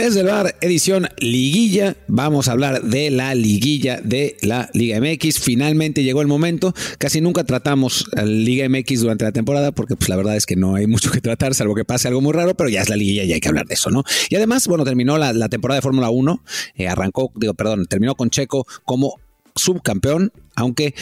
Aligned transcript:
Desde 0.00 0.20
el 0.20 0.28
bar, 0.28 0.56
edición 0.62 1.08
liguilla, 1.18 1.94
vamos 2.08 2.48
a 2.48 2.52
hablar 2.52 2.80
de 2.84 3.10
la 3.10 3.34
liguilla 3.34 4.00
de 4.02 4.38
la 4.40 4.70
Liga 4.72 4.98
MX. 4.98 5.40
Finalmente 5.40 6.02
llegó 6.02 6.22
el 6.22 6.26
momento. 6.26 6.72
Casi 6.96 7.20
nunca 7.20 7.44
tratamos 7.44 8.06
Liga 8.24 8.66
MX 8.66 9.02
durante 9.02 9.26
la 9.26 9.32
temporada 9.32 9.72
porque 9.72 9.96
pues 9.96 10.08
la 10.08 10.16
verdad 10.16 10.36
es 10.36 10.46
que 10.46 10.56
no 10.56 10.74
hay 10.74 10.86
mucho 10.86 11.10
que 11.10 11.20
tratar, 11.20 11.54
salvo 11.54 11.74
que 11.74 11.84
pase 11.84 12.08
algo 12.08 12.22
muy 12.22 12.32
raro, 12.32 12.54
pero 12.54 12.70
ya 12.70 12.80
es 12.80 12.88
la 12.88 12.96
liguilla 12.96 13.24
y 13.24 13.34
hay 13.34 13.40
que 13.40 13.48
hablar 13.50 13.66
de 13.66 13.74
eso, 13.74 13.90
¿no? 13.90 14.02
Y 14.30 14.36
además, 14.36 14.66
bueno, 14.68 14.84
terminó 14.84 15.18
la, 15.18 15.48
temporada 15.50 15.76
de 15.76 15.82
Fórmula 15.82 16.08
1, 16.08 16.44
eh, 16.76 16.88
arrancó, 16.88 17.30
digo, 17.36 17.52
perdón, 17.52 17.84
terminó 17.84 18.14
con 18.14 18.30
Checo 18.30 18.66
como 18.86 19.20
subcampeón 19.54 20.32
aunque 20.60 20.94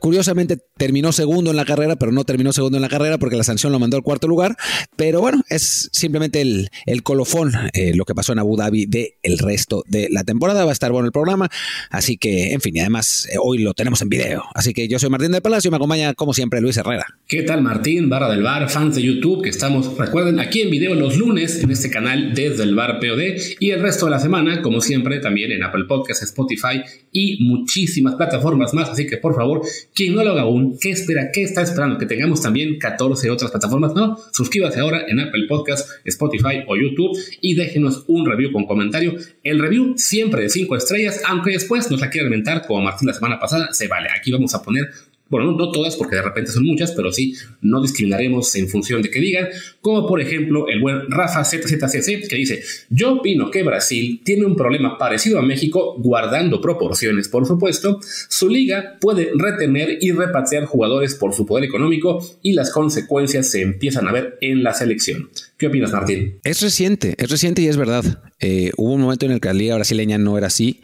curiosamente 0.00 0.58
terminó 0.76 1.12
segundo 1.12 1.50
en 1.50 1.56
la 1.56 1.64
carrera, 1.64 1.96
pero 1.96 2.12
no 2.12 2.24
terminó 2.24 2.52
segundo 2.52 2.78
en 2.78 2.82
la 2.82 2.88
carrera 2.88 3.18
porque 3.18 3.36
la 3.36 3.44
sanción 3.44 3.72
lo 3.72 3.78
mandó 3.78 3.96
al 3.96 4.02
cuarto 4.02 4.26
lugar. 4.26 4.56
Pero 4.96 5.20
bueno, 5.20 5.42
es 5.48 5.88
simplemente 5.92 6.40
el, 6.40 7.02
colofón, 7.02 7.52
eh, 7.72 7.92
lo 7.94 8.04
que 8.04 8.14
pasó 8.14 8.32
en 8.32 8.38
Abu 8.38 8.56
Dhabi 8.56 8.86
de 8.86 9.18
el 9.22 9.38
resto 9.38 9.84
de 9.86 10.08
la 10.10 10.24
temporada. 10.24 10.64
Va 10.64 10.70
a 10.70 10.72
estar 10.72 10.92
bueno 10.92 11.06
el 11.06 11.12
programa, 11.12 11.48
así 11.90 12.16
que, 12.16 12.52
en 12.52 12.60
fin, 12.60 12.76
y 12.76 12.80
además 12.80 13.28
eh, 13.30 13.36
hoy 13.40 13.58
lo 13.58 13.74
tenemos 13.74 14.00
en 14.02 14.08
video. 14.08 14.44
Así 14.54 14.72
que 14.72 14.88
yo 14.88 14.98
soy 14.98 15.10
Martín 15.10 15.32
de 15.32 15.40
Palacio 15.40 15.68
y 15.68 15.70
me 15.70 15.76
acompaña, 15.76 16.14
como 16.14 16.32
siempre, 16.32 16.60
Luis 16.60 16.76
Herrera. 16.76 17.06
¿Qué 17.26 17.42
tal, 17.42 17.62
Martín? 17.62 18.08
Barra 18.08 18.30
del 18.30 18.42
Bar, 18.42 18.68
fans 18.70 18.96
de 18.96 19.02
YouTube, 19.02 19.42
que 19.42 19.50
estamos, 19.50 19.96
recuerden, 19.98 20.40
aquí 20.40 20.62
en 20.62 20.70
video 20.70 20.94
los 20.94 21.18
lunes 21.18 21.62
en 21.62 21.70
este 21.70 21.90
canal 21.90 22.34
desde 22.34 22.62
el 22.62 22.74
Bar 22.74 23.00
POD 23.00 23.58
y 23.60 23.70
el 23.70 23.80
resto 23.80 24.06
de 24.06 24.12
la 24.12 24.20
semana, 24.20 24.62
como 24.62 24.80
siempre, 24.80 25.20
también 25.20 25.52
en 25.52 25.62
Apple 25.62 25.84
Podcasts, 25.88 26.24
Spotify 26.24 26.82
y 27.12 27.44
muchísimas 27.44 28.14
plataformas 28.14 28.74
más 28.74 28.83
Así 28.88 29.06
que 29.06 29.18
por 29.18 29.34
favor, 29.34 29.62
quien 29.94 30.14
no 30.14 30.24
lo 30.24 30.30
haga 30.30 30.42
aún, 30.42 30.78
¿qué 30.80 30.90
espera? 30.90 31.30
¿Qué 31.32 31.42
está 31.42 31.62
esperando? 31.62 31.98
Que 31.98 32.06
tengamos 32.06 32.40
también 32.40 32.78
14 32.78 33.30
otras 33.30 33.50
plataformas. 33.50 33.94
No, 33.94 34.18
suscríbase 34.32 34.80
ahora 34.80 35.04
en 35.08 35.20
Apple 35.20 35.46
Podcast, 35.48 35.88
Spotify 36.04 36.64
o 36.66 36.76
YouTube 36.76 37.18
y 37.40 37.54
déjenos 37.54 38.04
un 38.08 38.26
review 38.26 38.52
con 38.52 38.66
comentario. 38.66 39.14
El 39.42 39.58
review 39.58 39.94
siempre 39.96 40.42
de 40.42 40.48
5 40.48 40.76
estrellas, 40.76 41.22
aunque 41.26 41.52
después 41.52 41.90
nos 41.90 42.00
la 42.00 42.10
quiera 42.10 42.26
inventar 42.26 42.66
como 42.66 42.82
Martín 42.82 43.08
la 43.08 43.14
semana 43.14 43.38
pasada, 43.38 43.72
se 43.72 43.88
vale. 43.88 44.08
Aquí 44.16 44.32
vamos 44.32 44.54
a 44.54 44.62
poner 44.62 44.90
bueno, 45.34 45.50
no, 45.50 45.72
todas 45.72 45.96
porque 45.96 46.14
de 46.14 46.22
repente 46.22 46.52
son 46.52 46.64
muchas, 46.64 46.92
pero 46.92 47.10
sí 47.10 47.34
no 47.60 47.82
discriminaremos 47.82 48.54
en 48.54 48.68
función 48.68 49.02
de 49.02 49.10
que 49.10 49.18
digan, 49.18 49.48
como 49.80 50.06
por 50.06 50.20
ejemplo 50.20 50.68
el 50.68 50.80
buen 50.80 51.10
Rafa 51.10 51.44
ZZCC 51.44 52.28
que 52.28 52.36
dice, 52.36 52.62
yo 52.88 53.14
opino 53.14 53.50
que 53.50 53.64
Brasil 53.64 54.20
tiene 54.24 54.46
un 54.46 54.54
problema 54.54 54.96
parecido 54.96 55.40
a 55.40 55.42
México, 55.42 55.96
guardando 55.98 56.60
proporciones, 56.60 57.28
por 57.28 57.46
supuesto, 57.46 57.98
su 58.28 58.48
liga 58.48 58.96
puede 59.00 59.32
retener 59.34 59.98
y 60.00 60.12
repatriar 60.12 60.66
jugadores 60.66 61.16
por 61.16 61.34
su 61.34 61.44
poder 61.46 61.64
económico 61.64 62.24
y 62.40 62.52
las 62.52 62.70
consecuencias 62.70 63.50
se 63.50 63.62
empiezan 63.62 64.06
a 64.06 64.12
ver 64.12 64.38
en 64.40 64.62
la 64.62 64.72
selección. 64.72 65.30
¿Qué 65.56 65.66
opinas, 65.66 65.92
Martín? 65.92 66.38
Es 66.44 66.60
reciente, 66.60 67.16
es 67.18 67.30
reciente 67.30 67.62
y 67.62 67.66
es 67.66 67.76
verdad. 67.76 68.04
Eh, 68.38 68.72
hubo 68.76 68.92
un 68.92 69.00
momento 69.00 69.24
en 69.24 69.32
el 69.32 69.40
que 69.40 69.48
la 69.48 69.54
liga 69.54 69.74
brasileña 69.76 70.18
no 70.18 70.36
era 70.36 70.48
así, 70.48 70.80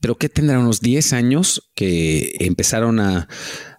pero 0.00 0.16
que 0.16 0.28
tendrá 0.28 0.58
unos 0.58 0.80
10 0.80 1.12
años 1.12 1.70
que 1.74 2.34
empezaron 2.40 3.00
a 3.00 3.28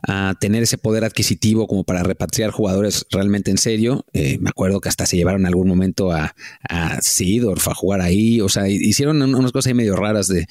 a 0.07 0.35
tener 0.39 0.63
ese 0.63 0.77
poder 0.77 1.03
adquisitivo 1.03 1.67
como 1.67 1.83
para 1.83 2.03
repatriar 2.03 2.51
jugadores 2.51 3.05
realmente 3.11 3.51
en 3.51 3.57
serio. 3.57 4.05
Eh, 4.13 4.37
me 4.39 4.49
acuerdo 4.49 4.79
que 4.79 4.89
hasta 4.89 5.05
se 5.05 5.17
llevaron 5.17 5.41
en 5.41 5.47
algún 5.47 5.67
momento 5.67 6.11
a, 6.11 6.35
a 6.69 7.01
Seedorf 7.01 7.67
a 7.67 7.73
jugar 7.73 8.01
ahí. 8.01 8.39
O 8.41 8.49
sea, 8.49 8.69
hicieron 8.69 9.21
unas 9.21 9.51
cosas 9.51 9.67
ahí 9.67 9.73
medio 9.73 9.95
raras 9.95 10.27
de, 10.27 10.45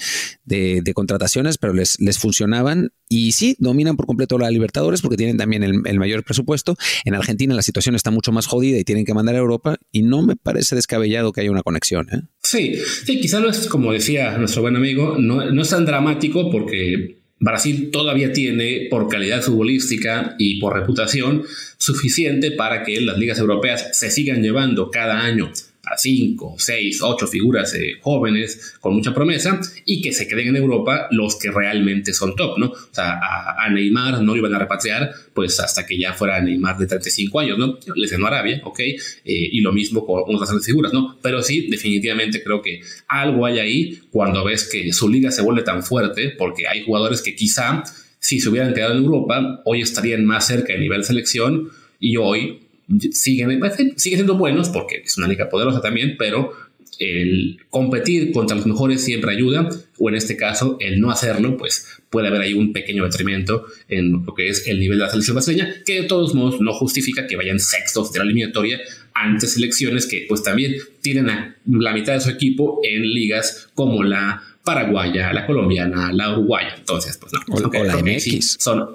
de, 0.45 0.95
contrataciones, 0.95 1.59
pero 1.59 1.73
les, 1.73 2.01
les 2.01 2.19
funcionaban. 2.19 2.91
Y 3.09 3.33
sí, 3.33 3.57
dominan 3.59 3.97
por 3.97 4.07
completo 4.07 4.39
la 4.39 4.51
Libertadores 4.51 5.03
porque 5.03 5.17
tienen 5.17 5.37
también 5.37 5.63
el, 5.63 5.99
mayor 5.99 6.25
presupuesto. 6.25 6.77
En 7.05 7.15
Argentina 7.15 7.55
la 7.55 7.63
situación 7.63 7.95
está 7.95 8.11
mucho 8.11 8.33
más 8.33 8.47
jodida 8.47 8.79
y 8.79 8.85
tienen 8.85 9.05
que 9.05 9.15
mandar 9.15 9.37
a 9.37 9.39
Europa. 9.39 9.77
Y 9.93 10.03
no 10.03 10.23
me 10.23 10.37
parece 10.37 10.75
descabellado 10.75 11.33
que 11.33 11.43
haya 11.43 11.51
una 11.51 11.63
conexión. 11.63 12.09
¿eh? 12.13 12.23
Sí, 12.43 12.75
sí, 13.07 13.21
quizá 13.21 13.41
no 13.41 13.49
es 13.49 13.69
como 13.69 13.93
decía 13.93 14.37
nuestro 14.39 14.63
buen 14.63 14.77
amigo, 14.77 15.17
no, 15.19 15.51
no 15.51 15.63
es 15.63 15.69
tan 15.69 15.87
dramático 15.87 16.51
porque 16.51 17.24
Brasil 17.45 17.91
todavía 17.93 18.33
tiene, 18.33 18.87
por 18.89 19.09
calidad 19.09 19.43
futbolística 19.43 20.35
y 20.39 20.59
por 20.59 20.73
reputación, 20.75 21.45
suficiente 21.77 22.51
para 22.51 22.83
que 22.83 23.01
las 23.03 23.19
ligas 23.19 23.39
europeas 23.39 23.91
se 23.93 24.11
sigan 24.11 24.43
llevando 24.43 24.91
cada 24.91 25.21
año 25.21 25.53
a 25.87 25.97
cinco, 25.97 26.57
seis, 26.59 27.01
ocho 27.03 27.27
figuras 27.27 27.75
eh, 27.75 27.99
jóvenes 28.01 28.75
con 28.81 28.95
mucha 28.95 29.15
promesa 29.15 29.61
y 29.85 30.03
que 30.03 30.13
se 30.13 30.27
queden 30.27 30.49
en 30.49 30.57
Europa 30.57 31.09
los 31.11 31.37
que 31.37 31.51
realmente 31.51 32.13
son 32.13 32.37
top, 32.37 32.59
¿no? 32.59 32.67
O 32.67 32.89
sea, 32.91 33.21
a, 33.21 33.69
Neymar 33.71 34.23
no 34.23 34.33
lo 34.33 34.37
iban 34.37 34.55
a 34.55 34.59
repatriar 34.59 35.11
pues 35.33 35.59
hasta 35.61 35.87
que 35.87 35.99
ya 35.99 36.13
fuera 36.13 36.41
Neymar 36.41 36.79
de 36.79 36.87
35 36.87 37.41
años, 37.41 37.59
¿no? 37.59 37.79
Les 37.97 38.11
ganó 38.11 38.27
Arabia, 38.27 38.61
¿ok? 38.65 38.81
Eh, 38.81 38.99
y 39.25 39.61
lo 39.61 39.73
mismo 39.73 40.05
con 40.07 40.35
otras 40.35 40.65
figuras, 40.65 40.93
¿no? 40.93 41.19
Pero 41.23 41.43
sí, 41.43 41.69
definitivamente 41.69 42.43
creo 42.43 42.63
que 42.63 42.81
algo 43.09 43.47
hay 43.47 43.59
ahí 43.59 44.01
cuando 44.11 44.45
ves 44.45 44.69
que 44.71 44.93
su 44.93 45.09
liga 45.09 45.31
se 45.31 45.43
vuelve 45.43 45.63
tan 45.63 45.83
fuerte 45.83 46.31
porque 46.31 46.69
hay 46.69 46.85
jugadores 46.85 47.23
que 47.23 47.35
quizá 47.35 47.83
si 48.19 48.41
se 48.41 48.49
hubieran 48.49 48.73
quedado 48.73 48.93
en 48.93 49.05
Europa 49.05 49.61
hoy 49.65 49.83
estarían 49.83 50.25
más 50.25 50.47
cerca 50.47 50.73
de 50.73 50.79
nivel 50.79 51.05
selección 51.05 51.71
y 52.01 52.17
hoy 52.17 52.64
siguen, 53.13 53.61
siguen 53.97 53.97
siendo 53.97 54.37
buenos 54.37 54.69
porque 54.69 55.03
es 55.05 55.17
una 55.19 55.29
liga 55.29 55.49
poderosa 55.49 55.81
también, 55.81 56.17
pero 56.19 56.53
el 56.99 57.59
competir 57.71 58.33
contra 58.33 58.57
los 58.57 58.67
mejores 58.67 59.03
siempre 59.03 59.33
ayuda, 59.33 59.69
o 59.99 60.09
en 60.09 60.15
este 60.15 60.37
caso 60.37 60.77
el 60.81 61.01
no 61.01 61.11
hacerlo, 61.11 61.57
pues 61.57 61.89
puede 62.11 62.29
haber 62.29 62.43
ahí 62.43 62.55
un 62.55 62.73
pequeño 62.73 63.05
detrimento 63.05 63.67
en 63.89 64.25
lo 64.25 64.35
que 64.35 64.49
es 64.49 64.67
el 64.67 64.79
nivel 64.79 64.99
de 64.99 65.05
la 65.05 65.11
selección 65.11 65.35
brasileña, 65.35 65.75
que 65.85 66.03
de 66.03 66.09
todos 66.09 66.35
modos 66.35 66.61
no 66.61 66.73
justifica 66.73 67.27
que 67.27 67.37
vayan 67.37 67.59
sextos 67.59 68.13
de 68.13 68.21
la 68.21 68.25
eliminatoria 68.25 68.81
ante 69.15 69.47
selecciones 69.47 70.07
que 70.07 70.27
pues 70.29 70.43
también 70.43 70.75
tienen 71.01 71.31
a 71.31 71.57
la 71.67 71.93
mitad 71.93 72.15
de 72.15 72.21
su 72.21 72.31
equipo 72.31 72.81
en 72.83 73.03
ligas 73.03 73.69
como 73.75 74.03
la 74.03 74.43
paraguaya, 74.65 75.33
la 75.33 75.47
colombiana, 75.47 76.13
la 76.13 76.33
uruguaya. 76.33 76.75
Entonces, 76.79 77.19
pues 77.19 77.33
no. 77.33 77.41
O, 77.49 77.85
la 77.85 77.97
MX. 77.99 78.57
Son, 78.59 78.89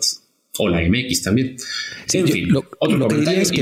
o 0.60 0.70
la 0.70 0.82
MX 0.82 1.24
también. 1.24 1.56
en 2.14 2.28
fin, 2.28 2.56
otro 2.56 3.00
comentario 3.00 3.42
es 3.42 3.52
que, 3.52 3.62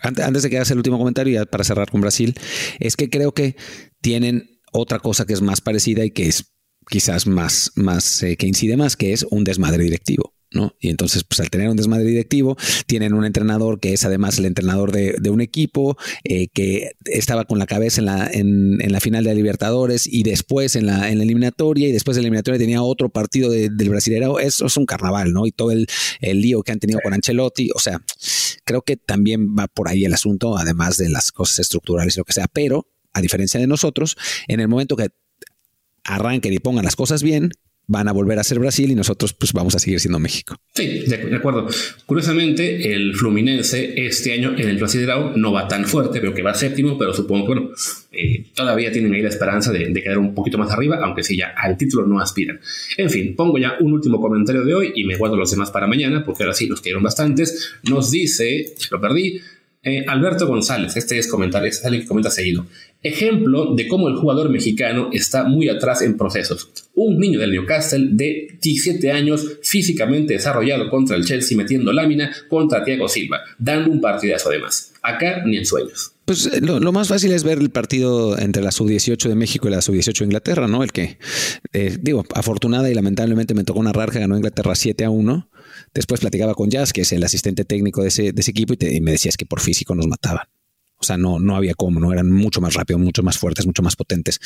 Antes, 0.00 0.42
de 0.42 0.50
que 0.50 0.56
hagas 0.56 0.70
el 0.70 0.78
último 0.78 0.98
comentario, 0.98 1.44
para 1.46 1.64
cerrar 1.64 1.90
con 1.90 2.00
Brasil, 2.00 2.34
es 2.78 2.96
que 2.96 3.10
creo 3.10 3.32
que 3.32 3.56
tienen 4.00 4.60
otra 4.72 5.00
cosa 5.00 5.26
que 5.26 5.32
es 5.32 5.42
más 5.42 5.60
parecida 5.60 6.04
y 6.04 6.10
que 6.10 6.28
es 6.28 6.52
quizás 6.88 7.26
más, 7.26 7.72
más 7.74 8.22
eh, 8.22 8.36
que 8.36 8.46
incide 8.46 8.76
más, 8.76 8.96
que 8.96 9.12
es 9.12 9.26
un 9.30 9.44
desmadre 9.44 9.84
directivo. 9.84 10.34
¿No? 10.52 10.74
Y 10.80 10.88
entonces, 10.88 11.24
pues 11.24 11.40
al 11.40 11.50
tener 11.50 11.68
un 11.68 11.76
desmadre 11.76 12.04
directivo, 12.04 12.56
tienen 12.86 13.14
un 13.14 13.24
entrenador 13.24 13.78
que 13.78 13.92
es 13.92 14.04
además 14.04 14.38
el 14.38 14.46
entrenador 14.46 14.92
de, 14.92 15.30
un 15.30 15.40
equipo, 15.40 15.96
eh, 16.24 16.48
que 16.48 16.92
estaba 17.04 17.44
con 17.44 17.58
la 17.58 17.66
cabeza 17.66 18.00
en 18.00 18.06
la, 18.06 18.30
en, 18.32 18.92
la 18.92 19.00
final 19.00 19.22
de 19.24 19.30
la 19.30 19.34
Libertadores 19.34 20.06
y 20.06 20.24
después 20.24 20.74
en 20.74 20.86
la, 20.86 21.10
en 21.10 21.18
la 21.18 21.24
eliminatoria, 21.24 21.88
y 21.88 21.92
después 21.92 22.16
de 22.16 22.22
la 22.22 22.26
eliminatoria 22.26 22.58
tenía 22.58 22.82
otro 22.82 23.08
partido 23.10 23.50
del 23.50 23.88
Brasileirao. 23.88 24.40
Eso 24.40 24.66
es 24.66 24.76
un 24.76 24.86
carnaval, 24.86 25.32
¿no? 25.32 25.46
Y 25.46 25.52
todo 25.52 25.70
el, 25.70 25.86
el 26.20 26.40
lío 26.40 26.62
que 26.62 26.72
han 26.72 26.80
tenido 26.80 27.00
con 27.02 27.14
Ancelotti. 27.14 27.70
O 27.74 27.78
sea, 27.78 28.00
creo 28.64 28.82
que 28.82 28.96
también 28.96 29.54
va 29.56 29.68
por 29.68 29.88
ahí 29.88 30.04
el 30.04 30.14
asunto, 30.14 30.56
además 30.56 30.96
de 30.96 31.08
las 31.08 31.30
cosas 31.30 31.60
estructurales 31.60 32.16
y 32.16 32.18
lo 32.18 32.24
que 32.24 32.32
sea. 32.32 32.46
Pero, 32.52 32.86
a 33.12 33.20
diferencia 33.20 33.60
de 33.60 33.66
nosotros, 33.66 34.16
en 34.48 34.60
el 34.60 34.68
momento 34.68 34.96
que 34.96 35.08
arranquen 36.04 36.52
y 36.52 36.58
pongan 36.58 36.84
las 36.84 36.96
cosas 36.96 37.22
bien, 37.22 37.50
van 37.86 38.06
a 38.06 38.12
volver 38.12 38.38
a 38.38 38.44
ser 38.44 38.60
Brasil 38.60 38.90
y 38.90 38.94
nosotros 38.94 39.32
pues 39.32 39.52
vamos 39.52 39.74
a 39.74 39.80
seguir 39.80 39.98
siendo 39.98 40.20
México. 40.20 40.54
Sí, 40.74 41.00
de, 41.06 41.34
acuerdo. 41.34 41.66
Curiosamente, 42.06 42.94
el 42.94 43.14
Fluminense 43.14 44.06
este 44.06 44.32
año 44.32 44.54
en 44.56 44.68
el 44.68 44.78
Brasileirao 44.78 45.36
no 45.36 45.52
va 45.52 45.66
tan 45.66 45.84
fuerte, 45.84 46.20
veo 46.20 46.32
que 46.32 46.42
va 46.42 46.54
séptimo, 46.54 46.96
pero 46.96 47.12
supongo 47.12 47.46
que 47.46 47.54
bueno, 47.54 47.70
eh, 48.12 48.46
todavía 48.54 48.92
tienen 48.92 49.12
ahí 49.14 49.22
la 49.22 49.28
esperanza 49.28 49.72
de, 49.72 49.92
quedar 49.92 50.18
un 50.18 50.34
poquito 50.34 50.56
más 50.56 50.70
arriba, 50.70 51.00
aunque 51.02 51.24
sí 51.24 51.36
ya 51.36 51.52
al 51.56 51.76
título 51.76 52.06
no 52.06 52.20
aspiran. 52.20 52.60
En 52.96 53.10
fin, 53.10 53.34
pongo 53.34 53.58
ya 53.58 53.76
un 53.80 53.92
último 53.92 54.20
comentario 54.20 54.62
de 54.62 54.74
hoy 54.74 54.92
y 54.94 55.04
me 55.04 55.16
guardo 55.16 55.36
los 55.36 55.50
demás 55.50 55.70
para 55.70 55.88
mañana, 55.88 56.24
porque 56.24 56.44
ahora 56.44 56.54
sí 56.54 56.68
nos 56.68 56.80
quedaron 56.80 57.02
bastantes. 57.02 57.72
Nos 57.82 58.10
dice, 58.10 58.72
lo 58.90 59.00
perdí, 59.00 59.40
eh, 59.82 60.04
Alberto 60.06 60.46
González, 60.46 60.94
este 60.96 61.18
es 61.18 61.26
comentario, 61.26 61.66
este 61.68 61.80
es 61.80 61.86
alguien 61.86 62.02
que 62.02 62.08
comenta 62.08 62.30
seguido. 62.30 62.66
Ejemplo 63.02 63.74
de 63.74 63.88
cómo 63.88 64.08
el 64.08 64.16
jugador 64.16 64.50
mexicano 64.50 65.08
está 65.10 65.44
muy 65.44 65.70
atrás 65.70 66.02
en 66.02 66.18
procesos. 66.18 66.70
Un 66.94 67.18
niño 67.18 67.40
del 67.40 67.52
Newcastle 67.52 68.10
de 68.12 68.58
17 68.60 69.10
años, 69.10 69.58
físicamente 69.62 70.34
desarrollado 70.34 70.90
contra 70.90 71.16
el 71.16 71.24
Chelsea, 71.24 71.56
metiendo 71.56 71.94
lámina 71.94 72.30
contra 72.48 72.84
Thiago 72.84 73.08
Silva, 73.08 73.40
dando 73.58 73.90
un 73.90 74.02
partidazo 74.02 74.50
además. 74.50 74.92
Acá 75.00 75.42
ni 75.46 75.56
en 75.56 75.64
sueños. 75.64 76.12
Pues 76.26 76.46
eh, 76.46 76.60
lo, 76.60 76.92
más 76.92 77.08
fácil 77.08 77.32
es 77.32 77.42
ver 77.42 77.58
el 77.58 77.70
partido 77.70 78.38
entre 78.38 78.62
la 78.62 78.72
sub-18 78.72 79.28
de 79.28 79.34
México 79.34 79.66
y 79.66 79.70
la 79.70 79.80
sub-18 79.80 80.18
de 80.18 80.24
Inglaterra, 80.26 80.68
¿no? 80.68 80.82
El 80.82 80.92
que, 80.92 81.16
eh, 81.72 81.96
digo, 82.00 82.26
afortunada 82.34 82.90
y 82.90 82.94
lamentablemente 82.94 83.54
me 83.54 83.64
tocó 83.64 83.80
una 83.80 83.92
que 83.92 84.18
ganó 84.18 84.36
Inglaterra 84.36 84.74
7 84.74 85.06
a 85.06 85.10
1 85.10 85.50
Después 85.94 86.20
platicaba 86.20 86.54
con 86.54 86.70
Jazz, 86.70 86.92
que 86.92 87.02
es 87.02 87.12
el 87.12 87.24
asistente 87.24 87.64
técnico 87.64 88.02
de 88.02 88.08
ese, 88.08 88.28
equipo, 88.28 88.74
y, 88.78 89.00
me 89.00 89.12
decías 89.12 89.36
que 89.36 89.46
por 89.46 89.60
físico 89.60 89.94
nos 89.94 90.06
mataban. 90.06 90.46
O 90.96 91.04
sea, 91.04 91.16
no, 91.16 91.40
no 91.40 91.56
había 91.56 91.74
cómo, 91.74 91.98
no 91.98 92.12
eran 92.12 92.30
mucho 92.30 92.60
más 92.60 92.74
rápidos, 92.74 93.00
mucho 93.00 93.22
más 93.22 93.38
fuertes, 93.38 93.66
mucho 93.66 93.82
más 93.82 93.96
potentes. 93.96 94.38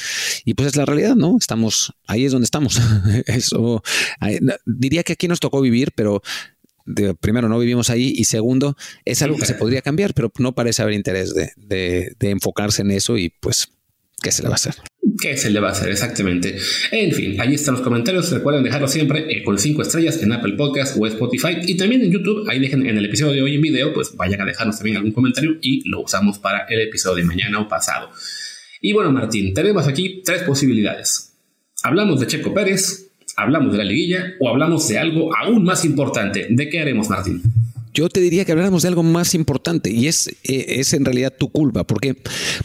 Y 0.45 0.55
pues 0.55 0.69
es 0.69 0.77
la 0.77 0.85
realidad, 0.85 1.17
¿no? 1.17 1.37
Estamos, 1.37 1.93
ahí 2.07 2.25
es 2.25 2.33
donde 2.33 2.45
estamos. 2.45 2.81
Eso, 3.27 3.83
diría 4.65 5.03
que 5.03 5.15
aquí 5.15 5.27
nos 5.27 5.41
tocó 5.41 5.61
vivir, 5.61 5.93
pero 5.97 6.23
primero 7.21 7.49
no 7.49 7.59
vivimos 7.59 7.91
ahí 7.91 8.13
y 8.15 8.25
segundo 8.25 8.77
es 9.07 9.23
algo 9.23 9.39
que 9.39 9.47
se 9.47 9.55
podría 9.55 9.81
cambiar, 9.81 10.13
pero 10.15 10.31
no 10.39 10.55
parece 10.55 10.83
haber 10.83 10.95
interés 10.95 11.35
de, 11.35 12.15
de 12.19 12.31
enfocarse 12.31 12.83
en 12.83 12.91
eso 12.91 13.17
y 13.17 13.31
pues 13.31 13.71
¿qué 14.25 14.33
se 14.33 14.43
le 14.43 14.49
va 14.49 14.55
a 14.55 14.57
hacer? 14.57 14.77
¿Qué 15.21 15.37
se 15.37 15.51
le 15.51 15.61
va 15.61 15.69
a 15.69 15.73
hacer 15.73 15.91
exactamente? 15.91 16.57
En 16.91 17.13
fin, 17.13 17.41
ahí 17.41 17.55
están 17.55 17.75
los 17.75 17.83
comentarios. 17.83 18.31
Recuerden 18.33 18.65
dejarlo 18.65 18.89
siempre 18.89 19.27
eh, 19.29 19.45
con 19.45 19.59
5 19.59 19.83
estrellas 19.83 20.21
en 20.23 20.33
Apple 20.33 20.55
Podcast 20.55 20.97
o 20.99 21.07
Spotify 21.07 21.59
y 21.67 21.77
también 21.77 22.03
en 22.03 22.11
YouTube. 22.11 22.49
Ahí 22.49 22.59
dejen 22.59 22.85
en 22.87 22.99
el 22.99 23.05
episodio 23.05 23.33
de 23.33 23.43
hoy 23.43 23.55
en 23.55 23.61
video, 23.61 23.93
pues 23.93 24.17
vayan 24.17 24.41
a 24.41 24.45
dejarnos 24.45 24.77
también 24.77 24.97
algún 24.97 25.13
comentario 25.13 25.57
y 25.63 25.89
lo 25.89 26.01
usamos 26.01 26.39
para 26.39 26.67
el 26.69 26.81
episodio 26.81 27.17
de 27.17 27.25
mañana 27.25 27.61
o 27.61 27.69
pasado. 27.69 28.11
Y 28.81 28.93
bueno, 28.93 29.13
Martín, 29.13 29.55
tenemos 29.55 29.87
aquí 29.87 30.23
tres 30.25 30.43
posibilidades. 30.43 31.33
Hablamos 31.83 32.19
de 32.19 32.27
Checo 32.27 32.53
Pérez, 32.53 33.11
hablamos 33.37 33.73
de 33.73 33.79
la 33.79 33.85
liguilla 33.85 34.35
o 34.41 34.49
hablamos 34.49 34.89
de 34.89 34.99
algo 34.99 35.31
aún 35.37 35.65
más 35.65 35.85
importante. 35.85 36.49
¿De 36.51 36.69
qué 36.69 36.81
haremos, 36.81 37.09
Martín? 37.09 37.41
Yo 37.93 38.09
te 38.09 38.19
diría 38.19 38.45
que 38.45 38.51
habláramos 38.51 38.83
de 38.83 38.89
algo 38.89 39.05
más 39.05 39.35
importante 39.35 39.91
y 39.91 40.09
es, 40.09 40.27
eh, 40.43 40.67
es 40.81 40.93
en 40.93 41.05
realidad 41.05 41.33
tu 41.39 41.51
culpa, 41.51 41.85
porque 41.85 42.17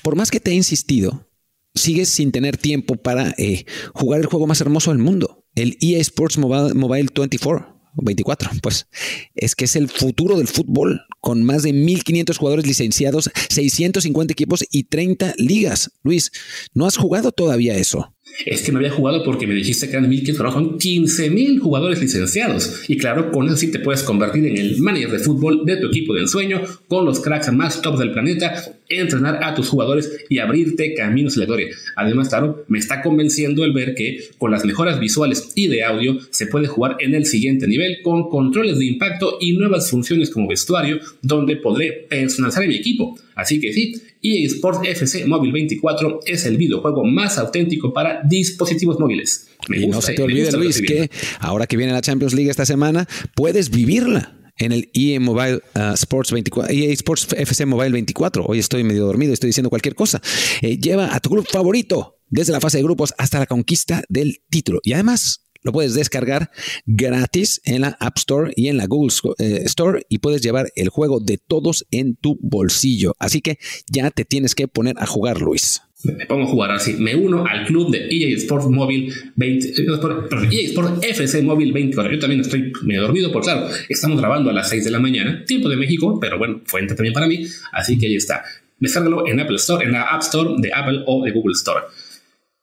por 0.02 0.16
más 0.16 0.31
que 0.31 0.40
te 0.40 0.50
he 0.50 0.56
insistido, 0.56 1.29
sigues 1.75 2.10
sin 2.10 2.31
tener 2.31 2.57
tiempo 2.57 2.95
para 2.95 3.33
eh, 3.38 3.66
jugar 3.94 4.21
el 4.21 4.27
juego 4.27 4.48
más 4.48 4.62
hermoso 4.62 4.92
del 4.92 5.00
mundo, 5.00 5.45
el 5.56 5.77
EA 5.81 6.00
Sports 6.00 6.38
Mobile, 6.38 6.74
Mobile 6.74 7.10
24. 7.13 7.80
24, 8.01 8.51
pues 8.62 8.88
es 9.36 9.56
que 9.56 9.66
es 9.66 9.75
el 9.75 9.89
futuro 9.89 10.38
del 10.38 10.48
fútbol, 10.48 11.01
con 11.19 11.44
más 11.44 11.63
de 11.63 11.71
1.500 11.71 12.38
jugadores 12.38 12.68
licenciados, 12.68 13.30
650 13.50 14.31
equipos 14.31 14.63
y 14.71 14.83
30 14.86 15.33
ligas. 15.38 15.92
Luis, 16.04 16.31
¿no 16.74 16.86
has 16.86 16.98
jugado 16.98 17.31
todavía 17.31 17.75
eso? 17.75 18.13
Es 18.46 18.62
que 18.62 18.72
no 18.72 18.80
había 18.80 18.92
jugado 18.92 19.24
porque 19.24 19.48
me 19.48 19.54
dijiste 19.54 19.90
que 19.90 19.98
eran 19.98 20.10
1.500, 20.10 20.38
pero 20.38 20.52
son 20.52 20.80
15.000 20.80 21.60
jugadores 21.60 22.02
licenciados. 22.02 22.84
Y 22.88 22.98
claro, 22.98 23.31
con 23.31 23.48
eso 23.48 23.58
sí 23.58 23.72
te 23.72 23.80
puedes 23.80 24.04
convertir 24.04 24.46
en 24.46 24.58
el 24.58 24.80
manager 24.80 25.12
de 25.12 25.20
fútbol 25.20 25.66
de 25.66 25.78
tu 25.78 25.88
equipo 25.88 26.14
de 26.14 26.22
ensueño, 26.22 26.62
con 26.88 27.06
los 27.06 27.20
cracks 27.20 27.52
más 27.52 27.81
top 27.81 28.00
del 28.00 28.12
planeta, 28.12 28.64
entrenar 28.88 29.44
a 29.44 29.54
tus 29.54 29.70
jugadores 29.70 30.26
y 30.30 30.40
abrirte 30.40 30.94
caminos 30.94 31.38
a 31.38 31.42
la 31.42 31.46
gloria. 31.46 31.68
Además, 31.96 32.30
claro, 32.30 32.66
me 32.68 32.80
está 32.80 33.02
convenciendo 33.02 33.66
el 33.66 33.74
ver 33.74 33.94
que 33.94 34.30
con 34.38 34.52
las 34.52 34.66
mejoras 34.66 35.00
visuales 35.00 35.52
y 35.56 35.68
de 35.68 35.84
audio 35.84 36.18
se 36.31 36.48
puede 36.48 36.68
jugar 36.68 36.98
en 37.00 37.16
el 37.16 37.26
siguiente 37.26 37.68
nivel 37.68 37.98
con 38.04 38.30
controles 38.30 38.80
de 38.80 38.86
impacto 38.86 39.38
y 39.40 39.54
nuevas 39.54 39.90
funciones 39.90 40.30
como 40.30 40.48
vestuario, 40.48 41.00
donde 41.22 41.58
podré 41.58 42.08
personalizar 42.10 42.68
mi 42.68 42.76
equipo. 42.76 43.18
Así 43.36 43.60
que 43.60 43.72
sí, 43.72 43.94
EA 44.21 44.48
Sports 44.48 44.80
FC 44.83 45.25
Mobile 45.25 45.54
24 45.54 46.21
es 46.25 46.45
el 46.45 46.57
videojuego 46.57 47.04
más 47.06 47.38
auténtico 47.38 47.94
para 47.94 48.21
dispositivos 48.24 49.00
móviles. 49.00 49.48
y 49.69 49.88
no 49.88 50.01
se 50.01 50.13
te 50.13 50.24
olvide, 50.24 50.51
Luis, 50.51 50.81
que 50.81 51.10
ahora 51.39 51.68
que 51.68 51.77
viene 51.77 51.94
la 51.94 52.01
Champions 52.01 52.33
League 52.33 52.50
esta 52.50 52.66
semana, 52.66 53.07
puedes 53.36 53.69
vivirla 53.69 54.36
en 54.57 54.74
el 54.74 54.89
EA 54.94 55.19
Mobile 55.19 55.62
uh, 55.75 55.94
Sports 55.94 56.31
24, 56.31 56.74
EA 56.74 56.92
Sports 56.92 57.27
FC 57.38 57.66
Mobile 57.66 57.92
24. 57.92 58.45
Hoy 58.45 58.60
estoy 58.60 58.83
medio 58.83 59.06
dormido, 59.06 59.33
estoy 59.33 59.48
diciendo 59.48 59.69
cualquier 59.69 59.95
cosa. 59.95 60.21
Eh, 60.62 60.77
lleva 60.77 61.16
a 61.16 61.19
tu 61.19 61.30
club 61.30 61.48
favorito 61.50 62.19
desde 62.27 62.51
la 62.51 62.60
fase 62.60 62.77
de 62.77 62.83
grupos 62.83 63.13
hasta 63.18 63.39
la 63.39 63.45
conquista 63.45 64.04
del 64.10 64.44
título. 64.50 64.80
Y 64.83 64.94
además, 64.94 65.49
lo 65.62 65.72
puedes 65.72 65.94
descargar 65.94 66.52
gratis 66.86 67.62
en 67.66 67.82
la 67.82 67.98
App 68.00 68.18
Store 68.18 68.52
y 68.56 68.68
en 68.68 68.78
la 68.78 68.88
Google 68.88 69.14
eh, 69.40 69.62
Store 69.66 70.06
y 70.10 70.20
puedes 70.20 70.42
llevar 70.42 70.72
el 70.76 70.90
juego 70.90 71.20
de 71.20 71.38
todos 71.38 71.86
en 71.92 72.16
tu 72.16 72.38
bolsillo. 72.42 73.16
Así 73.20 73.42
que 73.42 73.60
ya 73.92 74.12
te 74.12 74.26
tienes 74.26 74.56
que 74.56 74.68
poner 74.68 74.96
a 75.00 75.06
jugar, 75.06 75.42
Luis. 75.42 75.82
Me 76.04 76.26
pongo 76.26 76.44
a 76.44 76.48
jugar 76.48 76.72
así. 76.72 76.94
Me 76.94 77.14
uno 77.14 77.46
al 77.46 77.66
club 77.66 77.92
de 77.92 78.08
EA 78.10 78.38
Sports 78.38 78.68
Mobile 78.68 79.14
20, 79.36 79.74
EA 79.82 80.68
Sports 80.68 81.06
FC 81.06 81.42
Mobile 81.42 81.74
24. 81.74 82.14
Yo 82.14 82.20
también 82.20 82.40
estoy 82.40 82.72
medio 82.84 83.02
dormido, 83.02 83.32
por 83.34 83.44
claro, 83.44 83.68
estamos 83.90 84.18
grabando 84.18 84.50
a 84.50 84.54
las 84.54 84.70
6 84.70 84.86
de 84.86 84.92
la 84.92 85.00
mañana, 85.00 85.44
tiempo 85.46 85.68
de 85.68 85.76
México, 85.76 86.18
pero 86.20 86.38
bueno, 86.38 86.62
fuente 86.66 86.96
también 86.96 87.14
para 87.14 87.28
mí. 87.28 87.46
Así 87.74 87.98
que 87.98 88.08
ahí 88.08 88.16
está. 88.16 88.44
Descárgalo 88.80 89.28
en 89.28 89.42
Apple 89.42 89.58
Store, 89.58 89.86
en 89.86 89.92
la 89.92 90.04
App 90.04 90.22
Store 90.22 90.52
de 90.58 90.72
Apple 90.74 91.04
o 91.06 91.24
de 91.26 91.32
Google 91.32 91.54
Store. 91.54 91.86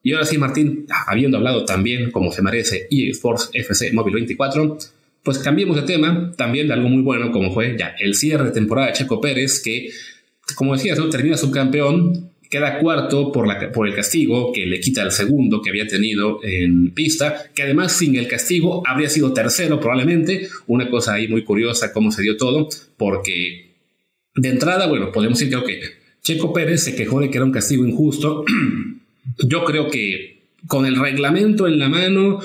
Y 0.06 0.12
ahora 0.12 0.24
sí, 0.24 0.38
Martín, 0.38 0.86
habiendo 1.08 1.36
hablado 1.36 1.64
también, 1.64 2.12
como 2.12 2.30
se 2.30 2.40
merece, 2.40 2.86
EA 2.92 3.10
Sports 3.10 3.50
FC 3.52 3.90
Mobile 3.92 4.14
24, 4.14 4.78
pues 5.24 5.40
cambiemos 5.40 5.74
de 5.74 5.82
tema, 5.82 6.32
también 6.36 6.68
de 6.68 6.74
algo 6.74 6.88
muy 6.88 7.02
bueno, 7.02 7.32
como 7.32 7.52
fue 7.52 7.76
ya 7.76 7.96
el 7.98 8.14
cierre 8.14 8.44
de 8.44 8.50
temporada 8.52 8.86
de 8.86 8.92
Checo 8.92 9.20
Pérez, 9.20 9.60
que, 9.60 9.90
como 10.54 10.76
decías, 10.76 10.96
¿no? 10.96 11.08
termina 11.08 11.36
subcampeón, 11.36 12.30
queda 12.48 12.78
cuarto 12.78 13.32
por, 13.32 13.48
la, 13.48 13.72
por 13.72 13.88
el 13.88 13.96
castigo 13.96 14.52
que 14.52 14.64
le 14.64 14.78
quita 14.78 15.02
el 15.02 15.10
segundo 15.10 15.60
que 15.60 15.70
había 15.70 15.88
tenido 15.88 16.38
en 16.44 16.94
pista, 16.94 17.50
que 17.52 17.64
además 17.64 17.90
sin 17.90 18.14
el 18.14 18.28
castigo 18.28 18.84
habría 18.86 19.08
sido 19.08 19.32
tercero 19.32 19.80
probablemente, 19.80 20.48
una 20.68 20.88
cosa 20.88 21.14
ahí 21.14 21.26
muy 21.26 21.42
curiosa 21.42 21.92
cómo 21.92 22.12
se 22.12 22.22
dio 22.22 22.36
todo, 22.36 22.68
porque 22.96 23.74
de 24.36 24.50
entrada, 24.50 24.86
bueno, 24.86 25.10
podemos 25.10 25.40
decir 25.40 25.52
que 25.66 25.80
Checo 26.22 26.52
Pérez 26.52 26.84
se 26.84 26.94
quejó 26.94 27.18
de 27.18 27.28
que 27.28 27.38
era 27.38 27.44
un 27.44 27.50
castigo 27.50 27.84
injusto, 27.84 28.44
Yo 29.38 29.64
creo 29.64 29.88
que 29.88 30.42
con 30.66 30.86
el 30.86 30.96
reglamento 30.96 31.66
en 31.66 31.78
la 31.78 31.88
mano 31.88 32.40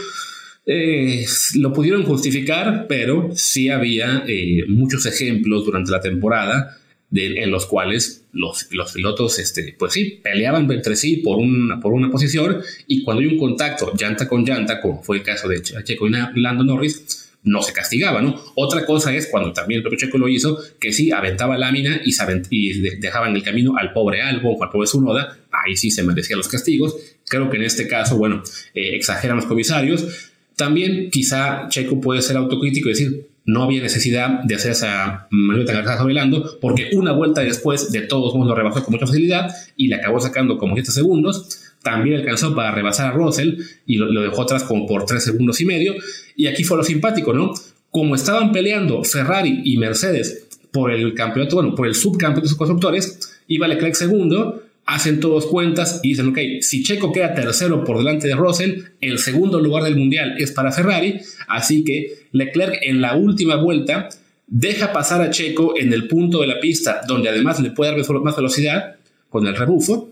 eh, 0.65 1.25
lo 1.55 1.73
pudieron 1.73 2.03
justificar, 2.03 2.85
pero 2.87 3.29
sí 3.33 3.69
había 3.69 4.23
eh, 4.27 4.65
muchos 4.67 5.05
ejemplos 5.05 5.65
durante 5.65 5.91
la 5.91 6.01
temporada 6.01 6.77
en 7.13 7.51
los 7.51 7.65
cuales 7.65 8.25
los, 8.31 8.67
los 8.71 8.93
pilotos, 8.93 9.37
este, 9.39 9.75
pues 9.77 9.93
sí, 9.93 10.21
peleaban 10.23 10.71
entre 10.71 10.95
sí 10.95 11.17
por 11.17 11.39
una, 11.39 11.79
por 11.79 11.91
una 11.91 12.09
posición 12.09 12.61
y 12.87 13.03
cuando 13.03 13.21
hay 13.21 13.27
un 13.27 13.37
contacto 13.37 13.91
llanta 13.97 14.29
con 14.29 14.45
llanta, 14.45 14.79
como 14.79 15.03
fue 15.03 15.17
el 15.17 15.23
caso 15.23 15.49
de 15.49 15.61
Checo 15.61 16.07
y 16.07 16.11
Lando 16.35 16.63
Norris, 16.63 17.30
no 17.43 17.61
se 17.61 17.73
castigaba, 17.73 18.21
¿no? 18.21 18.39
Otra 18.55 18.85
cosa 18.85 19.13
es 19.13 19.27
cuando 19.27 19.51
también 19.51 19.79
el 19.79 19.83
propio 19.83 19.99
Checo 19.99 20.17
lo 20.17 20.27
hizo, 20.27 20.59
que 20.79 20.93
sí 20.93 21.11
aventaba 21.11 21.57
lámina 21.57 22.01
y, 22.05 22.13
y 22.49 22.79
dejaba 22.99 23.27
en 23.27 23.35
el 23.35 23.43
camino 23.43 23.75
al 23.77 23.93
pobre 23.93 24.21
Albon 24.21 24.55
o 24.59 24.63
al 24.63 24.69
pobre 24.69 24.87
Sunoda, 24.87 25.37
ahí 25.51 25.75
sí 25.75 25.89
se 25.91 26.03
merecían 26.03 26.37
los 26.37 26.47
castigos. 26.47 26.95
Creo 27.27 27.49
que 27.49 27.57
en 27.57 27.63
este 27.63 27.87
caso, 27.87 28.17
bueno, 28.17 28.43
eh, 28.73 28.95
exageran 28.95 29.37
los 29.37 29.45
comisarios. 29.45 30.31
También 30.55 31.09
quizá 31.09 31.67
Checo 31.69 31.99
puede 31.99 32.21
ser 32.21 32.37
autocrítico 32.37 32.89
y 32.89 32.91
decir, 32.91 33.27
no 33.45 33.63
había 33.63 33.81
necesidad 33.81 34.43
de 34.43 34.55
hacer 34.55 34.71
esa 34.71 35.27
maniobra 35.31 35.83
tan 35.83 35.97
sobre 35.97 36.13
Lando, 36.13 36.59
porque 36.59 36.91
una 36.93 37.11
vuelta 37.11 37.41
después 37.41 37.91
de 37.91 38.01
todos 38.01 38.35
modos 38.35 38.49
lo 38.49 38.55
rebasó 38.55 38.83
con 38.83 38.93
mucha 38.93 39.07
facilidad 39.07 39.49
y 39.75 39.87
le 39.87 39.95
acabó 39.95 40.19
sacando 40.19 40.57
como 40.57 40.75
7 40.75 40.91
segundos 40.91 41.70
también 41.81 42.19
alcanzó 42.19 42.55
para 42.55 42.71
rebasar 42.71 43.11
a 43.11 43.11
Russell 43.11 43.55
y 43.85 43.97
lo, 43.97 44.21
dejó 44.21 44.43
atrás 44.43 44.63
como 44.63 44.85
por 44.85 45.05
tres 45.05 45.23
segundos 45.23 45.59
y 45.61 45.65
medio. 45.65 45.95
Y 46.35 46.47
aquí 46.47 46.63
fue 46.63 46.77
lo 46.77 46.83
simpático, 46.83 47.33
¿no? 47.33 47.53
Como 47.89 48.15
estaban 48.15 48.51
peleando 48.51 49.03
Ferrari 49.03 49.61
y 49.63 49.77
Mercedes 49.77 50.47
por 50.71 50.91
el 50.91 51.13
campeonato, 51.13 51.55
bueno, 51.57 51.75
por 51.75 51.87
el 51.87 51.95
subcampeonato 51.95 52.43
de 52.43 52.49
sus 52.49 52.57
constructores, 52.57 53.39
iba 53.47 53.67
Leclerc 53.67 53.95
segundo, 53.95 54.63
hacen 54.85 55.19
todos 55.19 55.45
cuentas 55.45 55.99
y 56.03 56.09
dicen, 56.09 56.27
ok, 56.29 56.37
si 56.61 56.83
Checo 56.83 57.11
queda 57.11 57.33
tercero 57.33 57.83
por 57.83 57.97
delante 57.97 58.27
de 58.27 58.35
Russell, 58.35 58.83
el 59.01 59.19
segundo 59.19 59.59
lugar 59.59 59.83
del 59.83 59.97
mundial 59.97 60.35
es 60.37 60.51
para 60.51 60.71
Ferrari, 60.71 61.19
así 61.47 61.83
que 61.83 62.27
Leclerc 62.31 62.79
en 62.83 63.01
la 63.01 63.15
última 63.15 63.57
vuelta 63.57 64.09
deja 64.47 64.93
pasar 64.93 65.21
a 65.21 65.29
Checo 65.29 65.77
en 65.77 65.93
el 65.93 66.07
punto 66.07 66.41
de 66.41 66.47
la 66.47 66.59
pista 66.59 67.01
donde 67.07 67.29
además 67.29 67.59
le 67.59 67.71
puede 67.71 67.91
dar 67.91 68.21
más 68.21 68.35
velocidad 68.35 68.95
con 69.29 69.47
el 69.47 69.55
rebufo 69.55 70.09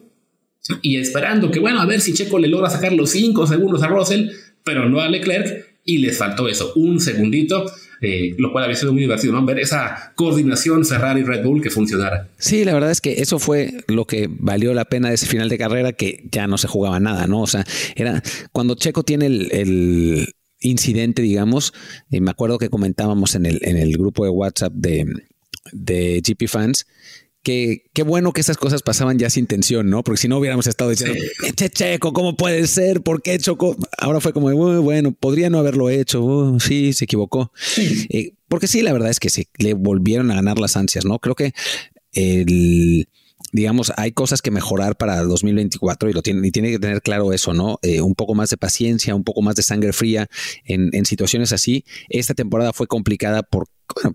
y 0.81 0.97
esperando 0.97 1.51
que, 1.51 1.59
bueno, 1.59 1.79
a 1.81 1.85
ver 1.85 2.01
si 2.01 2.13
Checo 2.13 2.39
le 2.39 2.47
logra 2.47 2.69
sacar 2.69 2.93
los 2.93 3.11
5 3.11 3.47
segundos 3.47 3.83
a 3.83 3.87
Russell, 3.87 4.29
pero 4.63 4.87
no 4.87 4.99
a 5.01 5.09
Leclerc, 5.09 5.67
y 5.85 5.99
les 5.99 6.17
faltó 6.17 6.47
eso, 6.47 6.73
un 6.75 6.99
segundito. 6.99 7.65
Eh, 8.01 8.35
lo 8.37 8.53
cual 8.53 8.63
había 8.63 8.77
sido 8.77 8.93
muy 8.93 9.01
divertido, 9.01 9.33
¿no? 9.33 9.45
Ver 9.45 9.59
esa 9.59 10.13
coordinación 10.15 10.85
Ferrari-Red 10.85 11.43
Bull 11.43 11.61
que 11.61 11.69
funcionara. 11.69 12.29
Sí, 12.37 12.63
la 12.63 12.73
verdad 12.73 12.91
es 12.91 13.01
que 13.01 13.21
eso 13.21 13.39
fue 13.39 13.83
lo 13.87 14.05
que 14.05 14.29
valió 14.31 14.73
la 14.73 14.85
pena 14.85 15.09
de 15.09 15.15
ese 15.15 15.25
final 15.25 15.49
de 15.49 15.57
carrera, 15.57 15.91
que 15.91 16.23
ya 16.31 16.47
no 16.47 16.57
se 16.57 16.69
jugaba 16.69 17.01
nada, 17.01 17.27
¿no? 17.27 17.41
O 17.41 17.47
sea, 17.47 17.65
era 17.97 18.23
cuando 18.53 18.75
Checo 18.75 19.03
tiene 19.03 19.25
el, 19.25 20.33
incidente, 20.61 21.21
digamos, 21.21 21.73
eh, 22.09 22.21
me 22.21 22.31
acuerdo 22.31 22.57
que 22.57 22.69
comentábamos 22.69 23.35
en 23.35 23.45
el, 23.45 23.59
en 23.63 23.77
el 23.77 23.97
grupo 23.97 24.23
de 24.23 24.29
WhatsApp 24.29 24.73
de, 24.73 25.05
de 25.71 26.21
GP 26.25 26.47
Fans, 26.47 26.85
que 27.43 27.85
qué 27.93 28.03
bueno 28.03 28.33
que 28.33 28.41
esas 28.41 28.57
cosas 28.57 28.81
pasaban 28.81 29.17
ya 29.17 29.29
sin 29.29 29.47
tensión, 29.47 29.89
¿no? 29.89 30.03
Porque 30.03 30.21
si 30.21 30.27
no 30.27 30.37
hubiéramos 30.37 30.67
estado 30.67 30.89
diciendo, 30.89 31.17
che, 31.55 31.69
checo, 31.69 32.13
¿cómo 32.13 32.35
puede 32.35 32.67
ser? 32.67 33.01
¿Por 33.01 33.21
qué 33.21 33.37
chocó? 33.39 33.77
Ahora 33.97 34.19
fue 34.19 34.33
como, 34.33 34.51
bueno, 34.81 35.11
podría 35.13 35.49
no 35.49 35.59
haberlo 35.59 35.89
hecho, 35.89 36.57
sí, 36.59 36.93
se 36.93 37.05
equivocó. 37.05 37.51
Eh, 38.11 38.33
porque 38.47 38.67
sí, 38.67 38.81
la 38.81 38.93
verdad 38.93 39.09
es 39.09 39.19
que 39.19 39.29
se 39.29 39.47
le 39.57 39.73
volvieron 39.73 40.31
a 40.31 40.35
ganar 40.35 40.59
las 40.59 40.75
ansias, 40.75 41.05
¿no? 41.05 41.19
Creo 41.19 41.35
que 41.35 41.53
el 42.13 43.07
digamos, 43.51 43.91
hay 43.97 44.11
cosas 44.11 44.41
que 44.41 44.51
mejorar 44.51 44.95
para 44.95 45.23
2024 45.23 46.09
y 46.09 46.13
lo 46.13 46.21
tiene, 46.21 46.47
y 46.47 46.51
tiene 46.51 46.71
que 46.71 46.79
tener 46.79 47.01
claro 47.01 47.33
eso, 47.33 47.53
¿no? 47.53 47.79
Eh, 47.81 48.01
un 48.01 48.15
poco 48.15 48.35
más 48.35 48.49
de 48.49 48.57
paciencia, 48.57 49.15
un 49.15 49.23
poco 49.23 49.41
más 49.41 49.55
de 49.55 49.63
sangre 49.63 49.93
fría 49.93 50.27
en, 50.65 50.89
en 50.93 51.05
situaciones 51.05 51.51
así. 51.51 51.83
Esta 52.09 52.33
temporada 52.33 52.73
fue 52.73 52.87
complicada 52.87 53.43
por 53.43 53.67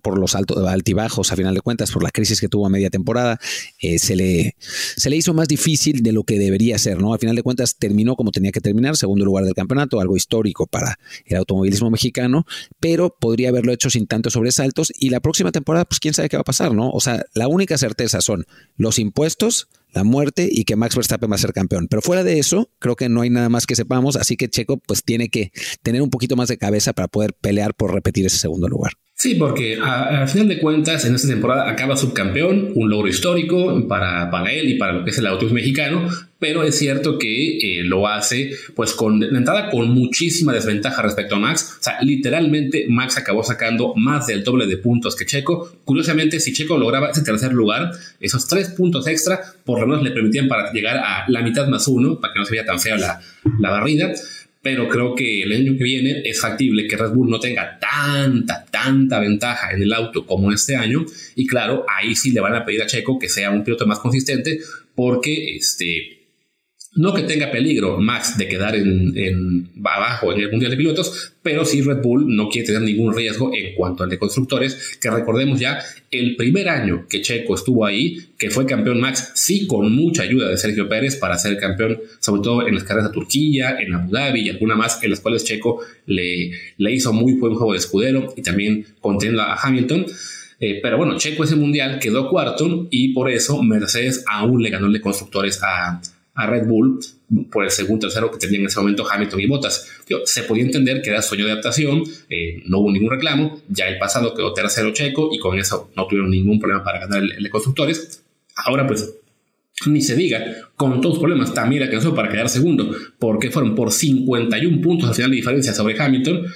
por 0.02 0.18
los 0.18 0.34
altos, 0.34 0.66
altibajos, 0.66 1.32
a 1.32 1.36
final 1.36 1.54
de 1.54 1.60
cuentas, 1.60 1.90
por 1.90 2.02
la 2.02 2.10
crisis 2.10 2.40
que 2.40 2.48
tuvo 2.48 2.66
a 2.66 2.70
media 2.70 2.90
temporada, 2.90 3.38
eh, 3.80 3.98
se, 3.98 4.16
le, 4.16 4.56
se 4.58 5.10
le 5.10 5.16
hizo 5.16 5.34
más 5.34 5.48
difícil 5.48 6.02
de 6.02 6.12
lo 6.12 6.24
que 6.24 6.38
debería 6.38 6.78
ser, 6.78 7.00
¿no? 7.00 7.14
A 7.14 7.18
final 7.18 7.36
de 7.36 7.42
cuentas 7.42 7.76
terminó 7.76 8.16
como 8.16 8.30
tenía 8.30 8.52
que 8.52 8.60
terminar, 8.60 8.96
segundo 8.96 9.24
lugar 9.24 9.44
del 9.44 9.54
campeonato, 9.54 10.00
algo 10.00 10.16
histórico 10.16 10.66
para 10.66 10.98
el 11.26 11.36
automovilismo 11.36 11.90
mexicano, 11.90 12.46
pero 12.80 13.14
podría 13.18 13.48
haberlo 13.48 13.72
hecho 13.72 13.90
sin 13.90 14.06
tantos 14.06 14.34
sobresaltos 14.34 14.92
y 14.98 15.10
la 15.10 15.20
próxima 15.20 15.52
temporada, 15.52 15.84
pues 15.84 16.00
quién 16.00 16.14
sabe 16.14 16.28
qué 16.28 16.36
va 16.36 16.42
a 16.42 16.44
pasar, 16.44 16.72
¿no? 16.72 16.90
O 16.90 17.00
sea, 17.00 17.24
la 17.34 17.48
única 17.48 17.78
certeza 17.78 18.20
son 18.20 18.46
los 18.76 18.98
impuestos, 18.98 19.68
la 19.94 20.04
muerte 20.04 20.48
y 20.50 20.64
que 20.64 20.76
Max 20.76 20.96
Verstappen 20.96 21.30
va 21.30 21.36
a 21.36 21.38
ser 21.38 21.52
campeón. 21.52 21.86
Pero 21.88 22.02
fuera 22.02 22.24
de 22.24 22.38
eso, 22.38 22.68
creo 22.78 22.96
que 22.96 23.08
no 23.08 23.22
hay 23.22 23.30
nada 23.30 23.48
más 23.48 23.66
que 23.66 23.76
sepamos, 23.76 24.16
así 24.16 24.36
que 24.36 24.48
Checo 24.48 24.78
pues 24.78 25.04
tiene 25.04 25.28
que 25.28 25.52
tener 25.82 26.02
un 26.02 26.10
poquito 26.10 26.36
más 26.36 26.48
de 26.48 26.58
cabeza 26.58 26.92
para 26.92 27.08
poder 27.08 27.32
pelear 27.34 27.74
por 27.74 27.94
repetir 27.94 28.26
ese 28.26 28.38
segundo 28.38 28.68
lugar. 28.68 28.94
Sí, 29.16 29.36
porque 29.36 29.78
al 29.80 30.28
final 30.28 30.48
de 30.48 30.58
cuentas, 30.58 31.04
en 31.04 31.14
esta 31.14 31.28
temporada 31.28 31.70
acaba 31.70 31.96
subcampeón, 31.96 32.72
un 32.74 32.90
logro 32.90 33.06
histórico 33.08 33.86
para, 33.86 34.28
para 34.28 34.52
él 34.52 34.68
y 34.68 34.74
para 34.74 34.92
lo 34.92 35.04
que 35.04 35.12
es 35.12 35.18
el 35.18 35.28
auto 35.28 35.48
mexicano, 35.50 36.08
pero 36.40 36.64
es 36.64 36.76
cierto 36.76 37.16
que 37.16 37.58
eh, 37.58 37.84
lo 37.84 38.08
hace 38.08 38.50
pues 38.74 38.92
con 38.92 39.20
la 39.20 39.38
entrada 39.38 39.70
con 39.70 39.88
muchísima 39.92 40.52
desventaja 40.52 41.00
respecto 41.00 41.36
a 41.36 41.38
Max. 41.38 41.76
O 41.80 41.82
sea, 41.82 42.02
literalmente 42.02 42.86
Max 42.88 43.16
acabó 43.16 43.44
sacando 43.44 43.94
más 43.94 44.26
del 44.26 44.42
doble 44.42 44.66
de 44.66 44.78
puntos 44.78 45.14
que 45.14 45.24
Checo. 45.24 45.72
Curiosamente, 45.84 46.40
si 46.40 46.52
Checo 46.52 46.76
lograba 46.76 47.10
ese 47.10 47.22
tercer 47.22 47.52
lugar, 47.52 47.92
esos 48.20 48.48
tres 48.48 48.70
puntos 48.70 49.06
extra 49.06 49.40
por 49.64 49.80
lo 49.80 49.86
menos 49.86 50.02
le 50.02 50.10
permitían 50.10 50.48
para 50.48 50.72
llegar 50.72 50.98
a 50.98 51.24
la 51.28 51.40
mitad 51.40 51.68
más 51.68 51.86
uno, 51.86 52.20
para 52.20 52.34
que 52.34 52.40
no 52.40 52.44
se 52.44 52.52
vea 52.52 52.64
tan 52.66 52.80
fea 52.80 52.98
la, 52.98 53.20
la 53.60 53.70
barrida 53.70 54.12
pero 54.64 54.88
creo 54.88 55.14
que 55.14 55.42
el 55.42 55.52
año 55.52 55.76
que 55.76 55.84
viene 55.84 56.22
es 56.24 56.40
factible 56.40 56.88
que 56.88 56.96
Red 56.96 57.10
Bull 57.10 57.28
no 57.28 57.38
tenga 57.38 57.78
tanta, 57.78 58.64
tanta 58.64 59.20
ventaja 59.20 59.72
en 59.72 59.82
el 59.82 59.92
auto 59.92 60.24
como 60.24 60.50
este 60.50 60.74
año. 60.74 61.04
Y 61.34 61.46
claro, 61.46 61.84
ahí 61.86 62.16
sí 62.16 62.32
le 62.32 62.40
van 62.40 62.54
a 62.54 62.64
pedir 62.64 62.80
a 62.80 62.86
Checo 62.86 63.18
que 63.18 63.28
sea 63.28 63.50
un 63.50 63.62
piloto 63.62 63.86
más 63.86 63.98
consistente, 63.98 64.60
porque 64.94 65.54
este, 65.56 66.23
no 66.96 67.12
que 67.12 67.22
tenga 67.22 67.50
peligro 67.50 67.98
Max 67.98 68.38
de 68.38 68.48
quedar 68.48 68.76
en, 68.76 69.68
abajo 69.84 70.32
en 70.32 70.40
el 70.40 70.50
Mundial 70.50 70.70
de 70.70 70.76
Pilotos, 70.76 71.32
pero 71.42 71.64
sí 71.64 71.82
Red 71.82 72.02
Bull 72.02 72.34
no 72.34 72.48
quiere 72.48 72.66
tener 72.68 72.82
ningún 72.82 73.14
riesgo 73.14 73.50
en 73.54 73.74
cuanto 73.74 74.04
al 74.04 74.10
de 74.10 74.18
constructores, 74.18 74.96
que 75.00 75.10
recordemos 75.10 75.58
ya 75.58 75.78
el 76.10 76.36
primer 76.36 76.68
año 76.68 77.06
que 77.08 77.20
Checo 77.20 77.54
estuvo 77.54 77.84
ahí, 77.84 78.18
que 78.38 78.50
fue 78.50 78.66
campeón 78.66 79.00
Max, 79.00 79.32
sí 79.34 79.66
con 79.66 79.94
mucha 79.94 80.22
ayuda 80.22 80.48
de 80.48 80.56
Sergio 80.56 80.88
Pérez 80.88 81.16
para 81.16 81.36
ser 81.36 81.56
campeón, 81.58 81.98
sobre 82.20 82.42
todo 82.42 82.66
en 82.66 82.74
las 82.74 82.84
carreras 82.84 83.10
de 83.10 83.14
Turquía, 83.14 83.76
en 83.80 83.94
Abu 83.94 84.12
Dhabi 84.12 84.42
y 84.42 84.50
alguna 84.50 84.76
más, 84.76 85.02
en 85.02 85.10
las 85.10 85.20
cuales 85.20 85.44
Checo 85.44 85.80
le, 86.06 86.52
hizo 86.78 87.12
muy 87.12 87.34
buen 87.34 87.54
juego 87.54 87.72
de 87.72 87.78
escudero 87.78 88.32
y 88.36 88.42
también 88.42 88.86
conteniendo 89.00 89.42
a 89.42 89.56
Hamilton. 89.60 90.06
Eh, 90.60 90.78
pero 90.80 90.96
bueno, 90.96 91.18
Checo 91.18 91.42
ese 91.42 91.56
mundial 91.56 91.98
quedó 91.98 92.30
cuarto 92.30 92.86
y 92.90 93.12
por 93.12 93.28
eso 93.28 93.60
Mercedes 93.62 94.24
aún 94.28 94.62
le 94.62 94.70
ganó 94.70 94.86
el 94.86 94.92
de 94.92 95.00
constructores 95.00 95.60
a, 95.62 96.00
a 96.34 96.46
Red 96.46 96.66
Bull 96.66 96.98
por 97.50 97.64
el 97.64 97.70
segundo 97.70 98.06
tercero 98.06 98.30
que 98.30 98.38
tenían 98.38 98.62
en 98.62 98.66
ese 98.66 98.80
momento 98.80 99.08
Hamilton 99.08 99.40
y 99.40 99.46
Bottas. 99.46 99.88
se 100.24 100.42
podía 100.42 100.64
entender 100.64 101.00
que 101.00 101.10
era 101.10 101.22
sueño 101.22 101.46
de 101.46 101.52
adaptación, 101.52 102.02
eh, 102.28 102.62
no 102.66 102.80
hubo 102.80 102.92
ningún 102.92 103.10
reclamo, 103.10 103.60
ya 103.68 103.88
el 103.88 103.98
pasado 103.98 104.34
quedó 104.34 104.52
tercero 104.52 104.92
checo 104.92 105.30
y 105.32 105.38
con 105.38 105.58
eso 105.58 105.90
no 105.96 106.06
tuvieron 106.06 106.30
ningún 106.30 106.58
problema 106.58 106.82
para 106.82 107.00
ganar 107.00 107.22
el, 107.22 107.42
de 107.42 107.50
constructores. 107.50 108.22
Ahora 108.56 108.86
pues 108.86 109.14
ni 109.86 110.00
se 110.00 110.14
diga, 110.14 110.44
con 110.76 111.00
todos 111.00 111.16
los 111.16 111.20
problemas 111.20 111.54
también 111.54 111.82
alcanzó 111.82 112.14
para 112.14 112.30
quedar 112.30 112.48
segundo, 112.48 112.94
porque 113.18 113.50
fueron 113.50 113.74
por 113.74 113.92
51 113.92 114.80
puntos 114.80 115.08
al 115.08 115.14
final 115.14 115.30
de 115.30 115.36
diferencia 115.36 115.72
sobre 115.72 116.00
Hamilton. 116.00 116.46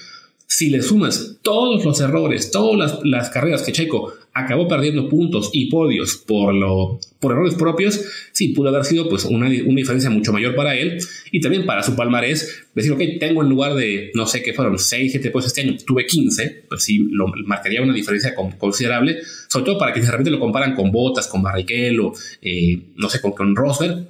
Si 0.46 0.70
le 0.70 0.82
sumas 0.82 1.36
todos 1.42 1.84
los 1.84 2.00
errores, 2.00 2.50
todas 2.50 2.78
las, 2.78 3.04
las 3.04 3.30
carreras 3.30 3.62
que 3.62 3.72
Checo 3.72 4.14
acabó 4.38 4.68
perdiendo 4.68 5.08
puntos 5.08 5.50
y 5.52 5.68
podios 5.68 6.16
por, 6.16 6.54
lo, 6.54 7.00
por 7.20 7.32
errores 7.32 7.54
propios, 7.54 8.00
sí, 8.32 8.48
pudo 8.48 8.68
haber 8.68 8.84
sido 8.84 9.08
pues 9.08 9.24
una, 9.24 9.46
una, 9.46 9.76
diferencia 9.76 10.10
mucho 10.10 10.32
mayor 10.32 10.54
para 10.54 10.76
él 10.76 10.98
y 11.32 11.40
también 11.40 11.66
para 11.66 11.82
su 11.82 11.96
palmarés, 11.96 12.66
decir, 12.74 12.92
ok, 12.92 13.00
tengo 13.18 13.42
en 13.42 13.48
lugar 13.48 13.74
de, 13.74 14.10
no 14.14 14.26
sé 14.26 14.42
qué 14.42 14.52
fueron, 14.52 14.78
6, 14.78 15.12
7 15.12 15.30
puestos 15.30 15.52
este 15.52 15.68
año, 15.68 15.76
tuve 15.84 16.06
15, 16.06 16.64
pues 16.68 16.82
sí, 16.82 17.08
lo, 17.10 17.28
marcaría 17.44 17.82
una 17.82 17.92
diferencia 17.92 18.34
considerable, 18.34 19.18
sobre 19.48 19.66
todo 19.66 19.78
para 19.78 19.92
que 19.92 20.00
de 20.00 20.10
repente 20.10 20.30
lo 20.30 20.40
comparan 20.40 20.74
con 20.74 20.92
Botas, 20.92 21.26
con 21.26 21.42
Barrichello, 21.42 22.12
eh, 22.40 22.78
no 22.96 23.08
sé, 23.08 23.20
con, 23.20 23.32
con 23.32 23.56
Rosberg, 23.56 24.08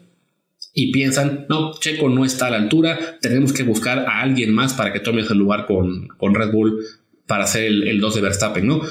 y 0.74 0.92
piensan, 0.92 1.46
no, 1.48 1.72
Checo 1.80 2.08
no 2.08 2.24
está 2.24 2.46
a 2.46 2.50
la 2.50 2.58
altura, 2.58 3.18
tenemos 3.20 3.52
que 3.52 3.62
buscar 3.62 4.00
a 4.00 4.20
alguien 4.20 4.52
más 4.52 4.74
para 4.74 4.92
que 4.92 5.00
tome 5.00 5.22
ese 5.22 5.34
lugar 5.34 5.66
con, 5.66 6.08
con 6.08 6.34
Red 6.34 6.52
Bull 6.52 6.84
para 7.26 7.44
hacer 7.44 7.64
el, 7.64 7.88
el 7.88 8.00
2 8.00 8.14
de 8.16 8.20
Verstappen, 8.20 8.66
¿no? 8.66 8.82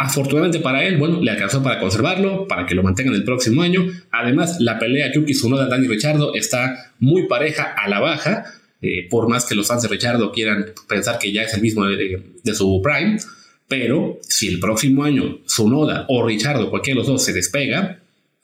Afortunadamente 0.00 0.60
para 0.60 0.84
él, 0.84 0.96
bueno, 0.96 1.20
le 1.20 1.32
alcanzó 1.32 1.60
para 1.60 1.80
conservarlo, 1.80 2.46
para 2.46 2.66
que 2.66 2.76
lo 2.76 2.84
mantengan 2.84 3.14
el 3.14 3.24
próximo 3.24 3.62
año. 3.62 3.84
Además, 4.12 4.58
la 4.60 4.78
pelea 4.78 5.12
Yuki 5.12 5.32
Tsunoda 5.32 5.66
Dani 5.66 5.88
Richardo 5.88 6.34
está 6.34 6.92
muy 7.00 7.26
pareja 7.26 7.74
a 7.76 7.88
la 7.88 7.98
baja, 7.98 8.44
eh, 8.80 9.08
por 9.10 9.28
más 9.28 9.44
que 9.44 9.56
los 9.56 9.66
fans 9.66 9.82
de 9.82 9.88
Richardo 9.88 10.30
quieran 10.30 10.66
pensar 10.88 11.18
que 11.18 11.32
ya 11.32 11.42
es 11.42 11.52
el 11.54 11.62
mismo 11.62 11.84
de, 11.84 12.54
su 12.54 12.80
prime. 12.80 13.18
Pero 13.66 14.20
si 14.22 14.46
el 14.46 14.60
próximo 14.60 15.02
año 15.02 15.40
Tsunoda 15.44 16.06
o 16.08 16.24
Richardo, 16.24 16.70
cualquiera 16.70 16.94
de 16.94 17.00
los 17.00 17.08
dos, 17.08 17.24
se 17.24 17.32
despega, 17.32 17.98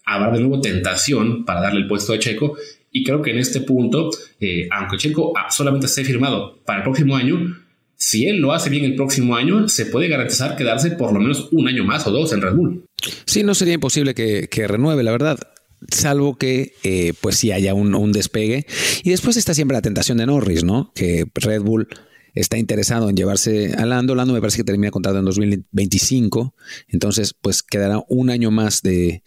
habrá 0.05 0.33
de 0.33 0.41
nuevo 0.41 0.61
tentación 0.61 1.45
para 1.45 1.61
darle 1.61 1.83
el 1.83 1.87
puesto 1.87 2.13
a 2.13 2.19
Checo. 2.19 2.57
Y 2.91 3.05
creo 3.05 3.23
que 3.23 3.31
en 3.31 3.39
este 3.39 3.61
punto, 3.61 4.11
eh, 4.41 4.67
aunque 4.73 4.97
Checo 4.97 5.33
solamente 5.51 5.87
esté 5.87 6.05
firmado 6.05 6.59
para 6.65 6.79
el 6.79 6.83
próximo 6.83 7.15
año, 7.15 7.64
si 8.07 8.27
él 8.29 8.37
lo 8.37 8.53
hace 8.53 8.69
bien 8.69 8.85
el 8.85 8.97
próximo 8.97 9.35
año, 9.35 9.67
se 9.67 9.87
puede 9.87 10.09
garantizar 10.09 10.57
quedarse 10.57 10.91
por 10.91 11.15
lo 11.15 11.21
menos 11.21 11.49
un 11.53 11.69
año 11.69 11.85
más 11.85 12.07
o 12.07 12.11
dos 12.11 12.35
en 12.35 12.43
Red 12.43 12.53
Bull. 12.53 12.85
Sí, 13.25 13.43
no 13.43 13.55
sería 13.55 13.73
imposible 13.73 14.15
que, 14.15 14.67
renueve, 14.69 15.03
la 15.03 15.11
verdad 15.11 15.39
salvo 15.91 16.37
que 16.37 16.73
eh, 16.83 17.15
pues 17.23 17.37
sí 17.37 17.51
haya 17.51 17.73
un, 17.73 18.13
despegue. 18.13 18.67
Y 19.05 19.11
después 19.11 19.39
está 19.39 19.55
siempre 19.55 19.75
la 19.75 19.81
tentación 19.81 20.19
de 20.19 20.27
Norris, 20.27 20.65
¿no? 20.65 20.93
Que 20.95 21.25
Red 21.35 21.63
Bull 21.63 21.89
está 22.35 22.59
interesado 22.59 23.09
en 23.09 23.17
llevarse 23.17 23.73
a 23.73 23.87
Lando. 23.87 24.15
Lando 24.15 24.35
me 24.35 24.41
parece 24.41 24.59
que 24.59 24.65
termina 24.65 24.91
contrato 24.91 25.19
en 25.19 25.25
2025. 25.25 26.55
Entonces, 26.89 27.33
pues 27.33 27.63
quedará 27.63 28.03
un 28.09 28.29
año 28.29 28.51
más 28.51 28.83
de, 28.83 29.23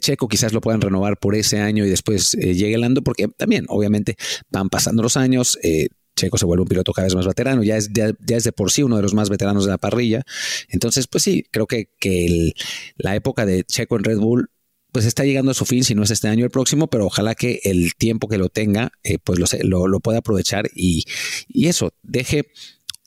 Checo. 0.00 0.26
Quizás 0.26 0.52
lo 0.52 0.60
puedan 0.60 0.80
renovar 0.80 1.16
por 1.18 1.36
ese 1.36 1.60
año 1.60 1.86
y 1.86 1.90
después 1.90 2.34
eh, 2.34 2.54
llegue 2.54 2.76
Lando, 2.76 3.02
porque 3.02 3.28
también, 3.28 3.66
obviamente, 3.68 4.16
van 4.50 4.68
pasando 4.68 5.04
los 5.04 5.16
años. 5.16 5.58
Eh, 5.62 5.88
Checo 6.16 6.38
se 6.38 6.46
vuelve 6.46 6.62
un 6.62 6.68
piloto 6.68 6.92
cada 6.92 7.06
vez 7.06 7.14
más 7.14 7.26
veterano, 7.26 7.62
ya 7.62 7.76
es, 7.76 7.90
ya 7.92 8.14
es 8.28 8.44
de 8.44 8.52
por 8.52 8.72
sí 8.72 8.82
uno 8.82 8.96
de 8.96 9.02
los 9.02 9.14
más 9.14 9.30
veteranos 9.30 9.64
de 9.64 9.70
la 9.70 9.78
parrilla. 9.78 10.22
Entonces, 10.68 11.06
pues 11.06 11.22
sí, 11.22 11.44
creo 11.50 11.66
que, 11.66 11.90
que 12.00 12.52
la 12.96 13.14
época 13.14 13.46
de 13.46 13.64
Checo 13.64 13.96
en 13.96 14.04
Red 14.04 14.18
Bull 14.18 14.50
pues 14.92 15.04
está 15.04 15.24
llegando 15.24 15.50
a 15.50 15.54
su 15.54 15.66
fin, 15.66 15.84
si 15.84 15.94
no 15.94 16.02
es 16.02 16.10
este 16.10 16.28
año 16.28 16.44
el 16.44 16.50
próximo, 16.50 16.86
pero 16.86 17.04
ojalá 17.04 17.34
que 17.34 17.60
el 17.64 17.94
tiempo 17.96 18.28
que 18.28 18.38
lo 18.38 18.48
tenga, 18.48 18.92
eh, 19.02 19.18
pues 19.22 19.38
lo, 19.38 19.86
lo, 19.88 20.00
pueda 20.00 20.18
aprovechar 20.20 20.70
y, 20.74 21.04
y 21.48 21.66
eso, 21.66 21.92
deje, 22.02 22.46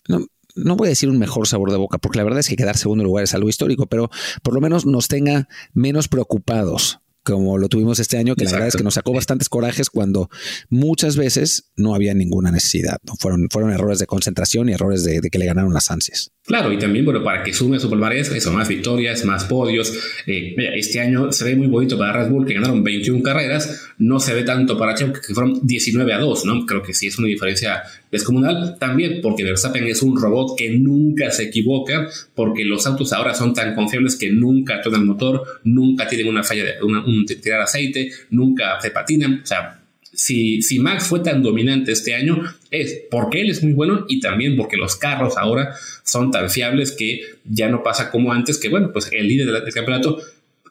no, 0.08 0.28
no 0.56 0.76
voy 0.76 0.88
a 0.88 0.90
decir 0.90 1.10
un 1.10 1.18
mejor 1.18 1.48
sabor 1.48 1.72
de 1.72 1.78
boca, 1.78 1.98
porque 1.98 2.20
la 2.20 2.26
verdad 2.26 2.42
es 2.42 2.48
que 2.48 2.56
quedar 2.56 2.78
segundo 2.78 3.04
lugar 3.04 3.24
es 3.24 3.34
algo 3.34 3.50
histórico, 3.50 3.88
pero 3.88 4.12
por 4.44 4.54
lo 4.54 4.62
menos 4.62 4.86
nos 4.86 5.08
tenga 5.08 5.48
menos 5.74 6.08
preocupados 6.08 7.00
como 7.30 7.58
lo 7.58 7.70
tuvimos 7.70 8.00
este 8.00 8.18
año, 8.18 8.36
que 8.36 8.46
la 8.46 8.52
verdad 8.52 8.68
es 8.68 8.76
que 8.76 8.84
nos 8.84 8.96
sacó 8.96 9.14
bastantes 9.14 9.50
corajes 9.50 9.90
cuando 9.90 10.30
muchas 10.70 11.16
veces 11.16 11.72
no 11.76 11.96
había 11.96 12.14
ninguna 12.14 12.52
necesidad. 12.52 12.98
Fueron, 13.20 13.48
fueron 13.50 13.72
errores 13.72 14.00
de 14.00 14.08
concentración 14.08 14.70
y 14.70 14.74
errores 14.74 15.04
de, 15.04 15.22
que 15.22 15.40
le 15.40 15.46
ganaron 15.46 15.74
las 15.74 15.92
ansias. 15.92 16.32
Claro, 16.50 16.74
y 16.74 16.80
también, 16.80 17.06
bueno, 17.06 17.24
para 17.24 17.44
que 17.44 17.54
sume 17.54 17.80
su 17.80 17.92
palmarés, 17.92 18.32
eso, 18.32 18.52
más 18.52 18.68
victorias, 18.68 19.24
más 19.24 19.44
podios. 19.44 19.94
Eh, 20.26 20.56
este 20.74 21.00
año 21.00 21.32
se 21.32 21.46
ve 21.46 21.56
muy 21.56 21.68
bonito 21.68 21.96
para 21.96 22.12
Red 22.12 22.32
Bull, 22.32 22.48
que 22.48 22.56
ganaron 22.56 22.84
21 22.84 23.22
carreras. 23.22 23.92
No 24.00 24.20
se 24.20 24.34
ve 24.34 24.42
tanto 24.42 24.76
para 24.76 24.96
Checo, 24.96 25.14
que 25.14 25.36
fueron 25.36 25.60
19 25.62 26.12
a 26.12 26.18
2, 26.18 26.46
¿no? 26.46 26.66
Creo 26.66 26.82
que 26.82 26.96
sí 26.96 27.06
es 27.06 27.20
una 27.20 27.28
diferencia 27.28 27.84
descomunal. 28.12 28.78
También 28.80 29.20
porque 29.22 29.44
Verstappen 29.44 29.86
es 29.86 30.02
un 30.02 30.20
robot 30.20 30.58
que 30.58 30.72
nunca 30.72 31.30
se 31.30 31.44
equivoca, 31.44 32.10
porque 32.34 32.66
los 32.66 32.88
autos 32.88 33.14
ahora 33.14 33.36
son 33.36 33.54
tan 33.54 33.76
confiables 33.76 34.16
que 34.16 34.32
nunca 34.32 34.82
tocan 34.82 35.02
el 35.02 35.06
motor, 35.06 35.44
nunca 35.66 36.08
tienen 36.08 36.30
una 36.30 36.42
falla 36.42 36.64
de 36.64 36.84
un 36.84 37.28
tirar 37.28 37.62
aceite, 37.62 38.10
nunca 38.32 38.82
se 38.82 38.90
patinan. 38.90 39.42
O 39.44 39.46
sea, 39.46 39.79
si, 40.20 40.62
si 40.62 40.80
Max 40.80 41.08
fue 41.08 41.22
tan 41.22 41.42
dominante 41.42 41.94
este 41.94 42.14
año, 42.14 42.44
es 42.72 43.04
porque 43.10 43.40
él 43.40 43.50
es 43.50 43.64
muy 43.64 43.72
bueno 43.72 44.06
y 44.10 44.20
también 44.20 44.58
porque 44.58 44.76
los 44.76 44.98
carros 44.98 45.38
ahora 45.38 45.74
son 46.04 46.30
tan 46.30 46.50
fiables 46.50 46.92
que 46.92 47.22
ya 47.46 47.70
no 47.70 47.84
pasa 47.84 48.12
como 48.12 48.34
antes, 48.34 48.58
que 48.58 48.68
bueno, 48.68 48.92
pues 48.92 49.10
el 49.14 49.28
líder 49.28 49.48
del, 49.48 49.74
campeonato 49.74 50.20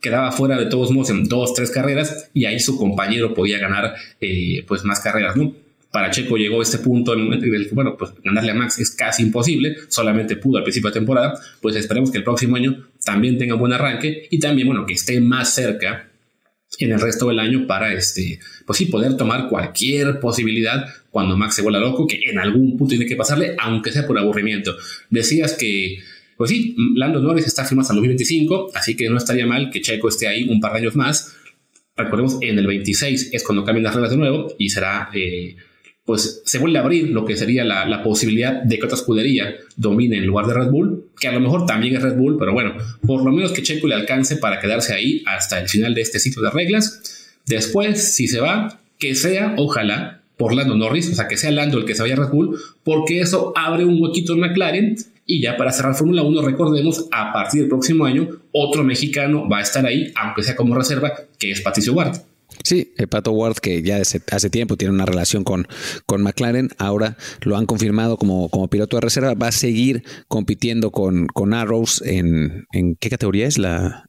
quedaba 0.03 0.33
fuera 0.33 0.59
de 0.59 0.67
todos 0.67 0.91
modos 0.91 1.11
en 1.11 1.25
dos, 1.25 1.55
tres 1.55 1.71
carreras 1.71 2.29
y 2.35 2.45
ahí 2.45 2.61
su 2.61 2.77
compañero 2.77 3.33
podía 3.33 3.59
ganar 3.59 3.95
eh, 4.21 4.65
pues 4.69 4.85
más 4.85 5.01
carreras, 5.01 5.35
¿no? 5.35 5.55
Para 5.91 6.11
Checo 6.11 6.37
llegó 6.37 6.61
este 6.61 6.79
punto 6.79 7.15
en 7.15 7.33
el 7.33 7.41
que, 7.41 7.75
bueno, 7.75 7.97
pues 7.97 8.11
ganarle 8.23 8.51
a 8.51 8.55
Max 8.55 8.79
es 8.79 8.91
casi 8.91 9.23
imposible, 9.23 9.77
solamente 9.89 10.37
pudo 10.37 10.59
al 10.59 10.63
principio 10.63 10.91
de 10.91 10.95
temporada, 10.95 11.41
pues 11.63 11.75
esperemos 11.75 12.11
que 12.11 12.19
el 12.19 12.25
próximo 12.25 12.57
año 12.57 12.87
también 13.03 13.39
tenga 13.39 13.55
buen 13.55 13.73
arranque 13.73 14.29
y 14.31 14.39
también, 14.39 14.69
bueno, 14.69 14.85
que 14.85 14.93
esté 14.93 15.19
más 15.23 15.55
cerca 15.55 16.08
en 16.79 16.93
el 16.93 17.01
resto 17.01 17.29
del 17.29 17.39
año 17.39 17.67
para, 17.67 17.93
este, 17.93 18.39
pues 18.67 18.79
sí, 18.79 18.87
poder 18.87 19.17
tomar 19.17 19.49
cualquier 19.49 20.21
posibilidad 20.21 20.85
cuando 21.11 21.37
Max 21.37 21.57
se 21.57 21.63
vuela 21.63 21.79
loco, 21.81 22.07
que 22.07 22.21
en 22.25 22.39
algún 22.39 22.77
punto 22.77 22.91
tiene 22.91 23.07
que 23.07 23.17
pasarle, 23.17 23.57
aunque 23.59 23.93
sea 23.93 24.07
por 24.07 24.19
aburrimiento. 24.19 24.77
Decías 25.11 25.55
que, 25.55 25.99
pues 26.37 26.51
sí, 26.51 26.77
Lando 26.95 27.21
Norris 27.21 27.47
está 27.47 27.65
firmado 27.65 27.83
hasta 27.83 27.95
el 27.95 28.01
2025, 28.01 28.71
así 28.75 28.95
que 28.97 29.09
no 29.09 29.17
estaría 29.17 29.47
mal 29.47 29.71
que 29.71 29.81
Checo 29.81 30.09
esté 30.09 30.29
ahí 30.29 30.45
un 30.49 30.61
par 30.61 30.73
de 30.73 30.79
años 30.79 30.95
más. 30.95 31.35
Recordemos, 31.97 32.39
en 32.43 32.59
el 32.59 32.67
26 32.67 33.31
es 33.33 33.43
cuando 33.43 33.65
cambian 33.65 33.85
las 33.85 33.95
reglas 33.95 34.11
de 34.13 34.17
nuevo 34.19 34.55
y 34.59 34.69
será 34.69 35.11
eh, 35.15 35.57
pues 36.09 36.41
se 36.47 36.59
vuelve 36.59 36.79
a 36.79 36.81
abrir 36.81 37.11
lo 37.11 37.27
que 37.27 37.37
sería 37.37 37.65
la, 37.65 38.03
posibilidad 38.03 38.63
de 38.63 38.79
que 38.79 38.87
otra 38.87 38.97
escudería 38.97 39.57
domine 39.77 40.17
en 40.17 40.25
lugar 40.25 40.47
de 40.47 40.55
Red 40.55 40.71
Bull, 40.71 41.05
que 41.21 41.29
a 41.29 41.33
lo 41.33 41.41
mejor 41.41 41.67
también 41.67 41.97
es 41.97 42.03
Red 42.03 42.17
Bull, 42.17 42.39
pero 42.39 42.55
bueno, 42.55 42.79
por 43.07 43.23
lo 43.23 43.31
menos 43.31 43.53
que 43.53 43.63
Checo 43.63 43.87
le 43.87 43.95
alcance 43.95 44.37
para 44.37 44.59
quedarse 44.59 44.95
ahí 44.95 45.23
hasta 45.27 45.61
el 45.61 45.69
final 45.69 45.95
de 45.95 46.01
este 46.01 46.19
ciclo 46.19 46.43
de 46.45 46.49
reglas. 46.49 47.29
Después, 47.45 48.15
si 48.15 48.27
se 48.27 48.41
va, 48.41 48.81
que 48.99 49.15
sea, 49.15 49.55
ojalá, 49.59 50.23
por 50.39 50.55
Lando 50.55 50.77
Norris, 50.77 51.11
o 51.11 51.15
sea, 51.15 51.29
que 51.29 51.37
sea 51.37 51.51
Lando 51.51 51.77
el 51.77 51.85
que 51.85 51.95
se 51.95 52.01
vaya 52.01 52.15
a 52.15 52.21
Red 52.25 52.31
Bull, 52.31 52.59
porque 52.85 53.21
eso 53.21 53.53
abre 53.55 53.85
un 53.85 54.01
huequito 54.01 54.33
en 54.33 54.41
McLaren. 54.41 54.97
Y 55.27 55.43
ya 55.43 55.59
para 55.59 55.73
cerrar 55.73 55.95
Fórmula 55.95 56.23
1, 56.23 56.41
recordemos, 56.41 57.05
a 57.13 57.35
partir 57.35 57.61
del 57.61 57.69
próximo 57.69 58.07
año, 58.07 58.31
otro 58.53 58.83
mexicano 58.83 59.47
va 59.47 59.59
a 59.59 59.63
estar 59.63 59.85
ahí, 59.85 60.11
aunque 60.17 60.43
sea 60.43 60.57
como 60.57 60.75
reserva, 60.75 61.13
que 61.39 61.51
es 61.51 61.61
Patricio 61.61 61.93
Ward. 61.93 62.17
Sí, 62.65 62.95
el 62.97 63.09
Pato 63.09 63.33
Ward, 63.33 63.57
que 63.57 63.83
ya 63.83 63.99
hace, 63.99 64.51
tiempo 64.51 64.77
tiene 64.77 64.95
una 64.95 65.07
relación 65.07 65.45
con, 65.45 65.69
con 66.07 66.23
McLaren, 66.23 66.71
ahora 66.79 67.17
lo 67.43 67.57
han 67.57 67.67
confirmado 67.67 68.17
como, 68.17 68.49
como 68.49 68.69
piloto 68.69 68.97
de 68.97 69.03
reserva, 69.03 69.35
va 69.35 69.49
a 69.49 69.53
seguir 69.53 70.03
compitiendo 70.29 70.91
con, 70.91 71.27
con 71.29 71.55
Arrows 71.55 72.03
en, 72.03 72.67
en 72.73 72.97
¿qué 72.97 73.11
categoría 73.11 73.47
es 73.47 73.59
la, 73.59 74.09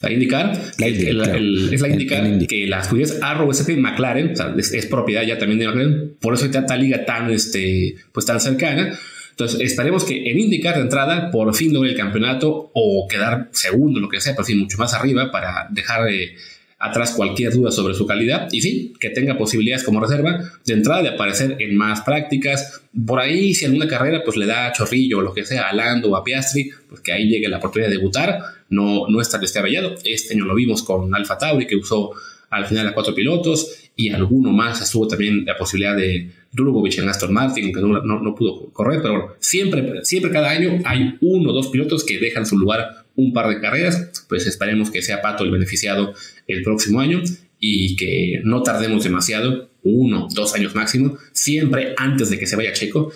la 0.00 0.10
indicar, 0.10 0.58
es 0.78 1.80
la 1.80 1.88
indicar 1.88 2.46
que 2.46 2.66
las 2.66 2.88
judías 2.88 3.18
Arrow 3.20 3.50
SP 3.52 3.76
McLaren, 3.76 4.32
o 4.32 4.36
sea, 4.36 4.54
es, 4.56 4.86
propiedad 4.86 5.22
ya 5.22 5.36
también 5.36 5.58
de 5.58 5.66
McLaren, 5.66 6.16
por 6.20 6.32
eso 6.32 6.46
está 6.46 6.60
esta 6.60 6.76
liga 6.76 7.04
tan, 7.04 7.30
este, 7.30 7.96
pues 8.12 8.24
tan 8.24 8.40
cercana. 8.40 8.98
Entonces, 9.32 9.60
esperemos 9.60 10.04
que 10.04 10.30
en 10.30 10.38
indicar 10.38 10.76
de 10.76 10.82
entrada 10.82 11.30
por 11.30 11.54
fin 11.54 11.74
logre 11.74 11.90
el 11.90 11.96
campeonato 11.96 12.70
o 12.74 13.06
quedar 13.08 13.50
segundo, 13.52 14.00
lo 14.00 14.08
que 14.08 14.22
sea, 14.22 14.32
pero 14.32 14.44
sí, 14.44 14.54
mucho 14.54 14.78
más 14.78 14.94
arriba 14.94 15.30
para 15.30 15.68
dejar 15.70 16.04
de 16.04 16.34
atrás 16.80 17.12
cualquier 17.14 17.52
duda 17.52 17.70
sobre 17.70 17.94
su 17.94 18.06
calidad 18.06 18.48
y 18.50 18.62
sí, 18.62 18.94
que 18.98 19.10
tenga 19.10 19.36
posibilidades 19.36 19.84
como 19.84 20.00
reserva 20.00 20.40
de 20.64 20.72
entrada 20.72 21.02
de 21.02 21.10
aparecer 21.10 21.56
en 21.60 21.76
más 21.76 22.00
prácticas. 22.00 22.80
Por 23.06 23.20
ahí, 23.20 23.54
si 23.54 23.66
en 23.66 23.76
una 23.76 23.86
carrera 23.86 24.22
pues 24.24 24.38
le 24.38 24.46
da 24.46 24.72
chorrillo 24.72 25.18
o 25.18 25.20
lo 25.20 25.34
que 25.34 25.44
sea 25.44 25.68
a 25.68 25.74
Lando 25.74 26.10
o 26.10 26.16
a 26.16 26.24
Piastri, 26.24 26.70
pues 26.88 27.02
que 27.02 27.12
ahí 27.12 27.28
llegue 27.28 27.48
la 27.48 27.58
oportunidad 27.58 27.90
de 27.90 27.98
debutar, 27.98 28.40
no, 28.70 29.06
no 29.08 29.20
está 29.20 29.36
descabellado. 29.36 29.94
Este 30.04 30.34
año 30.34 30.46
lo 30.46 30.54
vimos 30.54 30.82
con 30.82 31.14
Alfa 31.14 31.36
Tauri 31.36 31.66
que 31.66 31.76
usó 31.76 32.12
al 32.48 32.64
final 32.64 32.88
a 32.88 32.94
cuatro 32.94 33.14
pilotos 33.14 33.90
y 33.94 34.08
alguno 34.08 34.50
más 34.50 34.80
estuvo 34.80 35.06
también 35.06 35.44
la 35.44 35.56
posibilidad 35.58 35.94
de 35.94 36.30
Drugovic 36.50 36.98
en 36.98 37.08
Aston 37.08 37.32
Martin, 37.32 37.72
que 37.72 37.80
no, 37.80 38.00
no, 38.00 38.34
pudo 38.34 38.70
correr, 38.72 39.02
pero 39.02 39.14
bueno, 39.14 39.32
siempre, 39.38 40.04
siempre 40.04 40.32
cada 40.32 40.50
año 40.50 40.78
hay 40.84 41.16
uno 41.20 41.50
o 41.50 41.52
dos 41.52 41.68
pilotos 41.68 42.04
que 42.04 42.18
dejan 42.18 42.46
su 42.46 42.58
lugar 42.58 43.04
un 43.20 43.32
par 43.32 43.48
de 43.48 43.60
carreras, 43.60 44.24
pues 44.28 44.46
esperemos 44.46 44.90
que 44.90 45.02
sea 45.02 45.22
Pato 45.22 45.44
el 45.44 45.50
beneficiado 45.50 46.14
el 46.46 46.62
próximo 46.62 47.00
año 47.00 47.22
y 47.58 47.96
que 47.96 48.40
no 48.44 48.62
tardemos 48.62 49.04
demasiado, 49.04 49.70
uno, 49.82 50.28
dos 50.34 50.54
años 50.54 50.74
máximo, 50.74 51.18
siempre 51.32 51.94
antes 51.96 52.30
de 52.30 52.38
que 52.38 52.46
se 52.46 52.56
vaya 52.56 52.72
Checo, 52.72 53.12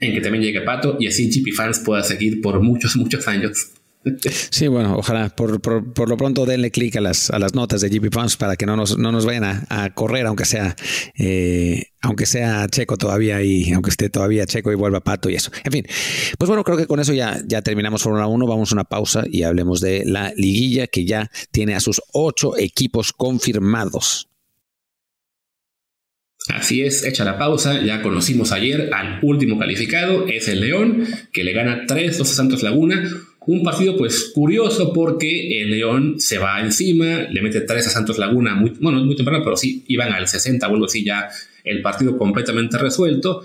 en 0.00 0.14
que 0.14 0.20
también 0.20 0.44
llegue 0.44 0.60
Pato 0.60 0.96
y 1.00 1.06
así 1.06 1.30
GP 1.30 1.54
Fans 1.54 1.80
pueda 1.80 2.02
seguir 2.02 2.40
por 2.40 2.60
muchos, 2.60 2.96
muchos 2.96 3.26
años. 3.28 3.72
Sí, 4.50 4.68
bueno, 4.68 4.96
ojalá 4.96 5.30
por, 5.30 5.60
por, 5.60 6.08
lo 6.08 6.16
pronto 6.16 6.46
denle 6.46 6.70
clic 6.70 6.94
a 6.96 7.00
las, 7.00 7.30
a 7.30 7.38
las 7.38 7.54
notas 7.54 7.80
de 7.80 7.88
GP 7.88 8.10
Pumps 8.10 8.36
para 8.36 8.56
que 8.56 8.64
no 8.64 8.76
nos, 8.76 8.96
no 8.98 9.10
nos 9.10 9.26
vayan 9.26 9.66
a, 9.68 9.94
correr, 9.94 10.26
aunque 10.26 10.44
sea, 10.44 10.76
eh, 11.18 11.86
aunque 12.02 12.24
sea 12.24 12.68
Checo 12.68 12.96
todavía 12.96 13.42
y 13.42 13.72
aunque 13.72 13.90
esté 13.90 14.08
todavía 14.08 14.46
Checo 14.46 14.70
y 14.70 14.76
vuelva 14.76 15.00
Pato 15.00 15.28
y 15.28 15.34
eso. 15.34 15.50
En 15.64 15.72
fin, 15.72 15.86
pues 16.38 16.48
bueno, 16.48 16.62
creo 16.62 16.76
que 16.76 16.86
con 16.86 17.00
eso 17.00 17.12
ya, 17.12 17.40
ya 17.46 17.62
terminamos 17.62 18.02
Fórmula 18.02 18.28
1. 18.28 18.46
Vamos 18.46 18.70
a 18.70 18.76
una 18.76 18.84
pausa 18.84 19.24
y 19.28 19.42
hablemos 19.42 19.80
de 19.80 20.04
la 20.04 20.32
liguilla 20.36 20.86
que 20.86 21.04
ya 21.04 21.30
tiene 21.50 21.74
a 21.74 21.80
sus 21.80 22.00
ocho 22.12 22.56
equipos 22.56 23.12
confirmados. 23.12 24.28
Así 26.48 26.82
es, 26.82 27.04
hecha 27.04 27.24
la 27.24 27.38
pausa, 27.38 27.82
ya 27.82 28.02
conocimos 28.02 28.52
ayer 28.52 28.90
al 28.94 29.18
último 29.22 29.58
calificado, 29.58 30.26
es 30.28 30.46
el 30.46 30.60
León, 30.60 31.04
que 31.32 31.42
le 31.42 31.52
gana 31.52 31.86
3-2 31.86 32.20
a 32.20 32.24
Santos 32.24 32.62
Laguna, 32.62 33.02
un 33.46 33.62
partido 33.62 33.96
pues 33.96 34.32
curioso 34.34 34.92
porque 34.92 35.62
el 35.62 35.70
León 35.70 36.16
se 36.18 36.38
va 36.38 36.60
encima, 36.60 37.22
le 37.30 37.42
mete 37.42 37.60
tres 37.60 37.86
a 37.86 37.90
Santos 37.90 38.18
Laguna, 38.18 38.54
muy, 38.54 38.70
bueno, 38.80 39.02
muy 39.04 39.14
temprano, 39.14 39.42
pero 39.44 39.56
sí, 39.56 39.84
iban 39.86 40.12
al 40.12 40.26
60 40.26 40.66
o 40.66 40.72
algo 40.72 40.86
así 40.86 41.04
ya 41.04 41.28
el 41.64 41.80
partido 41.82 42.18
completamente 42.18 42.76
resuelto. 42.78 43.42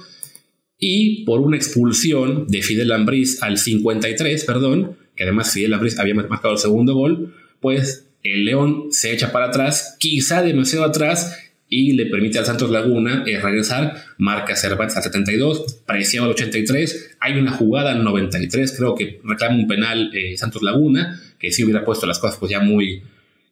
Y 0.80 1.24
por 1.26 1.42
una 1.42 1.58
expulsión 1.58 2.48
de 2.48 2.64
Fidel 2.64 2.90
Lambriz 2.90 3.44
al 3.44 3.60
53, 3.60 4.44
perdón, 4.46 4.98
que 5.16 5.24
además 5.24 5.54
Fidel 5.54 5.72
Lambriz 5.72 6.00
había 6.00 6.16
marcado 6.16 6.54
el 6.54 6.60
segundo 6.60 6.96
gol, 6.96 7.36
pues 7.60 8.08
el 8.24 8.46
León 8.46 8.88
se 8.90 9.12
echa 9.14 9.32
para 9.32 9.48
atrás, 9.48 9.96
quizá 10.00 10.42
demasiado 10.42 10.86
atrás, 10.86 11.38
y 11.74 11.94
le 11.94 12.08
permite 12.08 12.38
al 12.38 12.46
Santos 12.46 12.70
Laguna 12.70 13.24
eh, 13.26 13.40
regresar, 13.40 13.96
marca 14.18 14.58
Cervantes 14.58 14.98
al 14.98 15.04
72, 15.04 15.78
Preciado 15.86 16.26
al 16.26 16.34
83, 16.34 17.12
hay 17.22 17.40
una 17.40 17.54
jugada 17.54 17.94
al 17.94 18.04
93, 18.04 18.76
creo 18.78 18.94
que 18.94 19.22
reclama 19.24 19.56
un 19.56 19.68
penal 19.70 20.12
eh, 20.14 20.36
Santos 20.36 20.62
Laguna, 20.64 21.20
que 21.40 21.50
sí 21.54 21.64
hubiera 21.64 21.86
puesto 21.86 22.06
las 22.06 22.20
cosas 22.20 22.38
pues 22.38 22.52
ya 22.52 22.60
muy, 22.60 23.04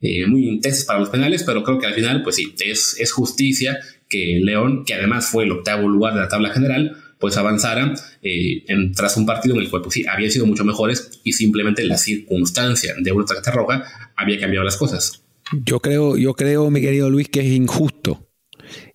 eh, 0.02 0.28
muy 0.28 0.50
intensas 0.50 0.84
para 0.84 1.00
los 1.00 1.08
penales, 1.08 1.44
pero 1.44 1.64
creo 1.64 1.80
que 1.80 1.88
al 1.88 1.94
final 1.94 2.22
pues 2.22 2.36
sí, 2.36 2.54
es, 2.60 2.98
es 3.00 3.14
justicia 3.14 3.80
que 4.10 4.42
León, 4.44 4.84
que 4.84 4.96
además 4.96 5.28
fue 5.28 5.46
el 5.46 5.52
octavo 5.54 5.88
lugar 5.88 6.14
de 6.14 6.20
la 6.20 6.28
tabla 6.28 6.50
general, 6.50 6.98
pues 7.20 7.38
avanzara 7.38 7.94
en, 8.22 8.92
tras 8.94 9.16
un 9.16 9.26
partido 9.26 9.56
en 9.56 9.62
el 9.62 9.70
cual 9.70 9.82
pues 9.82 9.94
sí, 9.94 10.06
habían 10.06 10.32
sido 10.32 10.46
mucho 10.46 10.66
mejores 10.66 11.22
y 11.24 11.32
simplemente 11.32 11.86
la 11.86 11.98
circunstancia 11.98 12.96
de 13.00 13.12
una 13.14 13.26
tarjeta 13.26 13.52
roja 13.52 14.12
había 14.18 14.38
cambiado 14.42 14.66
las 14.66 14.76
cosas. 14.76 15.24
Yo 15.52 15.80
creo, 15.80 16.18
yo 16.18 16.34
creo, 16.34 16.70
mi 16.70 16.82
querido 16.82 17.10
Luis, 17.10 17.30
que 17.30 17.40
es 17.40 17.48
injusto. 17.48 18.30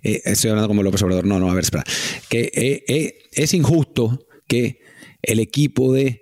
Eh, 0.02 0.22
estoy 0.24 0.50
hablando 0.50 0.68
como 0.68 0.82
López 0.82 1.02
Obrador. 1.02 1.26
No, 1.26 1.38
no, 1.40 1.50
a 1.50 1.54
ver, 1.54 1.64
espera. 1.64 1.84
Que 2.28 2.50
eh, 2.54 2.84
eh, 2.86 3.18
es 3.32 3.54
injusto 3.54 4.26
que 4.46 4.80
el 5.22 5.40
equipo 5.40 5.92
de 5.92 6.20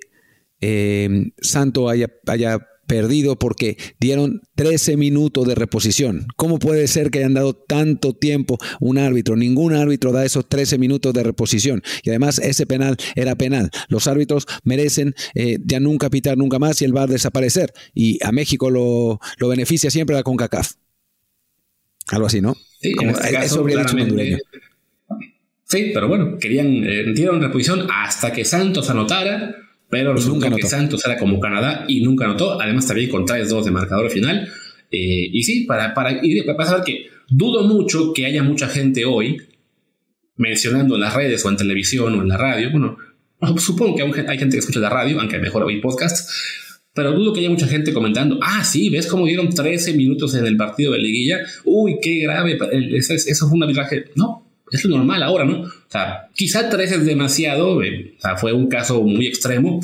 Santo 1.40 1.88
haya, 1.88 2.08
haya 2.28 2.64
perdido 2.92 3.38
porque 3.38 3.78
dieron 3.98 4.42
13 4.54 4.98
minutos 4.98 5.48
de 5.48 5.54
reposición. 5.54 6.26
¿Cómo 6.36 6.58
puede 6.58 6.86
ser 6.88 7.10
que 7.10 7.20
hayan 7.20 7.32
dado 7.32 7.54
tanto 7.54 8.12
tiempo 8.12 8.58
un 8.80 8.98
árbitro? 8.98 9.34
Ningún 9.34 9.72
árbitro 9.72 10.12
da 10.12 10.26
esos 10.26 10.46
13 10.46 10.76
minutos 10.76 11.14
de 11.14 11.22
reposición. 11.22 11.82
Y 12.02 12.10
además 12.10 12.38
ese 12.38 12.66
penal 12.66 12.98
era 13.14 13.34
penal. 13.34 13.70
Los 13.88 14.08
árbitros 14.08 14.44
merecen 14.62 15.14
eh, 15.34 15.56
ya 15.64 15.80
nunca 15.80 16.10
pitar 16.10 16.36
nunca 16.36 16.58
más 16.58 16.82
y 16.82 16.84
el 16.84 16.94
a 16.98 17.06
desaparecer. 17.06 17.72
Y 17.94 18.22
a 18.22 18.30
México 18.30 18.68
lo, 18.68 19.20
lo 19.38 19.48
beneficia 19.48 19.90
siempre 19.90 20.14
la 20.14 20.22
CONCACAF. 20.22 20.72
Algo 22.08 22.26
así, 22.26 22.42
¿no? 22.42 22.54
Sí, 22.78 22.92
Como, 22.92 23.12
este 23.12 23.38
eso 23.42 23.60
habría 23.60 23.78
dicho 23.78 23.96
un 23.96 24.38
Sí, 25.64 25.92
pero 25.94 26.08
bueno, 26.08 26.36
querían, 26.38 26.84
eh, 26.84 27.14
dieron 27.14 27.40
reposición 27.40 27.86
hasta 27.90 28.34
que 28.34 28.44
Santos 28.44 28.90
anotara 28.90 29.61
pero 29.92 30.14
resulta 30.14 30.50
que 30.50 30.62
Santos 30.62 31.04
era 31.04 31.18
como 31.18 31.38
Canadá 31.38 31.84
y 31.86 32.00
nunca 32.02 32.24
anotó. 32.24 32.58
Además, 32.58 32.86
también 32.86 33.10
con 33.10 33.26
3-2 33.26 33.62
de 33.62 33.70
marcador 33.72 34.10
final. 34.10 34.48
Eh, 34.90 35.28
y 35.30 35.42
sí, 35.42 35.66
para, 35.66 35.92
para, 35.92 36.18
y 36.22 36.40
pasar 36.56 36.82
que 36.82 37.08
dudo 37.28 37.64
mucho 37.64 38.14
que 38.14 38.24
haya 38.24 38.42
mucha 38.42 38.68
gente 38.68 39.04
hoy 39.04 39.36
mencionando 40.36 40.94
en 40.94 41.02
las 41.02 41.12
redes 41.14 41.44
o 41.44 41.50
en 41.50 41.58
televisión 41.58 42.18
o 42.18 42.22
en 42.22 42.28
la 42.28 42.38
radio. 42.38 42.70
Bueno, 42.70 42.96
supongo 43.58 43.94
que 43.94 44.22
hay 44.26 44.38
gente 44.38 44.56
que 44.56 44.60
escucha 44.60 44.80
la 44.80 44.88
radio, 44.88 45.20
aunque 45.20 45.38
mejor 45.38 45.64
oír 45.64 45.82
podcasts. 45.82 46.80
Pero 46.94 47.12
dudo 47.12 47.34
que 47.34 47.40
haya 47.40 47.50
mucha 47.50 47.66
gente 47.66 47.92
comentando, 47.92 48.38
ah, 48.40 48.64
sí, 48.64 48.88
¿ves 48.88 49.06
cómo 49.06 49.26
dieron 49.26 49.50
13 49.50 49.92
minutos 49.92 50.34
en 50.34 50.46
el 50.46 50.56
partido 50.56 50.92
de 50.92 51.00
liguilla? 51.00 51.40
Uy, 51.66 51.98
qué 52.00 52.20
grave, 52.20 52.58
eso, 52.96 53.12
eso 53.12 53.46
fue 53.46 53.56
un 53.58 53.64
arbitraje. 53.64 54.06
No, 54.16 54.41
es 54.72 54.84
lo 54.84 54.96
normal 54.96 55.22
ahora, 55.22 55.44
¿no? 55.44 55.62
O 55.62 55.70
sea, 55.88 56.28
quizá 56.34 56.68
tres 56.68 56.92
es 56.92 57.04
demasiado, 57.04 57.82
eh, 57.82 58.14
o 58.18 58.20
sea, 58.20 58.36
fue 58.36 58.52
un 58.52 58.68
caso 58.68 59.02
muy 59.02 59.26
extremo, 59.26 59.80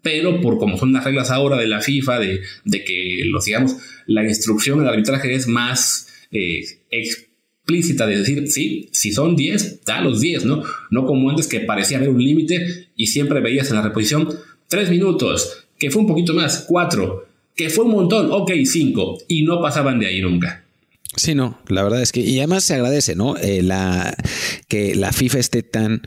pero 0.00 0.40
por 0.40 0.58
como 0.58 0.76
son 0.78 0.92
las 0.92 1.04
reglas 1.04 1.30
ahora 1.30 1.56
de 1.56 1.68
la 1.68 1.80
FIFA, 1.80 2.18
de, 2.18 2.40
de 2.64 2.84
que, 2.84 3.22
los 3.26 3.44
digamos, 3.44 3.76
la 4.06 4.24
instrucción 4.24 4.78
del 4.78 4.88
arbitraje 4.88 5.34
es 5.34 5.46
más 5.46 6.08
eh, 6.32 6.64
explícita 6.90 8.06
de 8.06 8.18
decir, 8.18 8.48
sí, 8.48 8.88
si 8.90 9.12
son 9.12 9.36
10, 9.36 9.84
da 9.84 10.00
los 10.00 10.20
10, 10.20 10.44
¿no? 10.44 10.62
No 10.90 11.06
como 11.06 11.30
antes 11.30 11.46
que 11.46 11.60
parecía 11.60 11.98
haber 11.98 12.08
un 12.08 12.22
límite 12.22 12.88
y 12.96 13.06
siempre 13.06 13.40
veías 13.40 13.70
en 13.70 13.76
la 13.76 13.82
reposición 13.82 14.28
tres 14.68 14.90
minutos, 14.90 15.66
que 15.78 15.90
fue 15.90 16.02
un 16.02 16.08
poquito 16.08 16.34
más, 16.34 16.64
cuatro, 16.66 17.26
que 17.54 17.70
fue 17.70 17.84
un 17.84 17.92
montón, 17.92 18.28
ok, 18.30 18.50
cinco, 18.64 19.18
y 19.28 19.44
no 19.44 19.60
pasaban 19.60 20.00
de 20.00 20.06
ahí 20.06 20.20
nunca. 20.20 20.61
Sí, 21.16 21.34
no, 21.34 21.58
la 21.68 21.82
verdad 21.82 22.02
es 22.02 22.12
que, 22.12 22.20
y 22.20 22.38
además 22.38 22.64
se 22.64 22.74
agradece, 22.74 23.14
¿no? 23.14 23.36
Eh, 23.36 23.62
la, 23.62 24.16
que 24.68 24.94
la 24.94 25.12
FIFA 25.12 25.38
esté 25.38 25.62
tan 25.62 26.02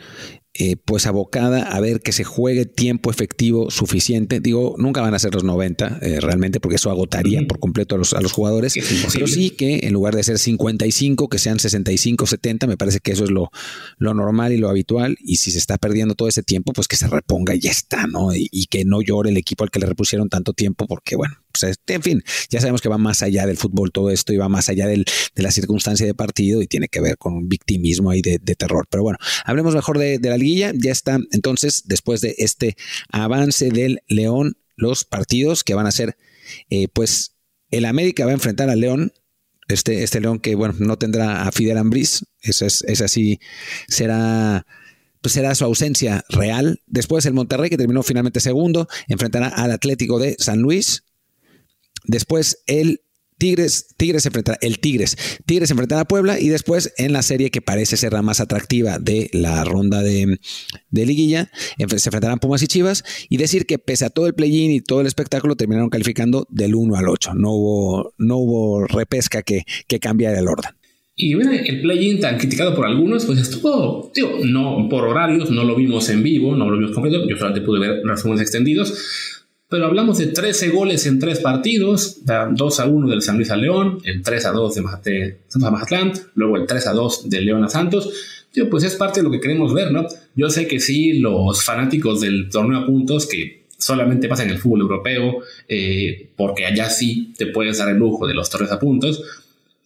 eh, 0.58 0.78
pues 0.78 1.06
abocada 1.06 1.64
a 1.64 1.82
ver 1.82 2.00
que 2.00 2.14
se 2.14 2.24
juegue 2.24 2.66
tiempo 2.66 3.12
efectivo 3.12 3.70
suficiente. 3.70 4.40
Digo, 4.40 4.76
nunca 4.78 5.02
van 5.02 5.14
a 5.14 5.20
ser 5.20 5.34
los 5.34 5.44
90 5.44 6.00
eh, 6.02 6.22
realmente, 6.22 6.62
porque 6.62 6.78
eso 6.78 6.90
agotaría 6.90 7.46
por 7.46 7.60
completo 7.60 7.96
a 7.96 7.98
los, 7.98 8.14
a 8.14 8.22
los 8.22 8.32
jugadores. 8.32 8.74
Pero 9.12 9.28
sí 9.28 9.50
que 9.50 9.82
en 9.84 9.92
lugar 9.92 10.16
de 10.16 10.24
ser 10.24 10.40
55, 10.40 11.28
que 11.28 11.40
sean 11.40 11.60
65, 11.60 12.26
70, 12.26 12.68
me 12.68 12.78
parece 12.78 13.02
que 13.02 13.12
eso 13.12 13.26
es 13.26 13.32
lo, 13.32 13.52
lo 13.98 14.14
normal 14.14 14.54
y 14.54 14.58
lo 14.58 14.70
habitual. 14.70 15.18
Y 15.20 15.38
si 15.38 15.52
se 15.52 15.58
está 15.58 15.78
perdiendo 15.78 16.16
todo 16.16 16.30
ese 16.30 16.42
tiempo, 16.42 16.72
pues 16.72 16.88
que 16.88 16.96
se 16.96 17.08
reponga 17.08 17.54
y 17.54 17.60
ya 17.60 17.72
está, 17.72 18.08
¿no? 18.08 18.34
Y, 18.34 18.68
que 18.68 18.86
no 18.86 19.02
llore 19.02 19.32
el 19.32 19.38
equipo 19.38 19.66
al 19.66 19.72
que 19.72 19.80
le 19.80 19.88
repusieron 19.88 20.30
tanto 20.30 20.54
tiempo, 20.54 20.88
porque 20.88 21.18
bueno, 21.18 21.36
pues 21.60 21.80
en 21.88 22.02
fin, 22.02 22.24
ya 22.50 22.60
sabemos 22.60 22.82
que 22.82 22.90
va 22.90 22.98
más 22.98 23.22
allá 23.22 23.46
del 23.46 23.58
fútbol 23.58 23.92
todo 23.92 24.10
esto 24.10 24.34
y 24.34 24.38
va 24.38 24.50
más 24.50 24.70
allá 24.70 24.88
del, 24.88 25.06
de 25.36 25.44
la 25.44 25.52
circunstancia 25.52 26.06
de 26.06 26.14
partido 26.14 26.62
y 26.62 26.68
tiene 26.68 26.88
que 26.88 27.02
ver 27.02 27.18
con 27.18 27.34
un 27.34 27.50
victimismo 27.50 28.12
ahí 28.12 28.22
de, 28.22 28.40
terror. 28.56 28.88
Pero 28.90 29.04
bueno, 29.04 29.18
hablemos 29.46 29.76
mejor 29.76 29.98
de, 29.98 30.20
la 30.20 30.38
ya 30.38 30.92
está 30.92 31.20
entonces, 31.32 31.84
después 31.86 32.22
de 32.22 32.36
este 32.38 32.76
avance 33.10 33.70
del 33.70 34.02
León, 34.08 34.58
los 34.76 35.06
partidos 35.06 35.64
que 35.64 35.74
van 35.74 35.88
a 35.88 35.92
ser, 35.92 36.18
eh, 36.70 36.88
pues 36.90 37.36
el 37.72 37.86
América 37.86 38.26
va 38.26 38.32
a 38.32 38.36
enfrentar 38.36 38.70
al 38.70 38.80
León 38.80 39.14
Este, 39.68 40.04
este 40.04 40.20
León 40.20 40.40
que, 40.40 40.56
bueno, 40.56 40.76
no 40.78 40.98
tendrá 40.98 41.48
a 41.48 41.52
Fidel 41.52 41.78
Ambriz, 41.78 42.26
esa 42.42 42.66
es, 42.66 42.84
esa 42.84 43.08
sí 43.08 43.40
será 43.88 44.66
pues 45.26 45.34
será 45.34 45.56
su 45.56 45.66
ausencia 45.66 46.24
real. 46.30 46.84
Después 46.86 47.26
el 47.26 47.34
Monterrey, 47.34 47.72
que 47.72 47.78
terminó 47.78 48.04
finalmente 48.04 48.40
segundo, 48.40 48.88
enfrentará 49.08 49.48
al 49.48 49.72
Atlético 49.72 50.20
de 50.20 50.36
San 50.38 50.60
Luis. 50.60 51.04
Después 52.08 52.64
el 52.68 53.02
Tigres, 53.38 53.88
Tigres 53.98 54.26
enfrentará, 54.26 54.58
el 54.62 54.80
Tigres, 54.80 55.18
Tigres 55.46 55.70
enfrentará 55.70 56.02
a 56.02 56.08
Puebla 56.08 56.40
y 56.40 56.48
después 56.48 56.94
en 56.98 57.12
la 57.12 57.22
serie 57.22 57.52
que 57.52 57.62
parece 57.62 57.98
ser 57.98 58.14
la 58.14 58.22
más 58.22 58.40
atractiva 58.40 58.98
de 58.98 59.30
la 59.34 59.66
ronda 59.66 60.02
de, 60.02 60.40
liguilla, 60.92 61.52
se 61.78 61.84
enfrentarán 61.84 62.40
Pumas 62.40 62.64
y 62.64 62.68
Chivas 62.68 63.04
y 63.30 63.38
decir 63.38 63.66
que 63.66 63.78
pese 63.78 64.06
a 64.06 64.10
todo 64.10 64.28
el 64.28 64.36
play-in 64.36 64.72
y 64.72 64.80
todo 64.80 65.02
el 65.02 65.08
espectáculo 65.08 65.56
terminaron 65.56 65.90
calificando 65.90 66.48
del 66.50 66.76
1 66.76 66.96
al 66.96 67.10
8, 67.10 67.34
no 67.36 67.52
hubo, 67.52 68.14
no 68.18 68.38
hubo 68.38 68.88
repesca 68.88 69.42
que, 69.42 69.64
que 69.88 70.00
cambiara 70.00 70.40
el 70.40 70.48
orden. 70.48 70.72
Y 71.18 71.34
bueno, 71.34 71.52
el 71.52 71.82
play-in 71.82 72.20
tan 72.20 72.38
criticado 72.38 72.76
por 72.76 72.86
algunos, 72.86 73.26
pues 73.26 73.40
estuvo, 73.40 74.12
digo, 74.14 74.40
no 74.44 74.88
por 74.90 75.06
horarios, 75.06 75.50
no 75.50 75.64
lo 75.64 75.76
vimos 75.76 76.10
en 76.10 76.24
vivo, 76.24 76.56
no 76.56 76.70
lo 76.70 76.78
vimos 76.78 76.94
completo, 76.94 77.26
yo 77.28 77.38
solamente 77.38 77.66
pude 77.66 77.80
ver 77.80 78.02
resúmenes 78.04 78.42
extendidos, 78.42 79.45
pero 79.68 79.86
hablamos 79.86 80.20
de 80.20 80.28
13 80.28 80.70
goles 80.70 81.06
en 81.06 81.20
3 81.20 81.40
partidos, 81.40 82.20
2 82.24 82.80
a 82.80 82.86
1 82.86 83.08
del 83.08 83.22
San 83.22 83.38
Luis 83.38 83.50
a 83.50 83.58
León, 83.58 84.00
el 84.04 84.22
3 84.22 84.46
a 84.46 84.52
2 84.52 84.76
de, 84.76 85.38
Santos 85.48 85.68
a 85.68 85.72
Mazatlán, 85.72 86.14
luego 86.36 86.58
el 86.58 86.68
3 86.68 86.88
a 86.88 86.94
2 86.94 87.30
de 87.30 87.42
León 87.42 87.64
a 87.64 87.70
Santos. 87.70 88.12
pues 88.70 88.84
es 88.84 88.96
parte 88.96 89.20
de 89.20 89.24
lo 89.24 89.32
que 89.32 89.40
queremos 89.40 89.74
ver, 89.74 89.92
¿no? 89.92 90.06
Yo 90.36 90.50
sé 90.50 90.68
que 90.68 90.80
sí, 90.80 91.14
los 91.14 91.64
fanáticos 91.64 92.22
del 92.22 92.50
torneo 92.50 92.80
a 92.80 92.86
puntos 92.86 93.26
que 93.26 93.66
solamente 93.78 94.28
pasa 94.28 94.44
en 94.44 94.52
el 94.52 94.60
fútbol 94.60 94.82
europeo, 94.82 95.40
eh, 95.68 96.30
porque 96.36 96.66
allá 96.66 96.90
sí 96.90 97.34
te 97.38 97.48
puedes 97.48 97.80
dar 97.80 97.90
el 97.90 97.98
lujo 97.98 98.28
de 98.28 98.36
los 98.36 98.50
torneos 98.50 98.72
a 98.72 98.80
puntos, 98.80 99.24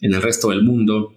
en 0.02 0.14
el 0.14 0.22
resto 0.22 0.50
del 0.50 0.64
mundo 0.64 1.14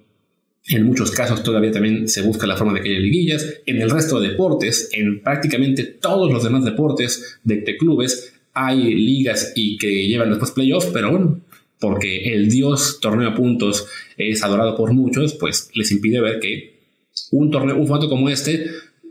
en 0.69 0.87
muchos 0.87 1.11
casos 1.11 1.43
todavía 1.43 1.73
también 1.73 2.09
se 2.09 2.23
busca 2.23 2.47
la 2.47 2.57
forma 2.57 2.75
de 2.75 2.83
que 2.83 2.91
haya 2.91 3.01
liguillas. 3.01 3.61
En 3.67 3.83
el 3.83 3.91
resto 3.91 4.21
de 4.21 4.29
deportes, 4.29 4.91
en 4.93 5.21
prácticamente 5.21 5.83
todos 5.83 6.33
los 6.33 6.45
demás 6.45 6.65
deportes 6.65 7.41
de, 7.43 7.63
de 7.63 7.77
clubes, 7.77 8.32
hay 8.53 8.95
ligas 8.95 9.53
y 9.55 9.79
que 9.79 10.07
llevan 10.07 10.31
después 10.31 10.51
playoffs, 10.51 10.91
pero 10.93 11.11
bueno, 11.11 11.41
porque 11.79 12.35
el 12.35 12.49
dios 12.49 12.99
torneo 13.01 13.31
a 13.31 13.35
puntos 13.35 13.87
es 14.17 14.43
adorado 14.43 14.77
por 14.77 14.93
muchos, 14.93 15.35
pues 15.35 15.71
les 15.75 15.91
impide 15.91 16.21
ver 16.21 16.39
que 16.41 16.81
un 17.31 17.51
torneo, 17.51 17.77
un 17.77 17.87
formato 17.87 18.09
como 18.09 18.29
este, 18.29 18.67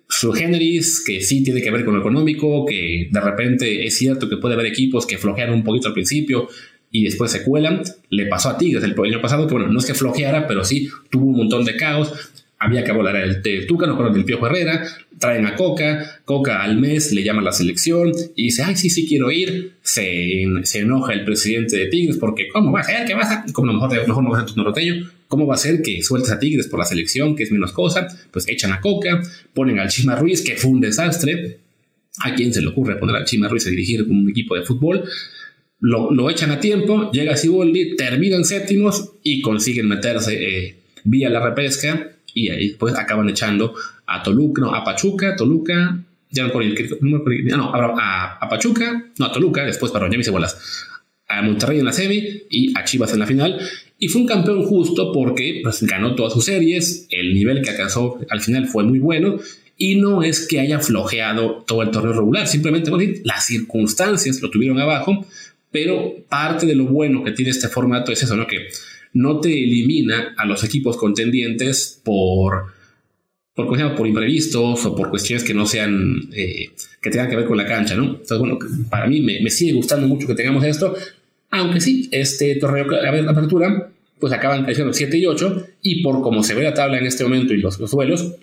su 0.08 0.32
generis, 0.32 1.04
que 1.06 1.22
sí 1.22 1.44
tiene 1.44 1.62
que 1.62 1.72
ver 1.72 1.86
con 1.86 1.96
lo 1.96 2.02
económico, 2.02 2.66
que 2.66 3.10
de 3.12 3.22
repente 3.22 3.86
es 3.86 3.98
cierto 3.98 4.30
que 4.30 4.38
puede 4.38 4.56
haber 4.56 4.68
equipos 4.68 5.06
que 5.06 5.18
flojean 5.18 5.52
un 5.52 5.64
poquito 5.64 5.88
al 5.88 5.94
principio 5.94 6.48
y 6.92 7.06
después 7.06 7.32
se 7.32 7.44
cuelan, 7.44 7.84
le 8.10 8.26
pasó 8.26 8.50
a 8.50 8.58
Tigres 8.58 8.84
el 8.84 8.94
año 9.00 9.22
pasado, 9.22 9.48
que 9.48 9.54
bueno, 9.54 9.70
no 9.70 9.80
es 9.80 9.86
que 9.86 9.94
flojeara, 9.94 10.48
pero 10.48 10.66
sí 10.66 10.90
tuvo 11.10 11.28
un 11.28 11.38
montón 11.38 11.64
de 11.64 11.78
caos, 11.78 12.12
había 12.62 12.84
que 12.84 12.91
volar 12.91 13.15
el 13.15 13.41
de 13.41 13.65
Tuca, 13.65 13.88
no 13.88 14.15
el 14.15 14.24
Piojo 14.24 14.45
Herrera, 14.45 14.86
traen 15.17 15.47
a 15.47 15.56
Coca, 15.56 16.21
Coca 16.26 16.62
al 16.62 16.78
mes 16.78 17.12
le 17.12 17.24
llama 17.24 17.41
a 17.41 17.45
la 17.45 17.52
selección 17.52 18.12
y 18.36 18.43
dice, 18.43 18.62
ay, 18.62 18.76
sí, 18.76 18.91
sí 18.91 19.08
quiero 19.08 19.32
ir, 19.32 19.74
se, 19.82 20.43
enoja 20.43 21.13
el 21.13 21.26
presidente 21.26 21.76
de 21.76 21.88
Tigres 21.88 22.17
porque, 22.17 22.50
¿cómo 22.50 22.71
va 22.71 22.82
a 22.82 22.84
ser? 22.84 23.08
¿Qué 23.08 23.15
vas 23.15 23.32
a...? 23.32 23.45
Como 23.52 23.71
a 23.71 23.74
lo 23.74 23.82
mejor, 23.82 24.08
mejor 24.08 24.24
no 24.24 24.30
vas 24.30 24.43
a 24.43 24.45
tu 24.45 24.56
norteño, 24.62 25.10
¿cómo 25.28 25.47
va 25.47 25.56
a 25.56 25.58
ser 25.58 25.82
que 25.82 26.04
sueltes 26.04 26.32
a 26.32 26.38
Tigres 26.38 26.67
por 26.67 26.80
la 26.80 26.86
selección, 26.86 27.36
que 27.36 27.43
es 27.43 27.52
menos 27.52 27.71
cosa? 27.71 28.08
Pues 28.30 28.47
echan 28.47 28.71
a 28.74 28.80
Coca, 28.80 29.24
ponen 29.56 29.80
al 29.80 29.89
Chima 29.89 30.15
Ruiz, 30.15 30.43
que 30.43 30.56
fue 30.56 30.69
un 30.69 30.82
desastre, 30.82 31.58
¿a 32.24 32.36
quién 32.36 32.54
se 32.54 32.62
le 32.62 32.67
ocurre 32.67 32.97
poner 32.97 33.15
al 33.15 33.26
Chima 33.26 33.47
Ruiz 33.47 33.65
a 33.65 33.71
dirigir 33.71 34.04
un 34.04 34.30
equipo 34.30 34.56
de 34.56 34.62
fútbol? 34.62 35.04
Lo, 35.80 36.12
lo 36.12 36.30
echan 36.30 36.52
a 36.52 36.60
tiempo, 36.60 37.12
llega 37.12 37.36
Siboldi, 37.36 37.95
terminan 37.95 38.45
séptimos 38.45 39.13
y 39.24 39.41
consiguen 39.41 39.88
meterse 39.88 40.67
eh, 40.67 40.76
vía 41.06 41.28
la 41.28 41.43
repesca 41.43 42.12
y 42.34 42.50
ahí 42.50 42.70
pues 42.72 42.96
acaban 42.96 43.30
echando 43.30 43.74
a 44.06 44.22
Toluca, 44.24 44.62
no, 44.62 44.74
a 44.74 44.84
Pachuca, 44.84 45.36
Toluca, 45.36 45.98
ya 46.30 46.48
no, 46.48 47.22
no, 47.58 47.74
a, 48.00 48.38
a, 48.39 48.50
Pachuca, 48.50 49.12
no, 49.17 49.26
a 49.26 49.32
Toluca, 49.32 49.65
después, 49.65 49.91
para 49.91 50.10
ya 50.10 50.17
mis 50.17 50.30
bolas, 50.30 50.88
a 51.28 51.41
Monterrey 51.41 51.80
en 51.80 51.86
la 51.86 51.94
semi 51.94 52.44
y 52.50 52.78
a 52.78 52.84
Chivas 52.84 53.13
en 53.13 53.20
la 53.20 53.28
final. 53.28 53.60
Y 54.00 54.08
fue 54.08 54.22
un 54.22 54.28
campeón 54.28 54.63
justo 54.63 55.12
porque 55.12 55.60
pues, 55.63 55.84
ganó 55.84 56.15
todas 56.15 56.34
sus 56.34 56.46
series, 56.46 57.08
el 57.10 57.34
nivel 57.34 57.62
que 57.62 57.70
alcanzó 57.70 58.20
al 58.30 58.41
final 58.41 58.67
fue 58.67 58.84
muy 58.84 59.00
bueno 59.00 59.38
y 59.78 59.96
no 59.96 60.24
es 60.24 60.48
que 60.48 60.60
haya 60.60 60.80
flojeado 60.80 61.63
todo 61.67 61.82
el 61.82 61.91
torneo 61.91 62.13
regular, 62.13 62.48
simplemente 62.48 62.91
las 63.24 63.46
circunstancias 63.46 64.41
lo 64.41 64.50
tuvieron 64.50 64.80
abajo, 64.80 65.26
pero 65.72 66.15
parte 66.30 66.65
de 66.65 66.76
lo 66.76 66.86
bueno 66.86 67.24
que 67.24 67.32
tiene 67.32 67.52
este 67.52 67.67
formato 67.67 68.12
es 68.12 68.22
eso, 68.22 68.36
¿no? 68.36 68.46
Que 68.46 68.67
no 69.13 69.39
te 69.39 69.50
elimina 69.50 70.34
a 70.38 70.45
los 70.45 70.63
equipos 70.63 70.97
contendientes 70.97 72.00
por, 72.04 72.65
por, 73.54 73.95
por 73.95 74.08
imprevistos 74.08 74.86
o 74.86 74.95
por 74.95 75.10
cuestiones 75.10 75.43
que 75.43 75.54
no 75.54 75.65
sean, 75.65 76.30
eh, 76.34 76.69
que 77.02 77.10
tengan 77.10 77.30
que 77.30 77.36
ver 77.36 77.45
con 77.45 77.58
la 77.58 77.65
cancha, 77.65 77.95
¿no? 77.95 78.06
Entonces, 78.06 78.39
bueno, 78.39 78.58
para 78.89 79.08
mí 79.08 79.21
me, 79.21 79.50
sigue 79.50 79.74
gustando 79.74 80.08
mucho 80.08 80.28
que 80.28 80.36
tengamos 80.36 80.63
esto, 80.63 80.95
aunque 81.50 81.82
sí, 81.82 82.08
este 82.12 82.56
torneo 82.56 82.86
de 82.89 83.30
apertura, 83.30 83.91
pues 84.19 84.32
acaban 84.34 84.63
creciendo 84.63 84.93
7 84.93 85.17
y 85.17 85.26
8, 85.26 85.67
y 85.82 86.02
por 86.02 86.21
como 86.21 86.43
se 86.43 86.54
ve 86.54 86.63
la 86.63 86.74
tabla 86.74 86.97
en 86.97 87.06
este 87.06 87.24
momento 87.24 87.54
y 87.54 87.58
los, 87.58 87.80
los 87.80 87.91
duelos, 87.91 88.36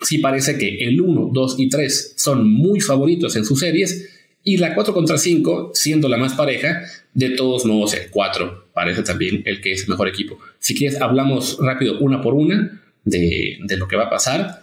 sí 0.00 0.18
parece 0.18 0.58
que 0.58 0.78
el 0.78 1.00
1, 1.00 1.30
2 1.32 1.54
y 1.58 1.68
3 1.68 2.14
son 2.16 2.50
muy 2.50 2.80
favoritos 2.80 3.36
en 3.36 3.44
sus 3.44 3.60
series, 3.60 4.08
y 4.42 4.56
la 4.56 4.74
4 4.74 4.92
contra 4.92 5.18
5, 5.18 5.70
siendo 5.74 6.08
la 6.08 6.16
más 6.16 6.34
pareja, 6.34 6.82
de 7.14 7.30
todos 7.30 7.64
modos 7.64 7.94
el 7.94 8.10
4 8.10 8.61
parece 8.72 9.02
también 9.02 9.42
el 9.44 9.60
que 9.60 9.72
es 9.72 9.82
el 9.82 9.88
mejor 9.90 10.08
equipo. 10.08 10.38
Si 10.58 10.74
quieres, 10.74 11.00
hablamos 11.00 11.58
rápido 11.60 11.98
una 12.00 12.20
por 12.20 12.34
una 12.34 12.80
de, 13.04 13.58
de 13.62 13.76
lo 13.76 13.88
que 13.88 13.96
va 13.96 14.04
a 14.04 14.10
pasar, 14.10 14.62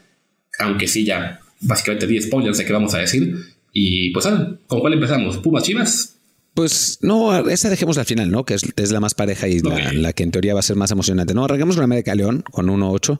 aunque 0.60 0.88
sí 0.88 1.06
ya 1.06 1.39
básicamente 1.62 2.08
10 2.08 2.26
spoilers 2.26 2.58
de 2.58 2.65
qué 2.65 2.74
vamos 2.74 2.93
a 2.93 3.00
decir. 3.00 3.36
Y 3.72 4.12
pues, 4.12 4.28
¿con 4.67 4.80
cuál 4.80 4.93
empezamos? 4.93 5.38
¿Pumas 5.38 5.63
Chivas? 5.63 6.19
Pues 6.60 7.00
no, 7.02 7.48
esa 7.48 7.69
dejemos 7.69 7.98
al 8.00 8.04
final, 8.04 8.30
¿no? 8.32 8.43
Que 8.43 8.54
es, 8.54 8.91
la 8.91 9.00
más 9.00 9.13
pareja 9.13 9.48
y 9.48 9.62
la, 9.62 10.12
que 10.12 10.24
en 10.24 10.32
teoría 10.32 10.54
va 10.54 10.60
a 10.60 10.63
ser 10.63 10.76
más 10.76 10.91
emocionante. 10.91 11.34
No, 11.34 11.45
arranquemos 11.45 11.78
con 11.78 11.86
América 11.86 12.13
León 12.15 12.43
con 12.52 12.67
1-8. 12.67 13.17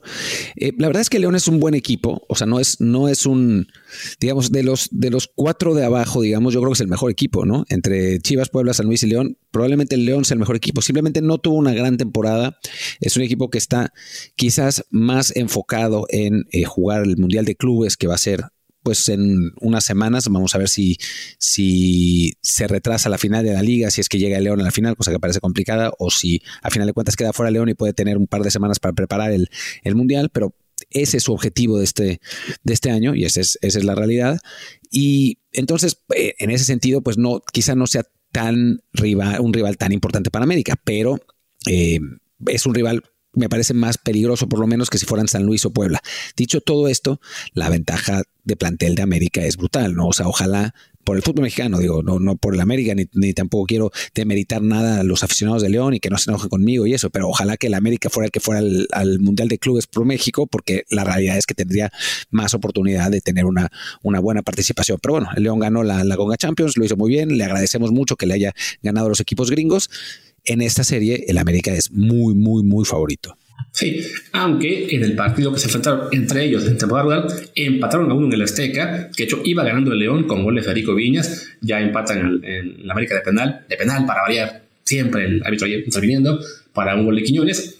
Eh, 0.56 0.72
la 0.76 0.88
verdad 0.88 1.00
es 1.00 1.08
que 1.08 1.18
León 1.18 1.34
es 1.34 1.48
un 1.48 1.58
buen 1.58 1.72
equipo. 1.72 2.22
O 2.28 2.36
sea, 2.36 2.46
no 2.46 2.60
es, 2.60 2.82
no 2.82 3.08
es 3.08 3.24
un, 3.24 3.68
digamos, 4.20 4.52
de 4.52 4.62
los, 4.62 4.90
de 4.92 5.08
los 5.08 5.30
cuatro 5.34 5.74
de 5.74 5.86
abajo, 5.86 6.20
digamos, 6.20 6.52
yo 6.52 6.60
creo 6.60 6.72
que 6.72 6.74
es 6.74 6.80
el 6.82 6.88
mejor 6.88 7.10
equipo, 7.10 7.46
¿no? 7.46 7.64
Entre 7.70 8.20
Chivas, 8.20 8.50
Puebla, 8.50 8.74
San 8.74 8.84
Luis 8.84 9.04
y 9.04 9.06
León, 9.06 9.38
probablemente 9.50 9.94
el 9.94 10.04
León 10.04 10.26
sea 10.26 10.34
el 10.34 10.40
mejor 10.40 10.56
equipo. 10.56 10.82
Simplemente 10.82 11.22
no 11.22 11.38
tuvo 11.38 11.56
una 11.56 11.72
gran 11.72 11.96
temporada. 11.96 12.58
Es 13.00 13.16
un 13.16 13.22
equipo 13.22 13.48
que 13.48 13.56
está 13.56 13.94
quizás 14.36 14.84
más 14.90 15.34
enfocado 15.34 16.04
en 16.10 16.44
eh, 16.52 16.64
jugar 16.64 17.04
el 17.04 17.16
Mundial 17.16 17.46
de 17.46 17.56
Clubes, 17.56 17.96
que 17.96 18.06
va 18.06 18.16
a 18.16 18.18
ser 18.18 18.50
pues 18.82 19.08
en 19.08 19.52
unas 19.60 19.84
semanas 19.84 20.28
vamos 20.28 20.54
a 20.54 20.58
ver 20.58 20.68
si, 20.68 20.96
si 21.38 22.34
se 22.40 22.66
retrasa 22.66 23.08
la 23.08 23.18
final 23.18 23.44
de 23.44 23.52
la 23.52 23.62
liga, 23.62 23.90
si 23.90 24.00
es 24.00 24.08
que 24.08 24.18
llega 24.18 24.38
el 24.38 24.44
León 24.44 24.60
a 24.60 24.64
la 24.64 24.70
final, 24.70 24.96
cosa 24.96 25.10
que 25.10 25.18
parece 25.18 25.40
complicada, 25.40 25.92
o 25.98 26.10
si 26.10 26.42
a 26.62 26.70
final 26.70 26.86
de 26.86 26.92
cuentas 26.92 27.16
queda 27.16 27.32
fuera 27.32 27.50
León 27.50 27.68
y 27.68 27.74
puede 27.74 27.92
tener 27.92 28.16
un 28.16 28.26
par 28.26 28.42
de 28.42 28.50
semanas 28.50 28.78
para 28.78 28.94
preparar 28.94 29.32
el, 29.32 29.48
Mundial, 29.94 30.30
pero 30.32 30.54
ese 30.90 31.18
es 31.18 31.24
su 31.24 31.32
objetivo 31.32 31.76
de 31.78 31.84
este, 31.84 32.20
de 32.62 32.72
este 32.72 32.90
año 32.90 33.14
y 33.14 33.24
esa 33.24 33.40
es, 33.40 33.58
es 33.60 33.84
la 33.84 33.94
realidad. 33.94 34.38
Y 34.90 35.38
entonces, 35.52 35.98
eh, 36.14 36.34
en 36.38 36.50
ese 36.50 36.64
sentido, 36.64 37.02
pues 37.02 37.18
no, 37.18 37.42
quizá 37.52 37.74
no 37.74 37.86
sea 37.86 38.04
tan 38.32 38.82
rival, 38.92 39.40
un 39.40 39.52
rival 39.52 39.76
tan 39.76 39.92
importante 39.92 40.30
para 40.30 40.44
América, 40.44 40.76
pero 40.82 41.20
eh, 41.66 41.98
es 42.46 42.66
un 42.66 42.74
rival 42.74 43.02
me 43.32 43.48
parece 43.48 43.74
más 43.74 43.98
peligroso 43.98 44.48
por 44.48 44.58
lo 44.58 44.66
menos 44.66 44.90
que 44.90 44.98
si 44.98 45.06
fueran 45.06 45.28
San 45.28 45.44
Luis 45.44 45.64
o 45.64 45.72
Puebla. 45.72 46.00
Dicho 46.36 46.60
todo 46.60 46.88
esto, 46.88 47.20
la 47.54 47.68
ventaja 47.68 48.22
de 48.44 48.56
plantel 48.56 48.94
de 48.94 49.02
América 49.02 49.44
es 49.44 49.56
brutal, 49.56 49.94
¿no? 49.94 50.08
O 50.08 50.12
sea, 50.12 50.26
ojalá 50.26 50.74
por 51.04 51.16
el 51.16 51.22
fútbol 51.22 51.44
mexicano, 51.44 51.78
digo, 51.78 52.02
no, 52.02 52.18
no 52.18 52.36
por 52.36 52.54
el 52.54 52.60
América, 52.60 52.94
ni, 52.94 53.32
tampoco 53.32 53.66
quiero 53.66 53.90
demeritar 54.14 54.62
nada 54.62 55.00
a 55.00 55.02
los 55.02 55.24
aficionados 55.24 55.62
de 55.62 55.70
León 55.70 55.94
y 55.94 56.00
que 56.00 56.10
no 56.10 56.18
se 56.18 56.30
enojen 56.30 56.48
conmigo 56.48 56.86
y 56.86 56.94
eso, 56.94 57.10
pero 57.10 57.28
ojalá 57.28 57.56
que 57.56 57.68
el 57.68 57.74
América 57.74 58.10
fuera 58.10 58.26
el 58.26 58.30
que 58.30 58.40
fuera 58.40 58.60
al, 58.60 59.18
Mundial 59.18 59.48
de 59.48 59.58
Clubes 59.58 59.86
Pro 59.86 60.04
México, 60.04 60.46
porque 60.46 60.84
la 60.90 61.04
realidad 61.04 61.36
es 61.36 61.46
que 61.46 61.54
tendría 61.54 61.90
más 62.30 62.54
oportunidad 62.54 63.10
de 63.10 63.20
tener 63.20 63.44
una, 63.44 63.70
una 64.02 64.20
buena 64.20 64.42
participación. 64.42 64.98
Pero 65.02 65.14
bueno, 65.14 65.28
León 65.36 65.58
ganó 65.58 65.82
la, 65.82 66.04
la 66.04 66.16
Conga 66.16 66.36
Champions, 66.36 66.76
lo 66.76 66.84
hizo 66.84 66.96
muy 66.96 67.10
bien, 67.10 67.36
le 67.36 67.44
agradecemos 67.44 67.90
mucho 67.92 68.16
que 68.16 68.26
le 68.26 68.34
haya 68.34 68.54
ganado 68.82 69.06
a 69.06 69.08
los 69.08 69.20
equipos 69.20 69.50
gringos 69.50 69.90
en 70.44 70.62
esta 70.62 70.84
serie 70.84 71.24
el 71.28 71.38
América 71.38 71.72
es 71.72 71.90
muy, 71.92 72.34
muy, 72.34 72.62
muy 72.62 72.84
favorito. 72.84 73.36
Sí, 73.72 74.04
aunque 74.32 74.94
en 74.94 75.04
el 75.04 75.14
partido 75.14 75.52
que 75.52 75.60
se 75.60 75.66
enfrentaron 75.66 76.08
entre 76.12 76.44
ellos 76.44 76.66
en 76.66 76.76
temporada 76.76 77.26
empataron 77.54 78.10
a 78.10 78.14
uno 78.14 78.26
en 78.26 78.32
el 78.32 78.42
Azteca, 78.42 79.10
que 79.16 79.22
de 79.22 79.24
hecho 79.24 79.42
iba 79.44 79.62
ganando 79.62 79.92
el 79.92 79.98
León 79.98 80.24
con 80.24 80.42
gol 80.42 80.56
de 80.56 80.62
Federico 80.62 80.94
Viñas, 80.94 81.48
ya 81.60 81.80
empatan 81.80 82.40
en, 82.42 82.86
la 82.86 82.92
América 82.92 83.14
de 83.14 83.20
penal, 83.20 83.64
de 83.68 83.76
penal 83.76 84.06
para 84.06 84.22
variar, 84.22 84.62
siempre 84.82 85.24
el 85.24 85.42
árbitro 85.44 85.68
interviniendo 85.68 86.40
para 86.72 86.96
un 86.96 87.04
gol 87.04 87.16
de 87.16 87.22
Quiñones. 87.22 87.76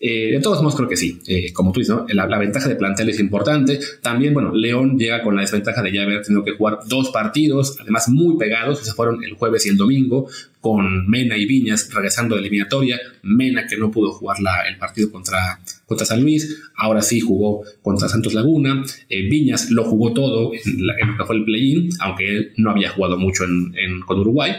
Eh, 0.00 0.30
de 0.30 0.40
todos 0.40 0.62
modos, 0.62 0.76
creo 0.76 0.88
que 0.88 0.96
sí. 0.96 1.20
Eh, 1.26 1.52
como 1.52 1.72
tú 1.72 1.80
dices, 1.80 1.96
¿no? 1.96 2.06
la, 2.08 2.38
ventaja 2.38 2.68
de 2.68 2.76
plantel 2.76 3.08
es 3.08 3.18
importante. 3.18 3.80
También, 4.00 4.32
bueno, 4.32 4.54
León 4.54 4.96
llega 4.96 5.22
con 5.22 5.34
la 5.34 5.42
desventaja 5.42 5.82
de 5.82 5.92
ya 5.92 6.02
haber 6.02 6.22
tenido 6.22 6.44
que 6.44 6.52
jugar 6.52 6.78
dos 6.86 7.10
partidos, 7.10 7.76
además 7.80 8.08
muy 8.08 8.36
pegados, 8.36 8.78
se 8.80 8.92
fueron 8.92 9.24
el 9.24 9.34
jueves 9.34 9.66
y 9.66 9.70
el 9.70 9.76
domingo, 9.76 10.28
con 10.60 11.08
Mena 11.08 11.36
y 11.36 11.46
Viñas 11.46 11.92
regresando 11.92 12.36
de 12.36 12.42
eliminatoria. 12.42 13.00
Mena 13.22 13.66
que 13.66 13.76
no 13.76 13.90
pudo 13.90 14.12
jugar 14.12 14.40
la, 14.40 14.68
el 14.68 14.78
partido 14.78 15.10
contra, 15.10 15.60
contra 15.86 16.06
San 16.06 16.22
Luis, 16.22 16.62
ahora 16.76 17.02
sí 17.02 17.18
jugó 17.18 17.64
contra 17.82 18.08
Santos 18.08 18.34
Laguna. 18.34 18.84
Eh, 19.08 19.28
Viñas 19.28 19.70
lo 19.72 19.84
jugó 19.84 20.12
todo 20.12 20.52
en, 20.52 20.86
lo 20.86 20.94
que 20.94 21.24
fue 21.24 21.36
el 21.36 21.44
play-in, 21.44 21.90
aunque 22.00 22.28
él 22.28 22.52
no 22.56 22.70
había 22.70 22.90
jugado 22.90 23.16
mucho 23.16 23.44
en, 23.44 24.00
con 24.06 24.20
Uruguay. 24.20 24.52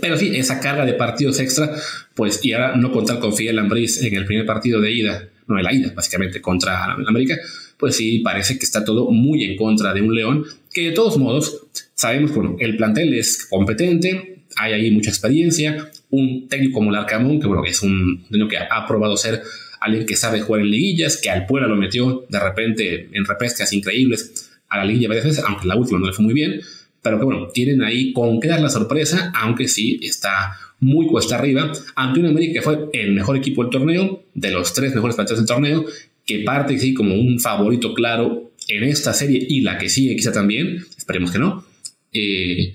Pero 0.00 0.16
sí, 0.16 0.34
esa 0.34 0.60
carga 0.60 0.86
de 0.86 0.94
partidos 0.94 1.38
extra, 1.40 1.74
pues, 2.14 2.44
y 2.44 2.52
ahora 2.52 2.76
no 2.76 2.92
contar 2.92 3.18
con 3.18 3.34
Fidel 3.34 3.58
en 3.58 4.14
el 4.14 4.24
primer 4.26 4.46
partido 4.46 4.80
de 4.80 4.92
ida, 4.92 5.28
no 5.46 5.58
en 5.58 5.64
la 5.64 5.72
ida, 5.72 5.92
básicamente, 5.94 6.40
contra 6.40 6.84
América, 6.92 7.36
pues 7.76 7.96
sí, 7.96 8.20
parece 8.20 8.58
que 8.58 8.64
está 8.64 8.84
todo 8.84 9.10
muy 9.10 9.44
en 9.44 9.56
contra 9.56 9.92
de 9.92 10.00
un 10.00 10.14
León, 10.14 10.44
que 10.72 10.90
de 10.90 10.92
todos 10.92 11.18
modos, 11.18 11.66
sabemos, 11.94 12.34
bueno, 12.34 12.56
el 12.58 12.76
plantel 12.76 13.12
es 13.14 13.46
competente, 13.46 14.44
hay 14.56 14.72
ahí 14.72 14.90
mucha 14.90 15.10
experiencia, 15.10 15.90
un 16.10 16.48
técnico 16.48 16.74
como 16.74 16.90
Larcamón, 16.90 17.40
que 17.40 17.46
bueno, 17.46 17.64
es 17.64 17.82
un 17.82 18.24
técnico 18.30 18.48
que 18.48 18.58
ha 18.58 18.86
probado 18.86 19.16
ser 19.16 19.42
alguien 19.80 20.06
que 20.06 20.16
sabe 20.16 20.40
jugar 20.40 20.62
en 20.62 20.70
liguillas, 20.70 21.16
que 21.16 21.30
al 21.30 21.46
Puebla 21.46 21.68
lo 21.68 21.76
metió 21.76 22.24
de 22.28 22.38
repente 22.38 23.08
en 23.12 23.24
repescas 23.24 23.72
increíbles 23.72 24.50
a 24.68 24.78
la 24.78 24.84
liguilla 24.84 25.08
varias 25.08 25.26
veces, 25.26 25.44
aunque 25.46 25.66
la 25.66 25.76
última 25.76 25.98
no 25.98 26.06
le 26.06 26.12
fue 26.12 26.24
muy 26.24 26.34
bien, 26.34 26.60
pero 27.02 27.18
que 27.18 27.24
bueno, 27.24 27.48
tienen 27.48 27.82
ahí 27.82 28.12
con 28.12 28.40
qué 28.40 28.48
dar 28.48 28.60
la 28.60 28.68
sorpresa, 28.68 29.32
aunque 29.34 29.68
sí 29.68 29.98
está 30.02 30.56
muy 30.78 31.06
cuesta 31.06 31.36
arriba, 31.36 31.72
ante 31.94 32.20
un 32.20 32.26
América 32.26 32.54
que 32.54 32.62
fue 32.62 32.88
el 32.92 33.12
mejor 33.12 33.36
equipo 33.36 33.62
del 33.62 33.70
torneo, 33.70 34.24
de 34.34 34.50
los 34.50 34.72
tres 34.72 34.94
mejores 34.94 35.16
partidos 35.16 35.40
del 35.40 35.48
torneo, 35.48 35.84
que 36.24 36.40
parte 36.40 36.78
sí 36.78 36.94
como 36.94 37.14
un 37.14 37.40
favorito 37.40 37.92
claro 37.94 38.52
en 38.68 38.84
esta 38.84 39.12
serie 39.12 39.44
y 39.48 39.60
la 39.62 39.78
que 39.78 39.88
sigue 39.88 40.16
quizá 40.16 40.32
también, 40.32 40.84
esperemos 40.96 41.30
que 41.30 41.38
no. 41.38 41.64
Eh, 42.12 42.74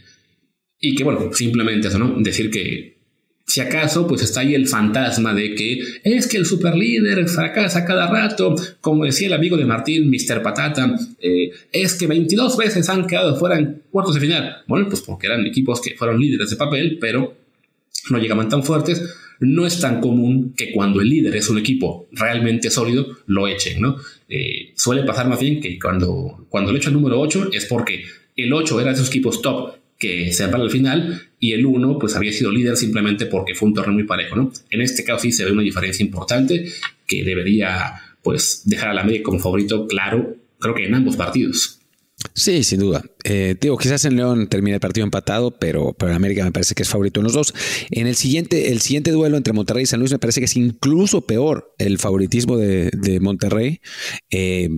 y 0.80 0.96
que 0.96 1.04
bueno, 1.04 1.34
simplemente 1.34 1.88
eso, 1.88 1.98
¿no? 1.98 2.16
Decir 2.20 2.50
que 2.50 2.97
si 3.48 3.62
acaso, 3.62 4.06
pues 4.06 4.22
está 4.24 4.42
ahí 4.42 4.54
el 4.54 4.68
fantasma 4.68 5.34
de 5.34 5.56
que 5.56 5.80
es 6.04 6.28
que 6.28 6.36
el 6.36 6.46
superlíder 6.46 7.30
fracasa 7.30 7.86
cada 7.86 8.12
rato, 8.12 8.54
como 8.82 9.06
decía 9.06 9.28
el 9.28 9.34
amigo 9.34 9.56
de 9.56 9.64
Martín, 9.64 10.12
Mr. 10.12 10.42
Patata, 10.44 10.94
eh, 11.22 11.52
es 11.72 11.96
que 11.96 12.08
22 12.08 12.58
veces 12.58 12.90
han 12.90 13.08
quedado 13.08 13.38
fuera 13.38 13.58
en 13.58 13.84
cuartos 13.90 14.16
de 14.16 14.22
final. 14.22 14.58
Bueno, 14.68 14.90
pues 14.90 15.02
porque 15.02 15.28
eran 15.28 15.46
equipos 15.46 15.80
que 15.80 15.96
fueron 15.96 16.20
líderes 16.20 16.50
de 16.50 16.58
papel, 16.58 16.98
pero 17.00 17.38
no 18.10 18.18
llegaban 18.18 18.50
tan 18.50 18.64
fuertes. 18.64 19.02
No 19.40 19.66
es 19.66 19.80
tan 19.80 20.02
común 20.02 20.54
que 20.54 20.74
cuando 20.74 21.00
el 21.00 21.10
líder 21.10 21.38
es 21.38 21.50
un 21.50 21.58
equipo 21.58 22.10
realmente 22.12 22.70
sólido, 22.70 23.08
lo 23.28 23.48
echen, 23.48 23.80
¿no? 23.80 23.96
Eh, 24.28 24.74
suele 24.76 25.04
pasar 25.04 25.30
más 25.30 25.40
bien 25.40 25.62
que 25.62 25.80
cuando, 25.80 26.46
cuando 26.50 26.74
le 26.74 26.80
echan 26.80 26.92
número 26.92 27.18
8 27.22 27.52
es 27.54 27.66
porque 27.66 28.04
el 28.36 28.52
8 28.52 28.82
era 28.82 28.90
de 28.90 28.96
esos 28.96 29.08
equipos 29.08 29.42
top 29.42 29.77
que 29.98 30.32
se 30.32 30.48
para 30.48 30.64
al 30.64 30.72
final 30.72 31.22
y 31.40 31.54
el 31.54 31.66
1 31.66 32.00
pues 32.00 32.16
había 32.16 32.32
sido 32.32 32.52
líder 32.52 32.78
simplemente 32.78 33.26
porque 33.26 33.56
fue 33.56 33.70
un 33.70 33.74
torneo 33.74 33.94
muy 33.94 34.04
parejo, 34.04 34.36
¿no? 34.36 34.52
En 34.70 34.82
este 34.82 35.04
caso 35.04 35.20
sí 35.20 35.32
se 35.32 35.46
ve 35.46 35.52
una 35.52 35.64
diferencia 35.64 36.04
importante 36.04 36.66
que 37.06 37.24
debería 37.24 37.94
pues 38.22 38.62
dejar 38.66 38.90
a 38.90 38.94
la 38.94 39.04
media 39.04 39.24
como 39.24 39.40
favorito 39.40 39.88
claro, 39.88 40.36
creo 40.60 40.76
que 40.76 40.86
en 40.86 40.96
ambos 40.96 41.16
partidos. 41.16 41.80
Sí, 42.34 42.64
sin 42.64 42.80
duda. 42.80 43.04
Eh, 43.24 43.56
digo, 43.60 43.78
quizás 43.78 44.04
en 44.06 44.16
León 44.16 44.48
termine 44.48 44.76
el 44.76 44.80
partido 44.80 45.06
empatado, 45.06 45.52
pero, 45.52 45.94
pero 45.94 46.12
en 46.12 46.16
América 46.16 46.44
me 46.44 46.52
parece 46.52 46.74
que 46.74 46.82
es 46.82 46.90
favorito 46.90 47.20
en 47.20 47.26
los 47.26 47.34
dos. 47.34 47.54
En 47.92 48.08
el 48.08 48.16
siguiente, 48.16 48.72
el 48.72 48.82
siguiente 48.82 49.12
duelo 49.12 49.38
entre 49.38 49.54
Monterrey 49.54 49.84
y 49.84 49.86
San 49.86 50.00
Luis 50.00 50.12
me 50.12 50.20
parece 50.20 50.42
que 50.42 50.46
es 50.46 50.56
incluso 50.56 51.22
peor 51.22 51.74
el 51.78 52.00
favoritismo 52.00 52.58
de, 52.58 53.20
Monterrey. 53.22 53.82
Eh, 54.32 54.70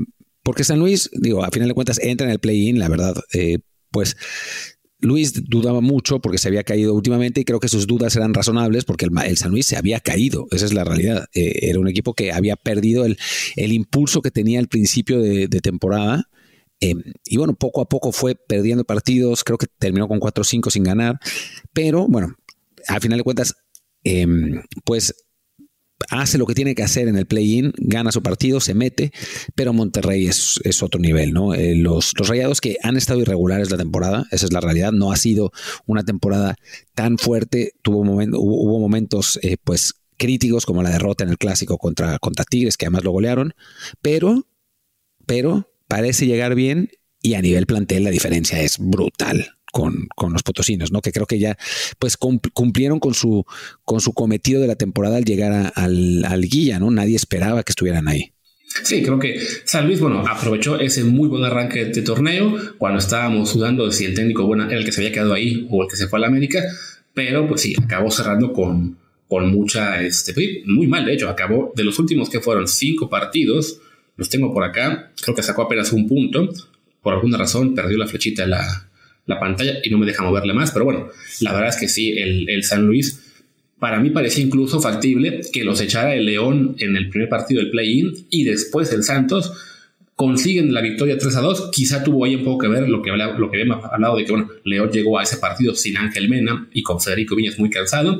porque 0.44 0.66
San 0.66 0.80
Luis, 0.80 1.10
digo, 1.14 1.44
a 1.44 1.52
final 1.52 1.70
de 1.70 1.74
cuentas 1.74 2.00
entra 2.04 2.28
en 2.28 2.32
el 2.32 2.40
play-in, 2.40 2.78
la 2.78 2.90
verdad, 2.90 3.16
eh, 3.34 3.60
pues 3.90 4.18
Luis 5.02 5.50
dudaba 5.50 5.82
mucho 5.82 6.20
porque 6.20 6.38
se 6.38 6.50
había 6.50 6.64
caído 6.64 6.94
últimamente 6.94 7.42
y 7.42 7.46
creo 7.46 7.60
que 7.60 7.70
sus 7.70 7.88
dudas 7.88 8.16
eran 8.16 8.34
razonables 8.34 8.84
porque 8.84 9.06
el, 9.06 9.38
San 9.38 9.52
Luis 9.52 9.66
se 9.66 9.78
había 9.78 10.00
caído, 10.00 10.48
esa 10.52 10.66
es 10.66 10.74
la 10.74 10.84
realidad. 10.84 11.26
Eh, 11.34 11.70
era 11.70 11.80
un 11.80 11.88
equipo 11.88 12.14
que 12.14 12.32
había 12.32 12.56
perdido 12.58 13.06
el, 13.06 13.18
impulso 13.56 14.22
que 14.22 14.32
tenía 14.32 14.60
al 14.60 14.68
principio 14.68 15.22
de, 15.22 15.48
temporada. 15.48 16.30
Eh, 16.82 16.96
y 17.26 17.38
bueno, 17.38 17.56
poco 17.56 17.82
a 17.82 17.90
poco 17.90 18.12
fue 18.12 18.36
perdiendo 18.36 18.84
partidos, 18.84 19.44
creo 19.44 19.58
que 19.58 19.68
terminó 19.80 20.08
con 20.08 20.20
4 20.20 20.42
o 20.42 20.46
5 20.46 20.70
sin 20.70 20.84
ganar, 20.84 21.20
pero 21.74 22.08
bueno, 22.08 22.36
al 22.88 23.02
final 23.02 23.18
de 23.18 23.24
cuentas, 23.24 23.54
eh, 24.04 24.26
pues 24.86 25.14
hace 26.10 26.38
lo 26.38 26.46
que 26.46 26.56
tiene 26.56 26.76
que 26.76 26.84
hacer 26.84 27.08
en 27.08 27.18
el 27.18 27.26
play-in, 27.26 27.74
gana 27.78 28.12
su 28.12 28.24
partido, 28.24 28.60
se 28.60 28.74
mete, 28.74 29.12
pero 29.56 29.74
Monterrey 29.74 30.28
es, 30.28 30.60
otro 30.82 31.00
nivel, 31.00 31.34
¿no? 31.34 31.54
Eh, 31.54 31.76
los, 31.76 32.14
los, 32.18 32.28
rayados 32.28 32.62
que 32.62 32.78
han 32.84 32.98
estado 32.98 33.20
irregulares 33.20 33.70
la 33.70 33.78
temporada, 33.78 34.26
esa 34.32 34.46
es 34.46 34.54
la 34.54 34.62
realidad, 34.62 34.92
no 34.92 35.12
ha 35.12 35.18
sido 35.18 35.52
una 35.86 36.04
temporada 36.04 36.56
tan 36.94 37.18
fuerte, 37.18 37.74
tuvo 37.82 38.00
hubo, 38.00 38.80
momentos, 38.80 39.40
eh, 39.44 39.58
pues, 39.64 39.96
críticos 40.18 40.66
como 40.66 40.84
la 40.84 40.90
derrota 40.90 41.24
en 41.24 41.30
el 41.30 41.38
clásico 41.38 41.78
contra, 41.78 42.20
contra 42.20 42.46
Tigres, 42.46 42.78
que 42.78 42.86
además 42.86 43.04
lo 43.04 43.12
golearon, 43.12 43.54
pero, 44.02 44.48
pero 45.26 45.72
parece 45.88 46.26
llegar 46.26 46.56
bien 46.56 46.90
y 47.22 47.34
a 47.34 47.42
nivel 47.42 47.66
plantel 47.66 48.04
la 48.04 48.10
diferencia 48.10 48.62
es 48.62 48.78
brutal 48.80 49.59
con, 49.72 50.08
los 50.32 50.44
potosinos, 50.44 50.92
¿no? 50.92 51.02
Que 51.02 51.12
creo 51.12 51.26
que 51.26 51.40
ya 51.40 51.58
pues 51.98 52.18
cumplieron 52.18 53.00
con 53.00 53.14
su, 53.14 53.46
con 53.86 54.02
su 54.02 54.14
cometido 54.14 54.62
de 54.62 54.68
la 54.68 54.76
temporada 54.76 55.18
al 55.18 55.26
llegar 55.26 55.72
al, 55.76 56.26
al 56.26 56.42
guía, 56.44 56.80
¿no? 56.80 56.92
Nadie 56.92 57.16
esperaba 57.16 57.64
que 57.64 57.72
estuvieran 57.72 58.08
ahí. 58.08 58.32
Sí, 58.84 59.02
creo 59.02 59.18
que 59.18 59.40
San 59.66 59.88
Luis, 59.88 60.00
bueno, 60.00 60.24
aprovechó 60.28 60.80
ese 60.80 61.04
muy 61.04 61.28
buen 61.28 61.44
arranque 61.44 61.86
de 61.86 62.02
torneo 62.04 62.56
cuando 62.78 63.00
estábamos 63.00 63.50
sudando 63.50 63.86
de 63.86 63.92
si 63.92 64.06
el 64.06 64.14
técnico 64.14 64.46
bueno 64.46 64.66
era 64.66 64.78
el 64.78 64.86
que 64.86 64.92
se 64.92 65.02
había 65.02 65.12
quedado 65.12 65.34
ahí 65.34 65.68
o 65.72 65.84
el 65.84 65.90
que 65.90 65.96
se 65.96 66.08
fue 66.08 66.20
a 66.20 66.22
la 66.22 66.28
América, 66.28 66.62
pero 67.14 67.48
pues 67.48 67.62
sí, 67.62 67.76
acabó 67.82 68.12
cerrando 68.12 68.54
con, 68.54 68.98
con 69.28 69.52
mucha, 69.52 70.02
este, 70.02 70.34
pues, 70.34 70.48
muy 70.66 70.88
mal, 70.88 71.06
de 71.06 71.14
hecho, 71.14 71.30
acabó 71.30 71.74
de 71.76 71.84
los 71.84 71.98
últimos 72.00 72.30
que 72.30 72.42
fueron 72.42 72.68
cinco 72.68 73.10
partidos, 73.10 73.80
los 74.18 74.30
tengo 74.30 74.54
por 74.54 74.64
acá, 74.64 75.12
creo 75.20 75.36
que 75.36 75.44
sacó 75.44 75.64
apenas 75.64 75.92
un 75.92 76.08
punto, 76.08 76.50
por 77.02 77.14
alguna 77.14 77.38
razón 77.38 77.74
perdió 77.74 77.98
la 77.98 78.08
flechita 78.08 78.46
la, 78.46 78.89
la 79.30 79.40
pantalla 79.40 79.78
y 79.84 79.92
no 79.92 80.00
me 80.00 80.08
deja 80.08 80.24
moverle 80.24 80.54
más, 80.54 80.72
pero 80.72 80.86
bueno, 80.86 81.08
la 81.42 81.54
verdad 81.54 81.70
es 81.70 81.78
que 81.78 81.88
sí, 81.88 82.18
el, 82.18 82.64
San 82.64 82.86
Luis 82.88 83.22
para 83.78 84.00
mí 84.00 84.10
parecía 84.10 84.44
incluso 84.44 84.82
factible 84.82 85.42
que 85.54 85.64
los 85.64 85.80
echara 85.80 86.16
el 86.16 86.26
León 86.26 86.76
en 86.80 86.98
el 86.98 87.10
primer 87.10 87.30
partido 87.30 87.62
del 87.62 87.70
play-in 87.70 88.12
y 88.32 88.44
después 88.44 88.92
el 88.92 89.04
Santos 89.04 89.54
consiguen 90.16 90.74
la 90.74 90.82
victoria 90.82 91.18
3 91.18 91.36
a 91.38 91.42
2. 91.42 91.70
Quizá 91.72 92.04
tuvo 92.04 92.26
ahí 92.26 92.36
un 92.36 92.44
poco 92.44 92.58
que 92.58 92.68
ver 92.68 92.90
lo 92.90 93.02
que, 93.02 93.12
lo 93.12 93.50
que 93.50 93.62
habíamos 93.62 93.86
hablado 93.86 94.18
de 94.18 94.26
que 94.26 94.32
bueno, 94.32 94.50
León 94.66 94.90
llegó 94.92 95.18
a 95.18 95.24
ese 95.24 95.38
partido 95.38 95.76
sin 95.76 95.96
Ángel 95.96 96.28
Mena 96.28 96.68
y 96.74 96.84
con 96.84 97.00
Federico 97.00 97.36
Viñas 97.36 97.58
muy 97.58 97.70
cansado. 97.70 98.20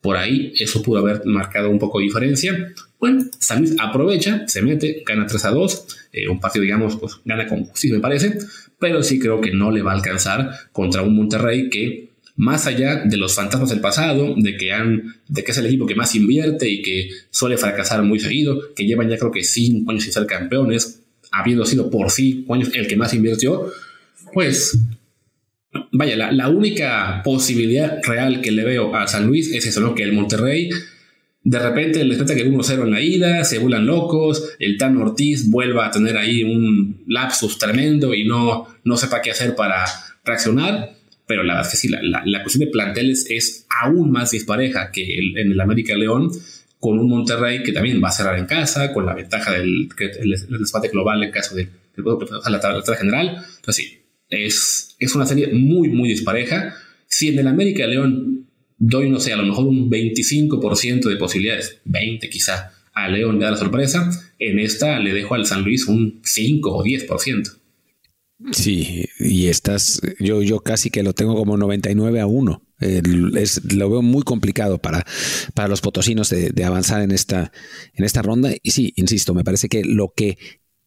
Por 0.00 0.16
ahí 0.16 0.52
eso 0.58 0.82
pudo 0.82 0.98
haber 0.98 1.24
marcado 1.26 1.70
un 1.70 1.78
poco 1.78 1.98
de 1.98 2.06
diferencia. 2.06 2.72
Bueno, 3.00 3.24
San 3.38 3.60
Luis 3.60 3.74
aprovecha, 3.80 4.44
se 4.46 4.62
mete, 4.62 5.02
gana 5.06 5.26
3 5.26 5.44
a 5.46 5.50
2. 5.50 5.86
Eh, 6.12 6.28
un 6.28 6.38
partido, 6.38 6.62
digamos, 6.62 6.96
pues 6.96 7.14
gana 7.24 7.46
con 7.46 7.64
justicia, 7.64 7.96
me 7.96 8.02
parece 8.02 8.38
pero 8.80 9.02
sí 9.04 9.20
creo 9.20 9.40
que 9.40 9.52
no 9.52 9.70
le 9.70 9.82
va 9.82 9.92
a 9.92 9.94
alcanzar 9.94 10.50
contra 10.72 11.02
un 11.02 11.14
Monterrey 11.14 11.70
que 11.70 12.08
más 12.36 12.66
allá 12.66 13.02
de 13.04 13.18
los 13.18 13.34
fantasmas 13.34 13.68
del 13.68 13.80
pasado, 13.80 14.34
de 14.36 14.56
que 14.56 14.72
han, 14.72 15.16
de 15.28 15.44
que 15.44 15.52
es 15.52 15.58
el 15.58 15.66
equipo 15.66 15.86
que 15.86 15.94
más 15.94 16.14
invierte 16.14 16.68
y 16.68 16.80
que 16.80 17.10
suele 17.30 17.58
fracasar 17.58 18.02
muy 18.02 18.18
seguido, 18.18 18.74
que 18.74 18.86
llevan 18.86 19.10
ya 19.10 19.18
creo 19.18 19.30
que 19.30 19.44
cinco 19.44 19.90
años 19.90 20.04
sin 20.04 20.12
ser 20.14 20.26
campeones, 20.26 21.02
habiendo 21.30 21.66
sido 21.66 21.90
por 21.90 22.10
cinco 22.10 22.54
años 22.54 22.70
el 22.74 22.86
que 22.86 22.96
más 22.96 23.12
invirtió, 23.12 23.70
pues 24.32 24.78
vaya, 25.92 26.16
la, 26.16 26.32
la 26.32 26.48
única 26.48 27.20
posibilidad 27.22 28.00
real 28.02 28.40
que 28.40 28.50
le 28.50 28.64
veo 28.64 28.96
a 28.96 29.06
San 29.06 29.26
Luis 29.26 29.52
es 29.52 29.66
eso, 29.66 29.80
¿no? 29.80 29.94
Que 29.94 30.04
el 30.04 30.14
Monterrey 30.14 30.70
de 31.42 31.58
repente 31.58 32.04
les 32.04 32.18
trata 32.18 32.34
que 32.34 32.46
1-0 32.46 32.82
en 32.82 32.90
la 32.90 33.00
ida, 33.00 33.44
se 33.44 33.58
vuelan 33.58 33.86
locos, 33.86 34.56
el 34.58 34.76
Tan 34.76 34.96
Ortiz 34.98 35.50
vuelva 35.50 35.86
a 35.86 35.90
tener 35.90 36.16
ahí 36.16 36.42
un 36.42 37.02
lapsus 37.06 37.58
tremendo 37.58 38.14
y 38.14 38.24
no, 38.24 38.66
no 38.84 38.96
sepa 38.96 39.22
qué 39.22 39.30
hacer 39.30 39.54
para 39.54 39.84
reaccionar. 40.24 40.92
Pero 41.26 41.44
la 41.44 41.54
verdad 41.54 41.68
es 41.68 41.80
que 41.80 41.88
sí, 41.88 41.88
la, 41.88 42.22
la, 42.24 42.42
cuestión 42.42 42.66
de 42.66 42.72
planteles 42.72 43.26
es 43.30 43.64
aún 43.68 44.10
más 44.10 44.32
dispareja 44.32 44.90
que 44.90 45.16
en 45.16 45.52
el 45.52 45.60
América 45.60 45.94
León, 45.94 46.30
con 46.80 46.98
un 46.98 47.08
Monterrey 47.08 47.62
que 47.62 47.72
también 47.72 48.02
va 48.02 48.08
a 48.08 48.12
cerrar 48.12 48.38
en 48.38 48.46
casa, 48.46 48.92
con 48.92 49.06
la 49.06 49.14
ventaja 49.14 49.52
del 49.52 49.88
el, 49.98 50.34
el 50.34 50.90
global 50.90 51.22
en 51.22 51.30
caso 51.30 51.54
de, 51.54 51.64
de 51.64 52.50
la 52.50 52.60
tabla 52.60 52.96
general. 52.96 53.44
Entonces 53.56 53.76
sí, 53.76 53.98
es, 54.28 54.96
es 54.98 55.14
una 55.14 55.24
serie 55.24 55.48
muy, 55.52 55.88
muy 55.88 56.08
dispareja. 56.08 56.74
Si 57.06 57.28
en 57.28 57.38
el 57.38 57.46
América 57.46 57.86
León 57.86 58.49
doy, 58.80 59.10
no 59.10 59.20
sé, 59.20 59.32
a 59.32 59.36
lo 59.36 59.44
mejor 59.44 59.66
un 59.66 59.88
25% 59.88 61.08
de 61.08 61.16
posibilidades, 61.16 61.80
20 61.84 62.28
quizá, 62.28 62.72
a 62.92 63.08
León 63.08 63.38
de 63.38 63.44
dar 63.44 63.52
la 63.52 63.58
sorpresa, 63.58 64.10
en 64.38 64.58
esta 64.58 64.98
le 64.98 65.12
dejo 65.12 65.34
al 65.34 65.46
San 65.46 65.62
Luis 65.62 65.86
un 65.86 66.20
5 66.24 66.76
o 66.76 66.82
10%. 66.82 67.60
Sí, 68.52 69.04
y 69.18 69.48
estás, 69.48 70.00
yo, 70.18 70.42
yo 70.42 70.60
casi 70.60 70.88
que 70.88 71.02
lo 71.02 71.12
tengo 71.12 71.36
como 71.36 71.58
99 71.58 72.20
a 72.20 72.26
1. 72.26 72.62
lo 73.74 73.90
veo 73.90 74.00
muy 74.00 74.22
complicado 74.22 74.78
para, 74.78 75.04
para 75.52 75.68
los 75.68 75.82
potosinos 75.82 76.30
de, 76.30 76.48
de, 76.48 76.64
avanzar 76.64 77.02
en 77.02 77.10
esta, 77.10 77.52
en 77.92 78.04
esta 78.06 78.22
ronda. 78.22 78.50
Y 78.62 78.70
sí, 78.70 78.94
insisto, 78.96 79.34
me 79.34 79.44
parece 79.44 79.68
que 79.68 79.84
lo 79.84 80.14
que 80.16 80.38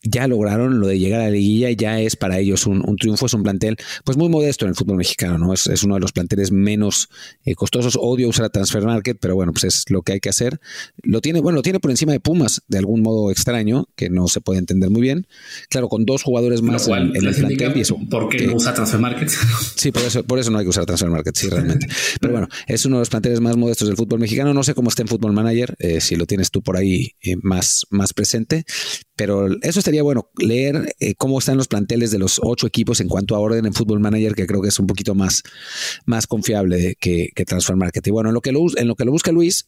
ya 0.04 0.28
lograron 0.28 0.80
lo 0.80 0.88
de 0.88 1.00
llegar 1.00 1.22
a 1.22 1.26
la 1.26 1.32
liguilla, 1.32 1.72
ya 1.72 2.00
es 2.00 2.16
para 2.16 2.38
ellos 2.40 2.68
un, 2.68 2.84
triunfo, 2.98 3.26
es 3.26 3.34
un 3.34 3.44
plantel 3.44 3.78
pues 4.04 4.18
muy 4.18 4.30
modesto 4.30 4.66
en 4.66 4.70
el 4.70 4.76
fútbol 4.76 4.98
mexicano, 4.98 5.38
¿no? 5.38 5.54
Es, 5.54 5.84
uno 5.84 5.96
de 5.96 6.02
los 6.02 6.12
planteles 6.12 6.52
menos 6.52 7.10
eh, 7.46 7.56
costosos, 7.56 7.98
odio 8.00 8.28
usar 8.28 8.50
Transfer 8.50 8.84
Market, 8.84 9.18
pero 9.20 9.36
bueno, 9.36 9.54
pues 9.54 9.64
es 9.64 9.90
lo 9.90 10.02
que 10.02 10.14
hay 10.14 10.20
que 10.20 10.30
hacer. 10.30 10.60
Lo 11.02 11.22
tiene, 11.22 11.40
bueno, 11.40 11.58
lo 11.58 11.62
tiene 11.62 11.80
por 11.80 11.92
encima 11.92 12.12
de 12.12 12.20
Pumas, 12.20 12.62
de 12.68 12.78
algún 12.78 13.02
modo 13.02 13.32
extraño, 13.32 13.88
que 13.96 14.10
no 14.10 14.28
se 14.28 14.42
puede 14.42 14.60
entender 14.60 14.90
muy 14.90 15.02
bien. 15.02 15.28
Claro, 15.70 15.88
con 15.88 16.06
dos 16.06 16.24
jugadores 16.24 16.62
más 16.62 16.88
en, 16.88 17.16
el 17.16 17.36
plantel. 17.36 17.74
Y 17.78 17.82
eso, 17.82 17.98
¿Por 18.10 18.30
qué 18.30 18.48
no 18.48 18.56
usa 18.56 18.74
Transfer 18.74 19.00
Market? 19.00 19.30
Sí, 19.76 19.92
por 19.92 20.04
eso, 20.04 20.24
por 20.24 20.40
eso 20.40 20.50
no 20.52 20.60
hay 20.60 20.66
que 20.66 20.70
usar 20.70 20.86
Transfer 20.86 21.10
Market, 21.10 21.36
sí, 21.36 21.50
realmente. 21.50 21.88
Pero 22.22 22.34
bueno, 22.34 22.48
es 22.68 22.86
uno 22.86 22.98
de 22.98 23.02
los 23.02 23.10
planteles 23.10 23.42
más 23.42 23.58
modestos 23.58 23.88
del 23.88 23.98
fútbol 23.98 24.20
mexicano. 24.20 24.54
No 24.54 24.64
sé 24.64 24.74
cómo 24.74 24.90
está 24.90 25.02
en 25.02 25.08
Fútbol 25.08 25.34
Manager, 25.34 25.76
eh, 25.80 26.00
si 26.00 26.16
lo 26.16 26.26
tienes 26.26 26.52
tú 26.52 26.62
por 26.62 26.78
ahí 26.78 27.12
eh, 27.22 27.36
más, 27.42 27.86
más 27.90 28.14
presente, 28.14 28.66
pero 29.16 29.48
eso 29.62 29.82
bueno, 30.02 30.30
leer 30.38 30.96
eh, 31.00 31.16
cómo 31.16 31.40
están 31.40 31.58
los 31.58 31.68
planteles 31.68 32.12
de 32.12 32.20
los 32.20 32.40
ocho 32.44 32.68
equipos 32.68 33.00
en 33.02 33.08
cuanto 33.08 33.36
a 33.36 33.40
orden 33.40 33.66
en 33.66 33.74
Football 33.74 34.00
Manager, 34.00 34.36
que 34.36 34.48
creo 34.48 34.62
que 34.62 34.70
es 34.70 34.80
un 34.80 34.88
poquito 34.88 35.16
más, 35.16 35.44
más 36.06 36.28
confiable 36.28 36.96
que, 37.00 37.30
que 37.36 37.46
Transfer 37.46 37.76
bueno, 38.12 38.30
en 38.30 38.34
lo 38.34 38.42
que 38.42 38.52
lo, 38.52 38.62
en 38.76 38.88
lo, 38.88 38.96
que 38.96 39.06
lo 39.06 39.12
busca 39.12 39.32
Luis, 39.32 39.68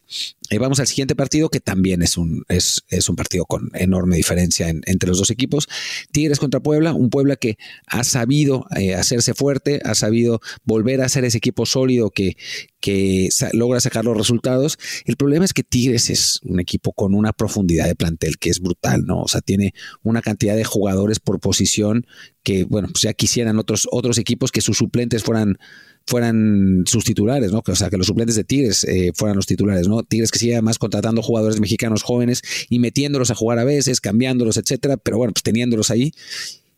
eh, 0.49 0.57
vamos 0.57 0.79
al 0.79 0.87
siguiente 0.87 1.15
partido, 1.15 1.49
que 1.49 1.59
también 1.59 2.01
es 2.01 2.17
un, 2.17 2.43
es, 2.47 2.83
es 2.89 3.09
un 3.09 3.15
partido 3.15 3.45
con 3.45 3.69
enorme 3.73 4.17
diferencia 4.17 4.69
entre 4.69 5.09
los 5.09 5.17
dos 5.17 5.29
equipos. 5.29 5.67
Tigres 6.11 6.39
contra 6.39 6.59
Puebla, 6.59 6.93
un 6.93 7.09
Puebla 7.09 7.35
que 7.35 7.57
ha 7.87 8.03
sabido 8.03 8.65
eh, 8.75 8.95
hacerse 8.95 9.33
fuerte, 9.33 9.81
ha 9.83 9.95
sabido 9.95 10.41
volver 10.63 11.01
a 11.01 11.09
ser 11.09 11.25
ese 11.25 11.37
equipo 11.37 11.65
sólido 11.65 12.09
que, 12.09 12.37
que 12.79 13.29
logra 13.53 13.79
sacar 13.79 14.05
los 14.05 14.17
resultados. 14.17 14.77
El 15.05 15.15
problema 15.15 15.45
es 15.45 15.53
que 15.53 15.63
Tigres 15.63 16.09
es 16.09 16.39
un 16.43 16.59
equipo 16.59 16.93
con 16.93 17.13
una 17.13 17.33
profundidad 17.33 17.85
de 17.87 17.95
plantel 17.95 18.37
que 18.37 18.49
es 18.49 18.59
brutal, 18.59 19.05
¿no? 19.05 19.21
O 19.21 19.27
sea, 19.27 19.41
tiene 19.41 19.73
una 20.03 20.21
cantidad 20.21 20.55
de 20.55 20.63
jugadores 20.63 21.19
por 21.19 21.39
posición 21.39 22.05
que, 22.43 22.63
bueno, 22.63 22.89
pues 22.91 23.01
ya 23.01 23.13
quisieran 23.13 23.57
otros, 23.57 23.87
otros 23.91 24.17
equipos 24.17 24.51
que 24.51 24.61
sus 24.61 24.77
suplentes 24.77 25.23
fueran 25.23 25.57
fueran 26.07 26.83
sus 26.85 27.03
titulares, 27.03 27.51
¿no? 27.51 27.63
O 27.65 27.75
sea, 27.75 27.89
que 27.89 27.97
los 27.97 28.07
suplentes 28.07 28.35
de 28.35 28.43
Tigres 28.43 28.83
eh, 28.83 29.11
fueran 29.15 29.35
los 29.35 29.45
titulares, 29.45 29.87
¿no? 29.87 30.03
Tigres 30.03 30.31
que 30.31 30.39
sigue 30.39 30.53
además 30.53 30.77
contratando 30.77 31.21
jugadores 31.21 31.59
mexicanos 31.59 32.03
jóvenes 32.03 32.41
y 32.69 32.79
metiéndolos 32.79 33.31
a 33.31 33.35
jugar 33.35 33.59
a 33.59 33.63
veces, 33.63 34.01
cambiándolos, 34.01 34.57
etcétera, 34.57 34.97
pero 34.97 35.17
bueno, 35.17 35.33
pues 35.33 35.43
teniéndolos 35.43 35.89
ahí. 35.91 36.11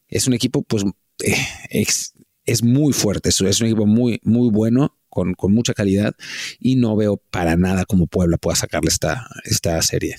Es 0.08 0.28
un 0.28 0.34
equipo, 0.34 0.64
pues, 0.64 0.84
eh, 1.24 1.36
es, 1.70 2.64
muy 2.64 2.94
fuerte, 2.94 3.30
es, 3.30 3.42
es 3.42 3.60
un 3.60 3.68
equipo 3.68 3.86
muy, 3.86 4.20
muy 4.24 4.50
bueno 4.50 4.98
con, 5.10 5.54
mucha 5.54 5.74
calidad 5.74 6.16
y 6.60 6.76
no 6.76 6.96
veo 6.96 7.18
para 7.18 7.58
nada 7.58 7.86
cómo 7.86 8.08
Puebla 8.08 8.38
pueda 8.38 8.56
sacarle 8.56 8.90
esta, 8.90 9.28
esta 9.44 9.82
serie. 9.82 10.18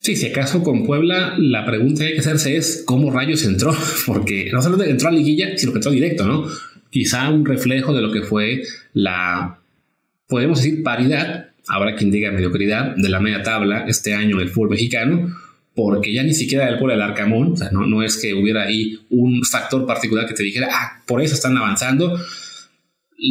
Sí, 0.00 0.16
si 0.16 0.26
acaso 0.26 0.62
con 0.62 0.86
Puebla 0.86 1.34
la 1.38 1.66
pregunta 1.66 2.00
que 2.00 2.08
hay 2.08 2.14
que 2.14 2.20
hacerse 2.20 2.56
es 2.56 2.82
cómo 2.86 3.10
rayos 3.10 3.44
entró, 3.44 3.74
porque 4.06 4.50
no 4.52 4.62
solo 4.62 4.82
entró 4.82 5.08
a 5.08 5.12
liguilla, 5.12 5.56
sino 5.56 5.72
que 5.72 5.78
entró 5.78 5.92
directo, 5.92 6.26
¿no? 6.26 6.46
Quizá 6.90 7.30
un 7.30 7.46
reflejo 7.46 7.94
de 7.94 8.02
lo 8.02 8.12
que 8.12 8.22
fue 8.22 8.62
la, 8.92 9.60
podemos 10.26 10.62
decir, 10.62 10.82
paridad, 10.82 11.50
ahora 11.68 11.94
quien 11.94 12.10
diga 12.10 12.30
mediocridad, 12.30 12.96
de 12.96 13.08
la 13.08 13.20
media 13.20 13.42
tabla 13.42 13.84
este 13.86 14.14
año 14.14 14.38
del 14.38 14.50
fútbol 14.50 14.70
mexicano, 14.70 15.34
porque 15.74 16.12
ya 16.12 16.22
ni 16.22 16.34
siquiera 16.34 16.68
el 16.68 16.78
Puebla 16.78 16.94
del 16.94 17.02
Arcamón, 17.02 17.52
o 17.52 17.56
sea, 17.56 17.70
no, 17.70 17.86
no 17.86 18.02
es 18.02 18.16
que 18.16 18.34
hubiera 18.34 18.64
ahí 18.64 18.98
un 19.10 19.42
factor 19.44 19.86
particular 19.86 20.26
que 20.26 20.34
te 20.34 20.42
dijera, 20.42 20.68
ah, 20.70 21.02
por 21.06 21.22
eso 21.22 21.34
están 21.34 21.56
avanzando, 21.56 22.18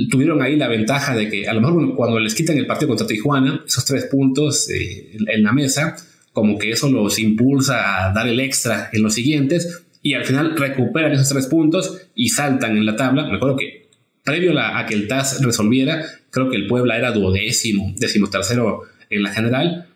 tuvieron 0.10 0.42
ahí 0.42 0.56
la 0.56 0.68
ventaja 0.68 1.16
de 1.16 1.30
que 1.30 1.48
a 1.48 1.54
lo 1.54 1.62
mejor 1.62 1.96
cuando 1.96 2.20
les 2.20 2.36
quitan 2.36 2.58
el 2.58 2.68
partido 2.68 2.90
contra 2.90 3.08
Tijuana, 3.08 3.64
esos 3.66 3.86
tres 3.86 4.06
puntos 4.06 4.70
eh, 4.70 5.18
en 5.28 5.44
la 5.44 5.52
mesa, 5.52 5.96
como 6.32 6.58
que 6.58 6.72
eso 6.72 6.90
los 6.90 7.20
impulsa 7.20 8.06
a 8.06 8.14
dar 8.14 8.28
el 8.28 8.40
extra 8.40 8.90
en 8.94 9.04
los 9.04 9.14
siguientes 9.14 9.84
y 10.02 10.14
al 10.14 10.26
final 10.26 10.56
recuperan 10.56 11.12
esos 11.12 11.30
tres 11.30 11.48
puntos 11.48 12.08
y 12.16 12.30
saltan 12.30 12.78
en 12.78 12.86
la 12.86 12.96
tabla. 12.96 13.28
Me 13.28 13.36
acuerdo 13.36 13.58
que 13.58 13.90
previo 14.24 14.58
a, 14.60 14.86
que 14.86 14.96
el 14.96 15.08
TAS 15.08 15.44
resolviera, 15.44 16.06
creo 16.30 16.50
que 16.50 16.56
el 16.56 16.68
Puebla 16.68 16.98
era 16.98 17.12
duodécimo, 17.12 17.94
décimo 17.98 18.30
tercero 18.30 18.84
en 19.10 19.24
la 19.24 19.32
general. 19.32 19.88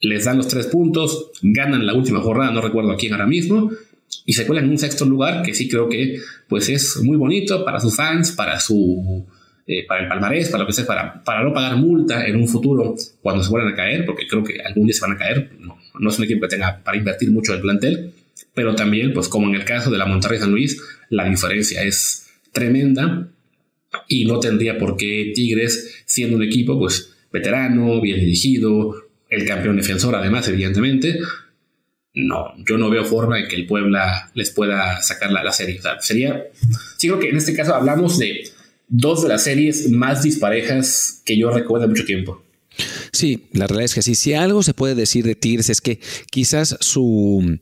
Les 0.00 0.24
dan 0.24 0.36
los 0.36 0.48
tres 0.48 0.66
puntos, 0.66 1.30
ganan 1.42 1.86
la 1.86 1.94
última 1.94 2.20
jornada, 2.20 2.52
no 2.52 2.60
recuerdo 2.60 2.90
a 2.92 2.96
quién 2.96 3.12
ahora 3.12 3.26
mismo, 3.26 3.70
y 4.26 4.34
se 4.34 4.46
cuela 4.46 4.60
en 4.60 4.68
un 4.68 4.78
sexto 4.78 5.04
lugar 5.04 5.42
que 5.42 5.54
sí 5.54 5.68
creo 5.68 5.88
que 5.88 6.18
pues 6.48 6.68
es 6.68 6.98
muy 7.02 7.16
bonito 7.16 7.64
para 7.64 7.80
sus 7.80 7.96
fans, 7.96 8.32
para 8.32 8.60
su 8.60 9.26
eh, 9.66 9.86
para 9.86 10.02
el 10.02 10.08
palmarés, 10.08 10.50
para 10.50 10.64
lo 10.64 10.66
que 10.66 10.74
sea, 10.74 10.84
para, 10.84 11.24
para 11.24 11.42
no 11.42 11.54
pagar 11.54 11.76
multa 11.76 12.26
en 12.26 12.36
un 12.36 12.46
futuro 12.46 12.94
cuando 13.22 13.42
se 13.42 13.48
vuelvan 13.48 13.72
a 13.72 13.76
caer, 13.76 14.04
porque 14.04 14.26
creo 14.28 14.44
que 14.44 14.60
algún 14.60 14.86
día 14.86 14.94
se 14.94 15.00
van 15.00 15.12
a 15.12 15.16
caer, 15.16 15.52
no, 15.58 15.78
no 15.98 16.10
es 16.10 16.18
un 16.18 16.24
equipo 16.24 16.42
que 16.42 16.48
tenga 16.48 16.82
para 16.84 16.98
invertir 16.98 17.30
mucho 17.30 17.54
el 17.54 17.62
plantel, 17.62 18.12
pero 18.54 18.74
también, 18.74 19.12
pues 19.12 19.28
como 19.28 19.48
en 19.48 19.54
el 19.54 19.64
caso 19.64 19.90
de 19.90 19.98
la 19.98 20.06
Monterrey 20.06 20.38
San 20.38 20.50
Luis, 20.50 20.80
la 21.10 21.28
diferencia 21.28 21.82
es 21.82 22.26
tremenda 22.52 23.28
y 24.08 24.24
no 24.24 24.40
tendría 24.40 24.78
por 24.78 24.96
qué 24.96 25.32
Tigres, 25.34 26.02
siendo 26.06 26.36
un 26.36 26.42
equipo 26.42 26.78
pues 26.78 27.14
veterano, 27.32 28.00
bien 28.00 28.20
dirigido, 28.20 28.94
el 29.28 29.46
campeón 29.46 29.76
defensor 29.76 30.14
además, 30.14 30.48
evidentemente, 30.48 31.18
no, 32.14 32.54
yo 32.64 32.78
no 32.78 32.90
veo 32.90 33.04
forma 33.04 33.38
de 33.38 33.48
que 33.48 33.56
el 33.56 33.66
Puebla 33.66 34.30
les 34.34 34.50
pueda 34.50 35.02
sacar 35.02 35.32
la, 35.32 35.52
serie. 35.52 35.80
sería, 36.00 36.44
sí 36.96 37.08
creo 37.08 37.18
que 37.18 37.30
en 37.30 37.36
este 37.36 37.54
caso 37.54 37.74
hablamos 37.74 38.18
de 38.18 38.48
dos 38.86 39.22
de 39.22 39.28
las 39.28 39.42
series 39.42 39.90
más 39.90 40.22
disparejas 40.22 41.22
que 41.24 41.36
yo 41.36 41.50
recuerdo 41.50 41.88
mucho 41.88 42.04
tiempo. 42.04 42.44
Sí, 43.12 43.46
la 43.52 43.66
realidad 43.66 43.86
es 43.86 43.94
que 43.94 44.02
sí. 44.02 44.14
Si 44.14 44.34
algo 44.34 44.62
se 44.62 44.74
puede 44.74 44.94
decir 44.94 45.24
de 45.24 45.34
Tigres 45.34 45.70
es 45.70 45.80
que 45.80 46.00
quizás 46.30 46.76
su, 46.80 47.58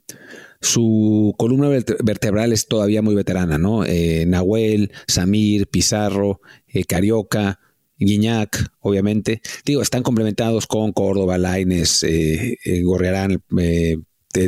su 0.62 1.35
columna 1.37 1.68
vertebral 1.68 2.53
es 2.53 2.66
todavía 2.68 3.03
muy 3.03 3.16
veterana, 3.16 3.59
¿no? 3.59 3.85
Eh, 3.85 4.25
Nahuel, 4.27 4.92
Samir, 5.09 5.66
Pizarro, 5.66 6.40
eh, 6.68 6.85
Carioca, 6.85 7.59
Guiñac, 7.98 8.72
obviamente. 8.79 9.42
Digo, 9.64 9.83
están 9.83 10.05
complementados 10.05 10.68
con 10.68 10.92
Córdoba, 10.92 11.37
Laines, 11.37 12.05
eh, 12.05 12.57
eh 12.64 12.83
Gorriarán, 12.83 13.42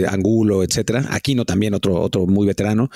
Angulo, 0.08 0.62
etcétera. 0.62 1.04
Aquino 1.10 1.44
también, 1.44 1.74
otro, 1.74 2.00
otro 2.00 2.26
muy 2.26 2.46
veterano, 2.46 2.90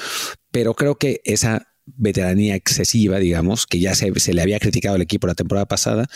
pero 0.52 0.74
creo 0.74 0.94
que 0.94 1.20
esa 1.24 1.66
veteranía 1.96 2.54
excesiva, 2.54 3.18
digamos, 3.18 3.66
que 3.66 3.80
ya 3.80 3.94
se, 3.94 4.12
le 4.32 4.42
había 4.42 4.60
criticado 4.60 4.94
al 4.94 5.02
equipo 5.02 5.26
la 5.26 5.34
temporada 5.34 5.66
pasada, 5.66 6.06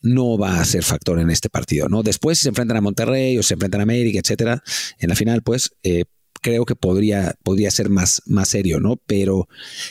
no 0.00 0.36
va 0.36 0.60
a 0.60 0.64
ser 0.64 0.82
factor 0.82 1.20
en 1.20 1.30
este 1.30 1.48
partido, 1.48 1.88
¿no? 1.88 2.02
Después, 2.02 2.38
si 2.38 2.44
se 2.44 2.48
enfrentan 2.48 2.78
a 2.78 2.80
Monterrey 2.80 3.38
o 3.38 3.42
se 3.42 3.54
enfrentan 3.54 3.80
a 3.80 3.84
América, 3.84 4.18
etcétera, 4.18 4.62
en 4.98 5.08
la 5.08 5.14
final, 5.14 5.42
pues, 5.42 5.72
creo 6.40 6.64
que 6.64 6.76
podría, 6.76 7.34
podría 7.42 7.70
ser 7.70 7.88
más, 7.90 8.22
más 8.26 8.48
serio, 8.48 8.80
¿no? 8.80 8.96
Pero, 9.06 9.48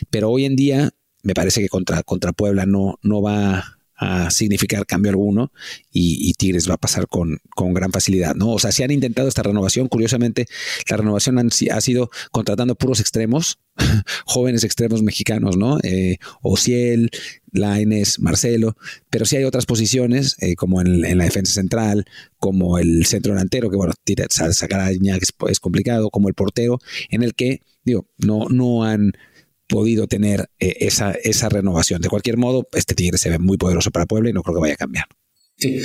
pero 0.10 0.30
hoy 0.30 0.46
en 0.46 0.56
día, 0.56 0.92
me 1.24 1.34
parece 1.34 1.62
que 1.62 1.70
contra, 1.70 2.04
contra 2.04 2.34
Puebla 2.34 2.66
no, 2.66 3.00
no 3.02 3.22
va 3.22 3.79
a 4.00 4.32
significar 4.32 4.86
cambio 4.86 5.12
alguno 5.12 5.52
y, 5.92 6.34
Tigres 6.34 6.70
va 6.70 6.76
a 6.76 6.78
pasar 6.78 7.08
con, 7.08 7.40
con, 7.50 7.74
gran 7.74 7.92
facilidad, 7.92 8.34
¿no? 8.34 8.52
O 8.52 8.60
sea, 8.60 8.72
si 8.72 8.82
han 8.82 8.92
intentado 8.92 9.28
esta 9.28 9.44
renovación, 9.44 9.90
curiosamente, 9.90 10.48
la 10.90 10.96
renovación 10.96 11.38
ha 11.38 11.82
sido 11.82 12.10
contratando 12.32 12.76
puros 12.76 13.02
extremos, 13.02 13.60
jóvenes 14.26 14.64
extremos 14.64 15.04
mexicanos, 15.04 15.58
¿no? 15.58 15.80
Eh, 15.84 16.18
Ociel, 16.42 17.10
Laines, 17.52 18.20
Marcelo, 18.20 18.78
pero 19.10 19.26
sí 19.26 19.36
hay 19.36 19.44
otras 19.44 19.66
posiciones, 19.66 20.38
eh, 20.40 20.56
como 20.56 20.80
en, 20.80 21.02
la 21.02 21.26
defensa 21.26 21.52
central, 21.52 22.06
como 22.38 22.78
el 22.78 23.06
centro 23.06 23.34
delantero, 23.34 23.70
que 23.70 23.76
bueno, 23.76 23.94
sacar 24.30 24.80
a 24.80 24.92
es, 24.92 25.34
es 25.50 25.60
complicado, 25.60 26.10
como 26.10 26.30
el 26.30 26.36
portero, 26.36 26.80
en 27.10 27.22
el 27.22 27.36
que, 27.36 27.64
digo, 27.84 28.08
no, 28.18 28.48
no 28.50 28.86
han 28.86 29.12
podido 29.70 30.08
tener 30.08 30.50
eh, 30.60 30.76
esa, 30.82 31.12
esa 31.12 31.48
renovación. 31.48 32.02
De 32.02 32.10
cualquier 32.10 32.36
modo, 32.36 32.68
este 32.74 32.96
Tigre 32.96 33.18
se 33.18 33.30
ve 33.30 33.40
muy 33.40 33.58
poderoso 33.58 33.92
para 33.92 34.06
Puebla 34.06 34.30
y 34.30 34.34
no 34.34 34.44
creo 34.44 34.56
que 34.56 34.62
vaya 34.62 34.74
a 34.74 34.78
cambiar. 34.78 35.06
Sí. 35.56 35.80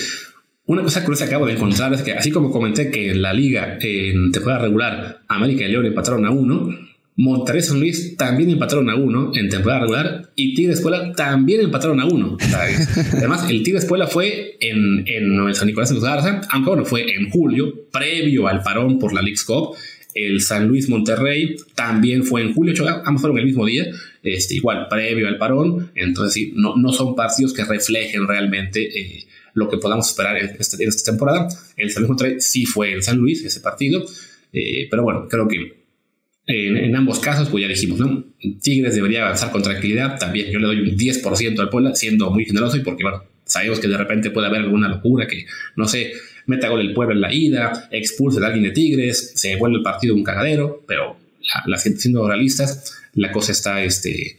Una 0.67 0.83
cosa 0.83 1.05
curiosa 1.05 1.27
que 1.27 1.35
acabo 1.35 1.47
de 1.47 1.53
encontrar 1.53 1.93
es 1.93 2.03
que, 2.03 2.13
así 2.13 2.31
como 2.31 2.51
comenté 2.51 2.91
que 2.91 3.11
en 3.11 3.21
la 3.21 3.35
liga 3.35 3.79
en 3.81 4.33
temporada 4.33 4.63
regular 4.63 5.21
América 5.29 5.65
y 5.65 5.69
León 5.69 5.85
empataron 5.85 6.25
a 6.25 6.31
uno, 6.31 6.71
Monterrey 7.17 7.63
San 7.63 7.79
Luis 7.79 8.17
también 8.17 8.51
empataron 8.51 8.89
a 8.89 8.97
uno 8.97 9.31
en 9.35 9.49
temporada 9.49 9.83
regular 9.83 10.31
y 10.35 10.55
Tigres 10.55 10.81
Puebla 10.81 11.13
también 11.13 11.61
empataron 11.61 12.01
a 12.01 12.07
uno. 12.07 12.39
Además, 13.13 13.49
el 13.51 13.63
Tigres 13.63 13.85
Puebla 13.85 14.07
fue 14.07 14.57
en, 14.59 15.05
en 15.07 15.55
San 15.55 15.67
Nicolás 15.67 15.91
de 15.91 15.97
los 15.97 16.05
Garza, 16.05 16.41
aunque 16.51 16.71
bueno, 16.71 16.85
fue 16.87 17.15
en 17.15 17.31
julio, 17.31 17.73
previo 17.93 18.49
al 18.49 18.63
parón 18.63 18.99
por 18.99 19.13
la 19.13 19.21
League's 19.21 19.45
Cup 19.45 19.77
el 20.15 20.41
San 20.41 20.69
Luis 20.69 20.89
Monterrey 20.89 21.57
también 21.75 22.25
fue 22.25 22.43
en 22.43 22.55
julio, 22.55 22.75
ambos 23.05 23.21
fueron 23.21 23.39
el 23.39 23.45
mismo 23.45 23.67
día, 23.67 23.87
este, 24.23 24.55
igual 24.55 24.87
previo 24.89 25.29
al 25.29 25.39
parón, 25.39 25.91
entonces 25.95 26.33
sí, 26.33 26.53
no, 26.55 26.77
no 26.77 26.93
son 26.93 27.15
partidos 27.15 27.53
que 27.53 27.65
reflejen 27.65 28.27
realmente 28.27 28.83
eh, 28.99 29.27
lo 29.55 29.69
que 29.69 29.79
podamos 29.79 30.09
esperar 30.09 30.37
este, 30.37 30.83
en, 30.83 30.89
esta 30.89 31.11
temporada. 31.11 31.49
El 31.77 31.91
San 31.91 32.03
Luis 32.03 32.09
Monterrey 32.11 32.41
sí 32.41 32.65
fue 32.65 32.93
en 32.93 33.03
San 33.03 33.19
Luis 33.19 33.45
ese 33.45 33.61
partido, 33.61 34.05
eh, 34.53 34.87
pero 34.91 35.03
bueno, 35.03 35.27
creo 35.29 35.49
que 35.49 35.85
En, 36.47 36.95
ambos 36.95 37.19
casos, 37.19 37.49
pues 37.49 37.63
ya 37.63 37.69
dijimos, 37.69 37.99
¿no? 37.99 38.25
Tigres 38.63 38.95
debería 38.95 39.23
avanzar 39.25 39.51
con 39.51 39.63
tranquilidad. 39.63 40.19
También 40.19 40.51
yo 40.51 40.59
le 40.59 40.67
doy 40.67 40.81
un 40.81 40.97
10% 40.97 41.59
al 41.59 41.71
Puebla, 41.71 41.95
siendo 41.95 42.31
muy 42.31 42.45
generoso 42.45 42.77
y 42.77 42.81
porque, 42.81 43.03
bueno, 43.03 43.25
sabemos 43.45 43.81
que 43.81 43.89
de 43.89 43.97
repente 43.97 44.31
puede 44.31 44.49
haber 44.49 44.61
alguna 44.61 44.89
locura 44.89 45.27
que, 45.27 45.47
no 45.77 45.89
sé, 45.89 46.13
meta 46.47 46.69
gol 46.69 46.81
el 46.81 46.95
Puebla 46.95 47.15
en 47.15 47.21
la 47.21 47.33
ida, 47.33 47.89
expulse 47.91 48.43
a 48.43 48.47
alguien 48.47 48.65
de 48.65 48.71
Tigres, 48.71 49.33
se 49.35 49.57
vuelve 49.57 49.79
el 49.79 49.83
partido 49.83 50.15
un 50.15 50.25
cagadero, 50.25 50.83
pero 50.87 51.17
la, 51.67 51.79
siendo 51.79 52.27
realistas, 52.27 52.99
la 53.15 53.33
cosa 53.33 53.53
está 53.53 53.83
este, 53.83 54.39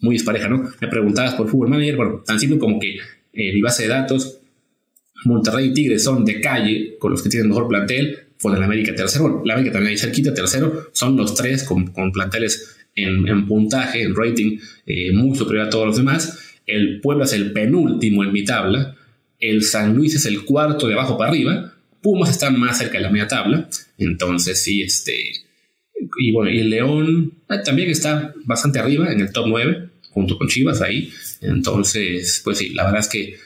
muy 0.00 0.14
dispareja, 0.14 0.48
¿no? 0.48 0.70
Me 0.80 0.88
preguntabas 0.88 1.34
por 1.34 1.48
Fútbol 1.48 1.68
Manager, 1.68 1.96
bueno, 1.96 2.22
tan 2.26 2.38
simple 2.38 2.58
como 2.58 2.78
que 2.78 2.96
eh, 3.32 3.52
mi 3.52 3.60
base 3.60 3.84
de 3.84 3.88
datos, 3.88 4.38
Monterrey 5.24 5.68
y 5.68 5.74
Tigres 5.74 6.04
son 6.04 6.24
de 6.24 6.40
calle, 6.40 6.96
con 6.98 7.10
los 7.10 7.22
que 7.22 7.28
tienen 7.28 7.48
mejor 7.48 7.68
plantel, 7.68 8.18
fue 8.38 8.54
el 8.54 8.62
América 8.62 8.94
tercero, 8.94 9.42
la 9.44 9.54
América 9.54 9.72
también 9.72 9.92
ahí 9.92 9.98
cerquita, 9.98 10.34
tercero, 10.34 10.88
son 10.92 11.16
los 11.16 11.34
tres 11.34 11.64
con, 11.64 11.92
planteles 12.12 12.76
en, 12.94 13.46
puntaje, 13.46 14.02
en 14.02 14.14
rating, 14.14 14.58
eh, 14.86 15.12
muy 15.12 15.36
superior 15.36 15.66
a 15.66 15.70
todos 15.70 15.86
los 15.86 15.96
demás. 15.96 16.38
El 16.66 17.00
Puebla 17.00 17.24
es 17.24 17.32
el 17.32 17.52
penúltimo 17.52 18.24
en 18.24 18.32
mi 18.32 18.44
tabla, 18.44 18.96
el 19.40 19.62
San 19.62 19.94
Luis 19.94 20.14
es 20.14 20.26
el 20.26 20.44
cuarto 20.44 20.86
de 20.88 20.94
abajo 20.94 21.16
para 21.16 21.30
arriba, 21.30 21.72
Pumas 22.02 22.30
está 22.30 22.50
más 22.50 22.78
cerca 22.78 22.98
de 22.98 23.04
la 23.04 23.10
media 23.10 23.26
tabla, 23.26 23.68
entonces 23.98 24.62
sí, 24.62 24.82
este, 24.82 25.32
y 26.18 26.32
bueno, 26.32 26.50
y 26.50 26.60
el 26.60 26.70
León 26.70 27.32
eh, 27.48 27.58
también 27.64 27.90
está 27.90 28.34
bastante 28.44 28.78
arriba 28.78 29.12
en 29.12 29.20
el 29.20 29.32
top 29.32 29.46
9, 29.48 29.88
junto 30.10 30.38
con 30.38 30.48
Chivas 30.48 30.82
ahí, 30.82 31.10
entonces, 31.40 32.40
pues 32.44 32.58
sí, 32.58 32.70
la 32.70 32.84
verdad 32.84 33.00
es 33.00 33.08
que 33.08 33.36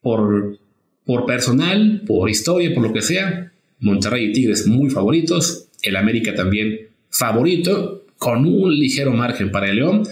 por, 0.00 0.58
por 1.04 1.26
personal, 1.26 2.02
por 2.06 2.30
historia, 2.30 2.72
por 2.72 2.82
lo 2.82 2.92
que 2.92 3.02
sea, 3.02 3.52
Monterrey 3.80 4.26
y 4.26 4.32
Tigres 4.32 4.66
muy 4.66 4.88
favoritos, 4.90 5.68
el 5.82 5.96
América 5.96 6.34
también 6.34 6.88
favorito, 7.10 8.06
con 8.18 8.46
un 8.46 8.74
ligero 8.74 9.12
margen 9.12 9.50
para 9.50 9.68
el 9.68 9.76
León, 9.76 10.04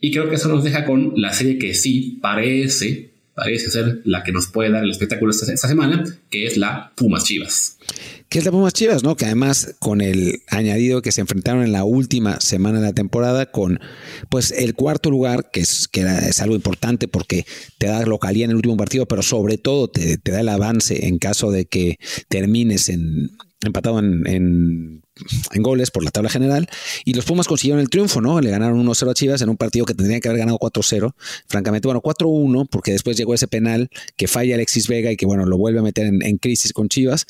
y 0.00 0.10
creo 0.10 0.28
que 0.28 0.36
eso 0.36 0.48
nos 0.48 0.64
deja 0.64 0.84
con 0.84 1.12
la 1.16 1.32
serie 1.32 1.58
que 1.58 1.74
sí 1.74 2.18
parece 2.20 3.10
parece 3.38 3.70
ser 3.70 4.00
la 4.04 4.24
que 4.24 4.32
nos 4.32 4.48
puede 4.48 4.70
dar 4.70 4.82
el 4.82 4.90
espectáculo 4.90 5.30
esta, 5.30 5.68
semana, 5.68 6.04
que 6.28 6.46
es 6.46 6.56
la 6.56 6.92
Pumas 6.96 7.22
Chivas. 7.22 7.78
Que 8.28 8.40
es 8.40 8.44
la 8.44 8.50
Pumas 8.50 8.72
Chivas, 8.72 9.04
¿no? 9.04 9.16
Que 9.16 9.26
además 9.26 9.76
con 9.78 10.00
el 10.00 10.42
añadido 10.48 11.02
que 11.02 11.12
se 11.12 11.20
enfrentaron 11.20 11.62
en 11.62 11.70
la 11.70 11.84
última 11.84 12.40
semana 12.40 12.80
de 12.80 12.86
la 12.86 12.92
temporada 12.92 13.46
con 13.52 13.78
pues 14.28 14.50
el 14.50 14.74
cuarto 14.74 15.08
lugar, 15.08 15.50
que 15.52 15.60
es, 15.60 15.86
que 15.86 16.00
es 16.00 16.40
algo 16.40 16.56
importante 16.56 17.06
porque 17.06 17.46
te 17.78 17.86
da 17.86 18.04
localía 18.04 18.44
en 18.44 18.50
el 18.50 18.56
último 18.56 18.76
partido, 18.76 19.06
pero 19.06 19.22
sobre 19.22 19.56
todo 19.56 19.88
te, 19.88 20.18
da 20.24 20.40
el 20.40 20.48
avance 20.48 21.06
en 21.06 21.18
caso 21.18 21.52
de 21.52 21.66
que 21.66 21.96
termines 22.28 22.88
en, 22.88 23.30
empatado 23.64 24.00
en, 24.00 25.02
goles 25.56 25.90
por 25.90 26.04
la 26.04 26.10
tabla 26.10 26.30
general. 26.30 26.68
Y 27.04 27.14
los 27.14 27.24
Pumas 27.24 27.46
consiguieron 27.46 27.80
el 27.80 27.88
triunfo, 27.88 28.20
¿no? 28.20 28.40
Le 28.40 28.50
ganaron 28.50 28.84
1-0 28.84 29.10
a 29.10 29.14
Chivas 29.14 29.42
en 29.42 29.48
un 29.48 29.56
partido 29.56 29.86
que 29.86 29.94
tendrían 29.94 30.20
que 30.20 30.28
haber 30.28 30.40
ganado 30.40 30.58
4-0. 30.58 31.14
Francamente, 31.46 31.88
bueno, 31.88 32.02
4-1, 32.02 32.68
porque 32.70 32.92
después 32.92 33.16
llegó 33.16 33.34
ese 33.34 33.48
penal 33.48 33.90
que 34.16 34.28
falla 34.28 34.54
Alexis 34.54 34.88
Vega 34.88 35.10
y 35.10 35.16
que, 35.16 35.26
bueno, 35.26 35.46
lo 35.46 35.58
vuelve 35.58 35.80
a 35.80 35.82
meter 35.82 36.06
en, 36.06 36.22
en 36.22 36.38
crisis 36.38 36.72
con 36.72 36.88
Chivas. 36.88 37.26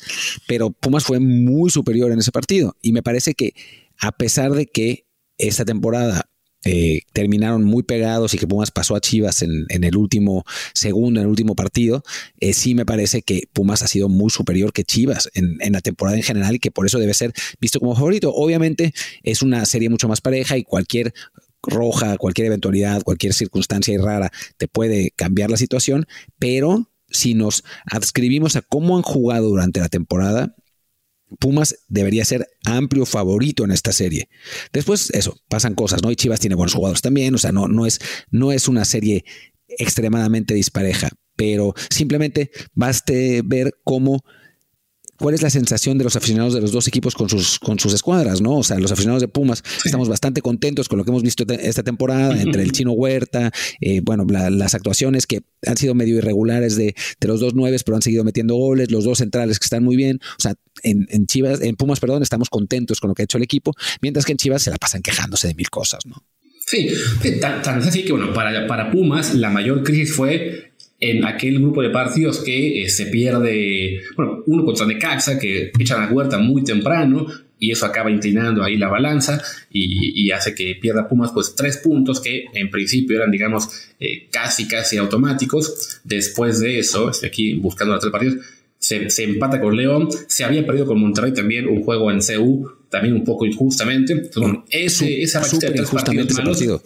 Pero 0.47 0.71
Pumas 0.71 1.03
fue 1.03 1.19
muy 1.19 1.69
superior 1.69 2.11
en 2.11 2.19
ese 2.19 2.31
partido. 2.31 2.75
Y 2.81 2.93
me 2.93 3.03
parece 3.03 3.33
que, 3.33 3.53
a 3.99 4.11
pesar 4.11 4.51
de 4.51 4.67
que 4.67 5.05
esta 5.37 5.65
temporada 5.65 6.28
eh, 6.65 7.01
terminaron 7.13 7.63
muy 7.63 7.83
pegados 7.83 8.33
y 8.33 8.37
que 8.37 8.45
Pumas 8.45 8.71
pasó 8.71 8.95
a 8.95 8.99
Chivas 8.99 9.41
en, 9.43 9.65
el 9.69 9.95
último 9.95 10.43
segundo, 10.73 11.19
en 11.19 11.25
el 11.25 11.29
último 11.29 11.55
partido, 11.55 12.03
eh, 12.39 12.53
sí 12.53 12.75
me 12.75 12.85
parece 12.85 13.21
que 13.21 13.43
Pumas 13.53 13.81
ha 13.81 13.87
sido 13.87 14.09
muy 14.09 14.29
superior 14.29 14.73
que 14.73 14.83
Chivas 14.83 15.29
en, 15.35 15.57
la 15.71 15.79
temporada 15.79 16.17
en 16.17 16.23
general 16.23 16.55
y 16.55 16.59
que 16.59 16.71
por 16.71 16.85
eso 16.85 16.99
debe 16.99 17.13
ser 17.13 17.31
visto 17.61 17.79
como 17.79 17.95
favorito. 17.95 18.33
Obviamente 18.33 18.93
es 19.23 19.41
una 19.41 19.65
serie 19.65 19.89
mucho 19.89 20.09
más 20.09 20.19
pareja 20.19 20.57
y 20.57 20.63
cualquier 20.63 21.13
roja, 21.63 22.17
cualquier 22.17 22.47
eventualidad, 22.47 23.03
cualquier 23.03 23.33
circunstancia 23.33 23.97
rara 24.01 24.31
te 24.57 24.67
puede 24.67 25.11
cambiar 25.15 25.49
la 25.49 25.57
situación, 25.57 26.07
pero 26.39 26.89
si 27.09 27.35
nos 27.35 27.63
adscribimos 27.85 28.55
a 28.55 28.61
cómo 28.61 28.97
han 28.97 29.03
jugado 29.03 29.47
durante 29.47 29.79
la 29.79 29.89
temporada, 29.89 30.55
Pumas 31.39 31.75
debería 31.87 32.25
ser 32.25 32.47
amplio 32.65 33.05
favorito 33.05 33.63
en 33.63 33.71
esta 33.71 33.91
serie. 33.91 34.29
Después, 34.73 35.11
eso, 35.11 35.37
pasan 35.47 35.75
cosas, 35.75 36.01
¿no? 36.01 36.11
Y 36.11 36.15
Chivas 36.15 36.39
tiene 36.39 36.55
buenos 36.55 36.73
jugadores 36.73 37.01
también, 37.01 37.35
o 37.35 37.37
sea, 37.37 37.51
no, 37.51 37.67
no, 37.67 37.85
es, 37.85 37.99
no 38.31 38.51
es 38.51 38.67
una 38.67 38.85
serie 38.85 39.25
extremadamente 39.67 40.53
dispareja, 40.53 41.09
pero 41.35 41.73
simplemente 41.89 42.51
baste 42.73 43.41
ver 43.45 43.75
cómo 43.83 44.23
cuál 45.19 45.35
es 45.35 45.41
la 45.41 45.49
sensación 45.49 45.97
de 45.97 46.03
los 46.03 46.15
aficionados 46.15 46.53
de 46.53 46.61
los 46.61 46.71
dos 46.71 46.87
equipos 46.87 47.13
con 47.13 47.29
sus, 47.29 47.59
con 47.59 47.77
sus 47.77 47.93
escuadras, 47.93 48.41
¿no? 48.41 48.57
O 48.57 48.63
sea, 48.63 48.79
los 48.79 48.91
aficionados 48.91 49.21
de 49.21 49.27
Pumas 49.27 49.63
estamos 49.85 50.09
bastante 50.09 50.41
contentos 50.41 50.87
con 50.87 50.97
lo 50.97 51.03
que 51.03 51.11
hemos 51.11 51.23
visto 51.23 51.43
esta 51.47 51.83
temporada, 51.83 52.41
entre 52.41 52.63
el 52.63 52.71
chino 52.71 52.93
Huerta, 52.93 53.51
eh, 53.81 54.01
bueno, 54.03 54.25
las 54.29 54.73
actuaciones 54.73 55.27
que 55.27 55.41
han 55.65 55.77
sido 55.77 55.93
medio 55.93 56.17
irregulares 56.17 56.75
de, 56.75 56.95
los 57.21 57.39
dos 57.39 57.53
nueves, 57.53 57.83
pero 57.83 57.95
han 57.95 58.01
seguido 58.01 58.23
metiendo 58.23 58.55
goles, 58.55 58.91
los 58.91 59.03
dos 59.03 59.19
centrales 59.19 59.59
que 59.59 59.65
están 59.65 59.83
muy 59.83 59.95
bien. 59.95 60.19
O 60.37 60.41
sea, 60.41 60.55
en, 60.81 61.27
Chivas, 61.27 61.61
en 61.61 61.75
Pumas, 61.75 61.99
perdón, 61.99 62.23
estamos 62.23 62.49
contentos 62.49 62.99
con 62.99 63.09
lo 63.09 63.13
que 63.13 63.23
ha 63.23 63.25
hecho 63.25 63.37
el 63.37 63.43
equipo, 63.43 63.73
mientras 64.01 64.25
que 64.25 64.31
en 64.31 64.37
Chivas 64.37 64.63
se 64.63 64.71
la 64.71 64.77
pasan 64.77 65.01
quejándose 65.01 65.47
de 65.49 65.53
mil 65.53 65.69
cosas, 65.69 66.05
¿no? 66.05 66.23
Sí, 66.65 66.87
tan, 67.41 67.63
tan 67.63 67.79
así 67.81 68.05
que 68.05 68.11
bueno, 68.11 68.31
para, 68.31 68.67
para 68.67 68.91
Pumas 68.91 69.33
la 69.33 69.49
mayor 69.49 69.83
crisis 69.83 70.13
fue 70.13 70.68
en 70.99 71.25
aquel 71.25 71.59
grupo 71.59 71.81
de 71.81 71.89
partidos 71.89 72.39
que 72.39 72.83
eh, 72.83 72.89
se 72.89 73.05
pierde, 73.05 74.01
bueno, 74.15 74.43
uno 74.47 74.65
contra 74.65 74.85
Necaxa, 74.85 75.39
que 75.39 75.71
echan 75.79 76.01
la 76.01 76.11
huerta 76.11 76.37
muy 76.37 76.63
temprano 76.63 77.27
y 77.57 77.71
eso 77.71 77.85
acaba 77.85 78.09
inclinando 78.09 78.63
ahí 78.63 78.77
la 78.77 78.87
balanza 78.87 79.41
y, 79.69 80.31
hace 80.31 80.53
que 80.53 80.75
pierda 80.75 81.07
Pumas 81.07 81.31
pues 81.33 81.55
tres 81.55 81.77
puntos 81.77 82.21
que 82.21 82.45
en 82.53 82.69
principio 82.69 83.17
eran 83.17 83.31
digamos 83.31 83.67
eh, 83.99 84.27
casi 84.31 84.67
casi 84.67 84.97
automáticos. 84.97 85.99
Después 86.03 86.59
de 86.59 86.79
eso, 86.79 87.09
estoy 87.09 87.29
aquí 87.29 87.53
buscando 87.55 87.93
los 87.93 88.01
tres 88.01 88.11
partidos, 88.11 88.35
se, 88.77 89.09
se, 89.09 89.23
empata 89.23 89.59
con 89.59 89.75
León, 89.75 90.07
se 90.27 90.43
había 90.45 90.65
perdido 90.65 90.85
con 90.85 90.99
Monterrey 90.99 91.33
también 91.33 91.67
un 91.67 91.83
juego 91.83 92.11
en 92.11 92.19
CU, 92.19 92.71
también 92.89 93.13
un 93.13 93.23
poco 93.23 93.45
injustamente. 93.45 94.13
Entonces, 94.13 94.41
bueno, 94.41 94.65
ese, 94.69 95.21
esa 95.21 95.41
de 95.41 95.69
tres 95.71 95.89
partidos 95.89 96.81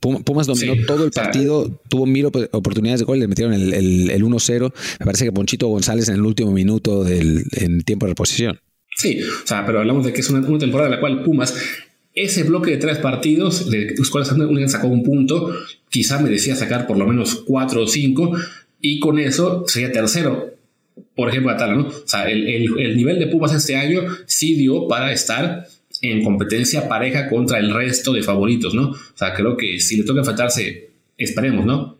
Pumas 0.00 0.46
dominó 0.46 0.74
todo 0.86 1.04
el 1.04 1.10
partido, 1.10 1.70
tuvo 1.88 2.06
mil 2.06 2.24
oportunidades 2.24 3.00
de 3.00 3.06
gol, 3.06 3.20
le 3.20 3.28
metieron 3.28 3.52
el, 3.52 3.74
el, 4.10 4.22
1-0. 4.24 4.72
Me 4.98 5.06
parece 5.06 5.26
que 5.26 5.32
Ponchito 5.32 5.68
González 5.68 6.08
en 6.08 6.14
el 6.14 6.22
último 6.22 6.52
minuto 6.52 7.04
del 7.04 7.44
en 7.52 7.82
tiempo 7.82 8.06
de 8.06 8.12
reposición. 8.12 8.60
Sí, 8.96 9.20
o 9.22 9.46
sea, 9.46 9.66
pero 9.66 9.80
hablamos 9.80 10.06
de 10.06 10.14
que 10.14 10.20
es 10.22 10.30
una, 10.30 10.40
temporada 10.58 10.88
en 10.88 10.94
la 10.94 11.00
cual 11.00 11.22
Pumas, 11.22 11.54
ese 12.14 12.44
bloque 12.44 12.70
de 12.70 12.76
tres 12.78 12.96
partidos, 12.96 13.68
de 13.70 13.94
los 13.96 14.08
cuales 14.08 14.28
sacó 14.72 14.86
un 14.86 15.02
punto, 15.02 15.54
quizá 15.90 16.18
merecía 16.18 16.56
sacar 16.56 16.86
por 16.86 16.96
lo 16.96 17.06
menos 17.06 17.34
cuatro 17.34 17.82
o 17.82 17.86
cinco, 17.86 18.32
y 18.80 19.00
con 19.00 19.18
eso 19.18 19.64
sería 19.66 19.92
tercero. 19.92 20.54
Por 21.14 21.28
ejemplo, 21.28 21.52
Atala, 21.52 21.74
¿no? 21.74 21.88
O 21.88 22.02
sea, 22.06 22.24
el, 22.30 22.46
el 22.46 22.96
nivel 22.96 23.18
de 23.18 23.26
Pumas 23.26 23.52
este 23.52 23.76
año 23.76 24.02
sí 24.26 24.54
dio 24.54 24.88
para 24.88 25.12
estar 25.12 25.66
en 26.02 26.24
competencia 26.24 26.88
pareja 26.88 27.28
contra 27.28 27.58
el 27.58 27.72
resto 27.72 28.12
de 28.12 28.22
favoritos, 28.22 28.74
¿no? 28.74 28.90
O 28.90 28.96
sea, 29.14 29.34
creo 29.34 29.56
que 29.56 29.80
si 29.80 29.96
le 29.96 30.04
toca 30.04 30.20
enfrentarse, 30.20 30.90
esperemos, 31.18 31.66
¿no? 31.66 31.98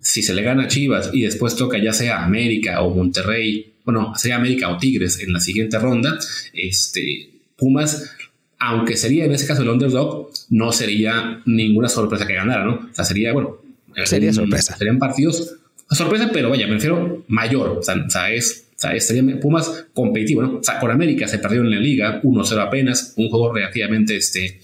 Si 0.00 0.22
se 0.22 0.34
le 0.34 0.42
gana 0.42 0.64
a 0.64 0.68
Chivas 0.68 1.10
y 1.12 1.22
después 1.22 1.56
toca 1.56 1.78
ya 1.78 1.92
sea 1.92 2.24
América 2.24 2.80
o 2.82 2.94
Monterrey, 2.94 3.74
bueno, 3.84 4.14
sea 4.16 4.36
América 4.36 4.68
o 4.68 4.78
Tigres 4.78 5.20
en 5.20 5.32
la 5.32 5.40
siguiente 5.40 5.78
ronda, 5.78 6.18
este, 6.52 7.30
Pumas, 7.56 8.12
aunque 8.58 8.96
sería 8.96 9.24
en 9.24 9.32
ese 9.32 9.46
caso 9.46 9.62
el 9.62 9.68
underdog, 9.68 10.30
no 10.50 10.72
sería 10.72 11.42
ninguna 11.46 11.88
sorpresa 11.88 12.26
que 12.26 12.34
ganara, 12.34 12.64
¿no? 12.64 12.88
O 12.90 12.94
sea, 12.94 13.04
sería, 13.04 13.32
bueno, 13.32 13.58
sería 14.04 14.32
sorpresa. 14.32 14.76
Serían 14.76 14.98
partidos, 14.98 15.56
sorpresa, 15.90 16.30
pero 16.32 16.50
vaya, 16.50 16.66
me 16.66 16.74
refiero 16.74 17.24
mayor, 17.26 17.78
o 17.78 17.82
sea 17.82 18.30
es 18.30 18.67
o 18.78 18.80
sea, 18.80 18.92
estaría 18.92 19.40
Pumas 19.40 19.86
competitivo, 19.92 20.40
¿no? 20.40 20.58
O 20.58 20.62
sea, 20.62 20.78
con 20.78 20.92
América 20.92 21.26
se 21.26 21.40
perdió 21.40 21.62
en 21.62 21.70
la 21.72 21.80
liga, 21.80 22.22
1-0 22.22 22.58
apenas, 22.60 23.12
un 23.16 23.28
juego 23.28 23.52
relativamente, 23.52 24.16
este, 24.16 24.60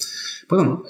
pues 0.47 0.57
bueno, 0.57 0.85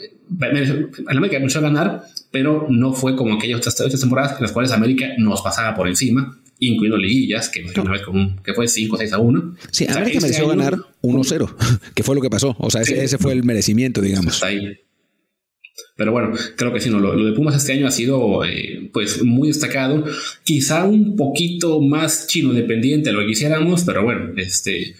el 1.08 1.16
América 1.16 1.38
empezó 1.38 1.60
a 1.60 1.62
ganar, 1.62 2.02
pero 2.30 2.66
no 2.68 2.92
fue 2.92 3.16
como 3.16 3.36
aquellas 3.36 3.66
otras, 3.66 3.98
temporadas 3.98 4.36
en 4.36 4.42
las 4.42 4.52
cuales 4.52 4.72
América 4.72 5.06
nos 5.16 5.40
pasaba 5.40 5.74
por 5.74 5.88
encima, 5.88 6.38
incluyendo 6.58 6.98
liguillas, 6.98 7.48
que, 7.48 7.64
una 7.80 7.92
vez 7.92 8.02
con, 8.02 8.36
que 8.42 8.52
fue 8.52 8.66
5-6 8.66 9.12
a 9.12 9.18
1. 9.18 9.56
Sí, 9.70 9.86
América 9.88 10.18
este 10.18 10.20
mereció 10.20 10.48
ganar 10.48 10.76
1-0, 11.00 11.54
que 11.94 12.02
fue 12.02 12.14
lo 12.14 12.20
que 12.20 12.28
pasó. 12.28 12.54
O 12.58 12.68
sea, 12.68 12.82
ese, 12.82 13.16
fue 13.16 13.32
el 13.32 13.42
merecimiento, 13.42 14.02
digamos. 14.02 14.42
ahí. 14.42 14.80
Pero 15.96 16.12
bueno, 16.12 16.32
creo 16.56 16.72
que 16.72 16.80
sí, 16.80 16.90
no, 16.90 16.98
lo, 17.00 17.24
de 17.24 17.32
Pumas 17.32 17.56
este 17.56 17.72
año 17.72 17.86
ha 17.86 17.90
sido 17.90 18.44
eh, 18.44 18.90
pues 18.92 19.22
muy 19.22 19.48
destacado, 19.48 20.04
quizá 20.42 20.84
un 20.84 21.16
poquito 21.16 21.80
más 21.80 22.26
chino 22.26 22.52
dependiente 22.52 23.10
de 23.10 23.14
lo 23.14 23.20
que 23.20 23.28
quisiéramos, 23.28 23.84
pero 23.84 24.02
bueno, 24.02 24.32
este, 24.36 24.94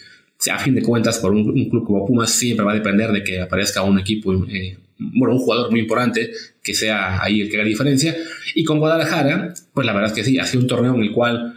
a 0.51 0.59
fin 0.59 0.75
de 0.75 0.83
cuentas, 0.83 1.19
por 1.19 1.33
un, 1.33 1.69
club 1.69 1.85
como 1.85 2.07
Pumas 2.07 2.31
siempre 2.31 2.65
va 2.65 2.73
a 2.73 2.77
depender 2.77 3.11
de 3.13 3.23
que 3.23 3.41
aparezca 3.41 3.83
un 3.83 3.99
equipo, 3.99 4.33
eh, 4.49 4.79
bueno, 4.99 5.35
un 5.35 5.41
jugador 5.41 5.71
muy 5.71 5.81
importante 5.81 6.31
que 6.63 6.75
sea 6.75 7.23
ahí 7.23 7.41
el 7.41 7.51
que 7.51 7.57
haga 7.57 7.65
diferencia. 7.65 8.17
Y 8.55 8.65
con 8.65 8.79
Guadalajara, 8.79 9.55
pues 9.73 9.87
la 9.87 9.93
verdad 9.93 10.11
es 10.11 10.17
que 10.17 10.25
sí, 10.25 10.39
ha 10.39 10.47
un 10.57 10.67
torneo 10.67 10.95
en 10.95 11.03
el 11.03 11.13
cual 11.13 11.55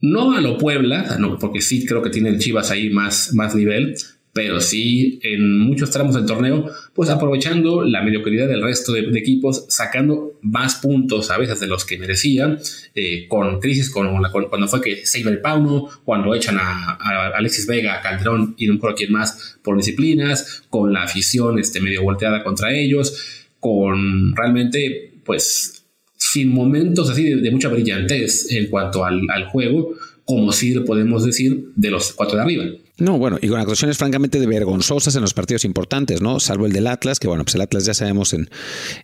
no 0.00 0.34
a 0.34 0.40
lo 0.40 0.56
Puebla, 0.56 1.16
no, 1.18 1.38
porque 1.38 1.60
sí 1.60 1.84
creo 1.84 2.02
que 2.02 2.10
tiene 2.10 2.30
el 2.30 2.38
Chivas 2.38 2.70
ahí 2.70 2.90
más, 2.90 3.34
más 3.34 3.54
nivel, 3.54 3.94
pero 4.32 4.60
sí 4.60 5.18
en 5.22 5.58
muchos 5.58 5.90
tramos 5.90 6.14
del 6.14 6.26
torneo, 6.26 6.70
pues 6.94 7.10
aprovechando 7.10 7.82
la 7.82 8.02
mediocridad 8.02 8.48
del 8.48 8.62
resto 8.62 8.92
de, 8.92 9.00
equipos, 9.18 9.66
sacando 9.68 10.38
más 10.42 10.76
puntos 10.76 11.30
a 11.30 11.38
veces 11.38 11.58
de 11.60 11.66
los 11.66 11.84
que 11.84 11.98
merecían, 11.98 12.58
eh, 12.94 13.26
con 13.28 13.58
crisis 13.58 13.90
con, 13.90 14.08
cuando 14.30 14.68
fue 14.68 14.80
que 14.80 15.04
se 15.04 15.20
iba 15.20 15.30
el 15.30 15.40
Pauno, 15.40 15.88
cuando 16.04 16.34
echan 16.34 16.58
a, 16.58 16.98
Alexis 17.34 17.66
Vega, 17.66 17.98
a 17.98 18.02
Calderón 18.02 18.54
y 18.56 18.66
no 18.66 18.74
me 18.74 18.94
quién 18.94 19.12
más 19.12 19.58
por 19.62 19.76
disciplinas, 19.76 20.62
con 20.70 20.92
la 20.92 21.02
afición 21.02 21.58
este, 21.58 21.80
medio 21.80 22.02
volteada 22.02 22.44
contra 22.44 22.72
ellos, 22.72 23.48
con 23.58 24.34
realmente, 24.36 25.14
pues, 25.24 25.84
sin 26.16 26.54
momentos 26.54 27.10
así 27.10 27.24
de, 27.24 27.50
mucha 27.50 27.68
brillantez 27.68 28.50
en 28.52 28.66
cuanto 28.68 29.04
al, 29.04 29.22
al 29.28 29.46
juego, 29.46 29.94
como 30.24 30.52
sí 30.52 30.78
podemos 30.80 31.24
decir 31.24 31.72
de 31.74 31.90
los 31.90 32.12
cuatro 32.12 32.36
de 32.36 32.42
arriba. 32.42 32.64
No, 33.00 33.18
bueno, 33.18 33.38
y 33.40 33.48
con 33.48 33.58
actuaciones 33.58 33.96
francamente 33.96 34.44
vergonzosas 34.46 35.16
en 35.16 35.22
los 35.22 35.32
partidos 35.32 35.64
importantes, 35.64 36.20
¿no? 36.20 36.38
Salvo 36.38 36.66
el 36.66 36.72
del 36.72 36.86
Atlas, 36.86 37.18
que 37.18 37.28
bueno, 37.28 37.44
pues 37.44 37.54
el 37.54 37.62
Atlas 37.62 37.86
ya 37.86 37.94
sabemos 37.94 38.34
en, 38.34 38.50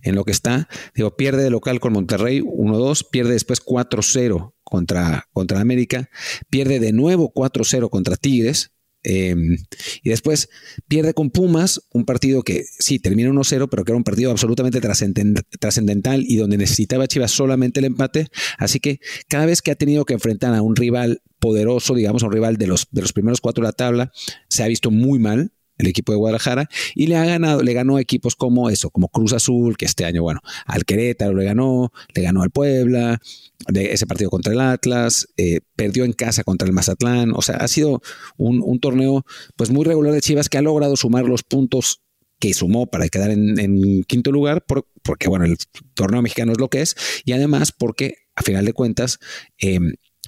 en 0.03 0.15
lo 0.15 0.25
que 0.25 0.33
está. 0.33 0.69
Digo, 0.95 1.17
pierde 1.17 1.43
de 1.43 1.51
local 1.51 1.81
con 1.81 1.95
Monterrey 1.95 2.41
1-2, 2.43 3.07
pierde 3.11 3.33
después 3.33 3.65
4-0 3.65 4.53
contra, 4.65 5.29
contra 5.33 5.61
América, 5.61 6.11
pierde 6.51 6.79
de 6.79 6.93
nuevo 6.93 7.33
4-0 7.33 7.89
contra 7.89 8.17
Tigres, 8.17 8.73
Em, 9.09 9.57
y 10.03 10.11
después 10.11 10.49
pierde 10.89 11.15
con 11.15 11.31
Pumas, 11.31 11.81
un 11.93 12.05
partido 12.05 12.43
que 12.43 12.65
sí 12.81 12.99
termina 12.99 13.31
1-0, 13.31 13.69
pero 13.71 13.85
que 13.85 13.93
era 13.93 13.97
un 13.97 14.03
partido 14.03 14.33
absolutamente 14.33 14.81
trascendental 14.81 16.25
y 16.27 16.37
donde 16.37 16.59
necesitaba 16.59 17.07
Chivas 17.07 17.31
solamente 17.31 17.79
el 17.79 17.87
empate. 17.87 18.27
Así 18.59 18.81
que 18.81 18.99
cada 19.29 19.47
vez 19.47 19.63
que 19.63 19.71
ha 19.71 19.77
tenido 19.77 20.05
que 20.05 20.15
enfrentar 20.15 20.55
a 20.55 20.63
un 20.63 20.75
rival 20.75 21.23
poderoso, 21.39 21.95
digamos, 21.95 22.25
a 22.25 22.27
un 22.27 22.33
rival 22.33 22.57
de 22.57 22.67
los, 22.67 22.89
de 22.91 23.03
los 23.03 23.13
primeros 23.13 23.41
cuatro 23.41 23.63
de 23.63 23.69
la 23.69 23.73
tabla, 23.73 24.11
se 24.49 24.65
ha 24.65 24.67
visto 24.67 24.91
muy 24.91 25.21
mal 25.21 25.53
el 25.79 25.87
equipo 25.87 26.13
de 26.13 26.19
Guadalajara, 26.19 26.69
y 26.95 27.07
le 27.07 27.17
ha 27.17 27.25
ganado, 27.25 27.63
le 27.63 27.73
ganó 27.73 27.99
equipos 27.99 28.37
como 28.37 28.71
eso, 28.71 28.91
como 28.91 29.09
Cruz 29.09 29.33
Azul, 29.33 29.77
que 29.77 29.85
este 29.85 30.05
año, 30.05 30.23
bueno, 30.23 30.41
al 30.67 30.85
Querétaro 30.85 31.35
le 31.35 31.45
ganó, 31.45 31.93
le 32.15 32.23
ganó 32.23 32.43
al 32.43 32.51
Puebla, 32.51 33.21
de 33.69 33.93
ese 33.93 34.07
partido 34.07 34.31
contra 34.31 34.53
el 34.53 34.61
Atlas, 34.61 35.29
eh, 35.37 35.61
perdió 35.75 36.05
en 36.05 36.13
casa 36.13 36.45
contra 36.45 36.67
el 36.67 36.75
Mazatlán, 36.75 37.33
o 37.35 37.43
sea, 37.43 37.57
ha 37.57 37.69
sido 37.69 38.03
un, 38.37 38.79
torneo 38.81 39.25
pues 39.57 39.71
muy 39.71 39.85
regular 39.85 40.13
de 40.13 40.21
Chivas 40.21 40.49
que 40.49 40.59
ha 40.59 40.63
logrado 40.63 40.97
sumar 40.97 41.25
los 41.25 41.43
puntos 41.43 42.03
que 42.39 42.53
sumó 42.53 42.87
para 42.87 43.09
quedar 43.09 43.31
en, 43.31 44.05
quinto 44.05 44.31
lugar, 44.31 44.65
porque 44.67 45.29
bueno, 45.29 45.47
el 45.47 45.57
torneo 45.95 46.21
mexicano 46.21 46.53
es 46.53 46.59
lo 46.59 46.69
que 46.69 46.83
es, 46.83 46.95
y 47.25 47.33
además 47.33 47.73
porque 47.73 48.15
a 48.35 48.43
final 48.43 48.67
de 48.67 48.75
cuentas, 48.75 49.19
eh, 49.59 49.79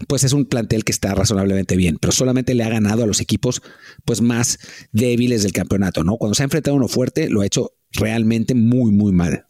pues 0.06 0.24
es 0.24 0.32
un 0.32 0.44
plantel 0.44 0.84
que 0.84 0.92
está 0.92 1.14
razonablemente 1.14 1.76
bien, 1.76 1.98
pero 2.00 2.12
solamente 2.12 2.54
le 2.54 2.64
ha 2.64 2.68
ganado 2.68 3.02
a 3.02 3.06
los 3.06 3.20
equipos 3.20 3.62
pues 4.04 4.20
más 4.20 4.58
débiles 4.92 5.42
del 5.42 5.52
campeonato, 5.52 6.04
¿no? 6.04 6.16
Cuando 6.16 6.34
se 6.34 6.42
ha 6.42 6.44
enfrentado 6.44 6.74
a 6.74 6.78
uno 6.78 6.88
fuerte, 6.88 7.28
lo 7.28 7.40
ha 7.40 7.46
hecho 7.46 7.72
realmente 7.92 8.54
muy, 8.54 8.92
muy 8.92 9.12
mal. 9.12 9.46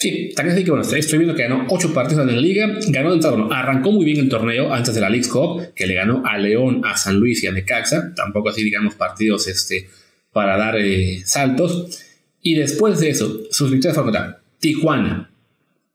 Sí, 0.00 0.32
también 0.34 0.56
así 0.56 0.64
que 0.64 0.70
bueno, 0.70 0.82
estoy 0.82 1.18
viendo 1.18 1.34
que 1.34 1.42
ganó 1.42 1.66
ocho 1.68 1.92
partidos 1.92 2.26
en 2.26 2.34
la 2.34 2.40
liga, 2.40 2.78
ganó 2.88 3.10
de 3.10 3.16
entrada, 3.16 3.36
bueno, 3.36 3.52
arrancó 3.52 3.92
muy 3.92 4.06
bien 4.06 4.18
el 4.18 4.30
torneo 4.30 4.72
antes 4.72 4.94
de 4.94 5.00
la 5.02 5.10
League 5.10 5.28
Cup, 5.28 5.74
que 5.74 5.86
le 5.86 5.92
ganó 5.92 6.22
a 6.24 6.38
León, 6.38 6.80
a 6.86 6.96
San 6.96 7.16
Luis 7.16 7.44
y 7.44 7.48
a 7.48 7.52
Necaxa, 7.52 8.14
tampoco 8.14 8.48
así 8.48 8.64
digamos 8.64 8.94
partidos 8.94 9.46
este, 9.46 9.90
para 10.32 10.56
dar 10.56 10.76
eh, 10.78 11.20
saltos, 11.26 12.00
y 12.40 12.54
después 12.54 12.98
de 12.98 13.10
eso, 13.10 13.42
sus 13.50 13.70
victorias 13.70 14.02
fueron 14.02 14.36
Tijuana, 14.58 15.30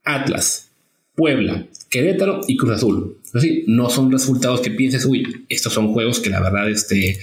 Atlas, 0.04 0.70
Puebla, 1.16 1.66
Querétaro 1.90 2.42
y 2.48 2.58
Cruz 2.58 2.74
Azul. 2.74 3.18
No 3.68 3.90
son 3.90 4.12
resultados 4.12 4.62
que 4.62 4.72
pienses, 4.72 5.06
uy, 5.06 5.46
estos 5.50 5.74
son 5.74 5.94
juegos 5.94 6.20
que 6.20 6.30
la 6.30 6.42
verdad 6.42 6.70
este, 6.70 7.18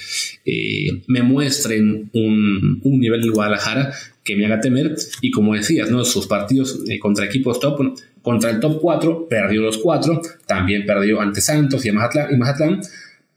eh, 0.45 1.03
me 1.07 1.22
muestren 1.22 2.11
un, 2.12 2.80
nivel 2.82 3.22
de 3.22 3.28
Guadalajara 3.28 3.95
que 4.24 4.36
me 4.36 4.47
haga 4.47 4.61
temer. 4.61 4.97
Y 5.20 5.30
como 5.30 5.55
decías, 5.55 5.90
¿no? 5.90 6.05
sus 6.05 6.26
partidos 6.26 6.80
eh, 6.88 6.99
contra 6.99 7.26
equipos 7.26 7.61
top, 7.61 7.99
contra 8.22 8.51
el 8.51 8.61
top 8.61 8.80
4, 8.80 9.28
perdió 9.28 9.62
los 9.62 9.78
4, 9.78 10.22
también 10.47 10.86
perdió 10.86 11.20
ante 11.20 11.40
Santos 11.40 11.84
y 11.84 11.93
Mazatlán, 11.93 12.38
Mazatlán 12.38 12.80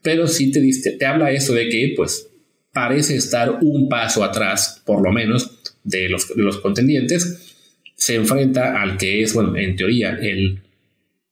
pero 0.01 0.28
sí 0.28 0.51
te, 0.51 0.62
te 0.91 1.06
habla 1.08 1.32
eso 1.32 1.53
de 1.53 1.68
que, 1.68 1.93
pues, 1.95 2.30
parece 2.72 3.16
estar 3.16 3.58
un 3.64 3.89
paso 3.89 4.24
atrás, 4.24 4.84
por 4.86 5.01
lo 5.01 5.12
menos, 5.12 5.49
de 5.84 6.10
los, 6.10 6.28
de 6.28 6.43
los 6.43 6.60
contendientes 6.60 7.55
se 7.96 8.16
enfrenta 8.16 8.82
al 8.82 8.98
que 8.98 9.22
es, 9.22 9.34
bueno, 9.34 9.56
en 9.56 9.76
teoría, 9.76 10.18
el, 10.22 10.62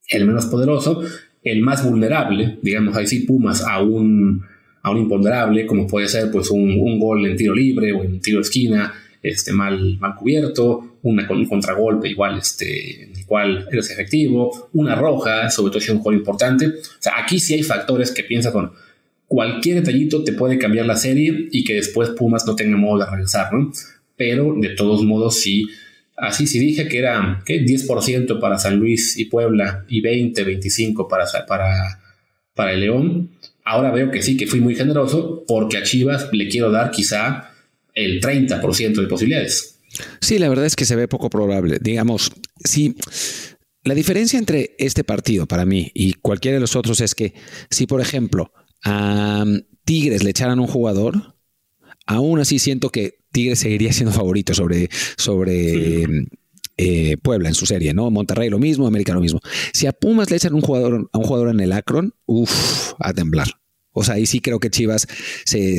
el 0.08 0.26
menos 0.26 0.46
poderoso, 0.46 1.02
el 1.42 1.60
más 1.60 1.88
vulnerable, 1.88 2.58
digamos 2.62 2.96
ahí 2.96 3.06
sí, 3.06 3.20
Pumas 3.20 3.62
a 3.62 3.82
un, 3.82 4.42
a 4.82 4.90
un 4.90 4.98
imponderable, 4.98 5.66
como 5.66 5.86
puede 5.86 6.08
ser 6.08 6.30
pues 6.30 6.50
un, 6.50 6.98
gol 6.98 7.26
en 7.26 7.36
tiro 7.36 7.54
libre 7.54 7.92
o 7.92 8.02
en 8.02 8.20
tiro 8.20 8.38
de 8.38 8.42
esquina, 8.42 8.92
este, 9.22 9.52
mal, 9.52 9.98
mal 9.98 10.14
cubierto, 10.14 10.98
una, 11.02 11.30
un 11.30 11.46
contragolpe 11.46 12.08
igual, 12.08 12.38
este, 12.38 13.04
el 13.04 13.26
cual 13.26 13.68
eres 13.70 13.90
efectivo, 13.90 14.70
una 14.72 14.94
roja, 14.94 15.50
sobre 15.50 15.70
todo 15.70 15.80
si 15.80 15.90
es 15.90 15.96
un 15.96 16.02
gol 16.02 16.14
importante. 16.14 16.66
O 16.66 16.72
sea, 16.98 17.14
aquí 17.22 17.38
sí 17.38 17.54
hay 17.54 17.62
factores 17.62 18.10
que 18.10 18.24
piensa 18.24 18.52
con 18.52 18.72
cualquier 19.26 19.76
detallito 19.76 20.22
te 20.22 20.32
puede 20.32 20.58
cambiar 20.58 20.86
la 20.86 20.96
serie 20.96 21.48
y 21.50 21.64
que 21.64 21.74
después 21.74 22.10
Pumas 22.10 22.46
no 22.46 22.54
tenga 22.54 22.76
modo 22.76 23.00
de 23.00 23.10
regresar, 23.10 23.52
¿no? 23.52 23.72
Pero 24.16 24.54
de 24.56 24.70
todos 24.70 25.02
modos 25.02 25.40
sí 25.40 25.66
Así 26.16 26.46
si 26.46 26.58
dije 26.58 26.88
que 26.88 26.98
era 26.98 27.42
¿qué? 27.44 27.64
10% 27.64 28.38
para 28.40 28.58
San 28.58 28.76
Luis 28.76 29.18
y 29.18 29.26
Puebla 29.26 29.84
y 29.88 30.00
20, 30.00 30.44
25 30.44 31.08
para, 31.08 31.26
para, 31.46 32.00
para 32.54 32.72
el 32.72 32.80
León. 32.80 33.30
Ahora 33.64 33.90
veo 33.90 34.10
que 34.10 34.22
sí, 34.22 34.36
que 34.36 34.46
fui 34.46 34.60
muy 34.60 34.76
generoso 34.76 35.44
porque 35.46 35.78
a 35.78 35.82
Chivas 35.82 36.28
le 36.32 36.48
quiero 36.48 36.70
dar 36.70 36.90
quizá 36.90 37.50
el 37.94 38.20
30% 38.20 39.00
de 39.00 39.06
posibilidades. 39.06 39.80
Sí, 40.20 40.38
la 40.38 40.48
verdad 40.48 40.66
es 40.66 40.76
que 40.76 40.84
se 40.84 40.96
ve 40.96 41.08
poco 41.08 41.30
probable. 41.30 41.78
Digamos, 41.80 42.32
sí. 42.64 42.96
La 43.84 43.94
diferencia 43.94 44.38
entre 44.38 44.74
este 44.78 45.04
partido 45.04 45.46
para 45.46 45.66
mí 45.66 45.90
y 45.94 46.14
cualquiera 46.14 46.56
de 46.56 46.60
los 46.60 46.74
otros 46.76 47.00
es 47.00 47.14
que 47.14 47.34
si, 47.70 47.86
por 47.86 48.00
ejemplo, 48.00 48.52
a 48.84 49.44
Tigres 49.84 50.24
le 50.24 50.30
echaran 50.30 50.58
un 50.58 50.66
jugador, 50.66 51.33
aún 52.06 52.40
así 52.40 52.58
siento 52.58 52.90
que 52.90 53.18
Tigres 53.32 53.58
seguiría 53.58 53.92
siendo 53.92 54.12
favorito 54.12 54.54
sobre, 54.54 54.88
sobre 55.16 56.26
eh, 56.76 57.16
Puebla 57.18 57.48
en 57.48 57.54
su 57.54 57.66
serie, 57.66 57.94
¿no? 57.94 58.10
Monterrey 58.10 58.50
lo 58.50 58.58
mismo, 58.58 58.86
América 58.86 59.14
lo 59.14 59.20
mismo. 59.20 59.40
Si 59.72 59.86
a 59.86 59.92
Pumas 59.92 60.30
le 60.30 60.36
echan 60.36 60.54
un 60.54 60.60
jugador, 60.60 61.08
a 61.12 61.18
un 61.18 61.24
jugador 61.24 61.50
en 61.50 61.60
el 61.60 61.72
Akron, 61.72 62.14
uff, 62.26 62.94
a 62.98 63.12
temblar. 63.12 63.48
O 63.96 64.02
sea, 64.02 64.16
ahí 64.16 64.26
sí 64.26 64.40
creo 64.40 64.58
que 64.58 64.70
Chivas 64.70 65.06
se, 65.44 65.78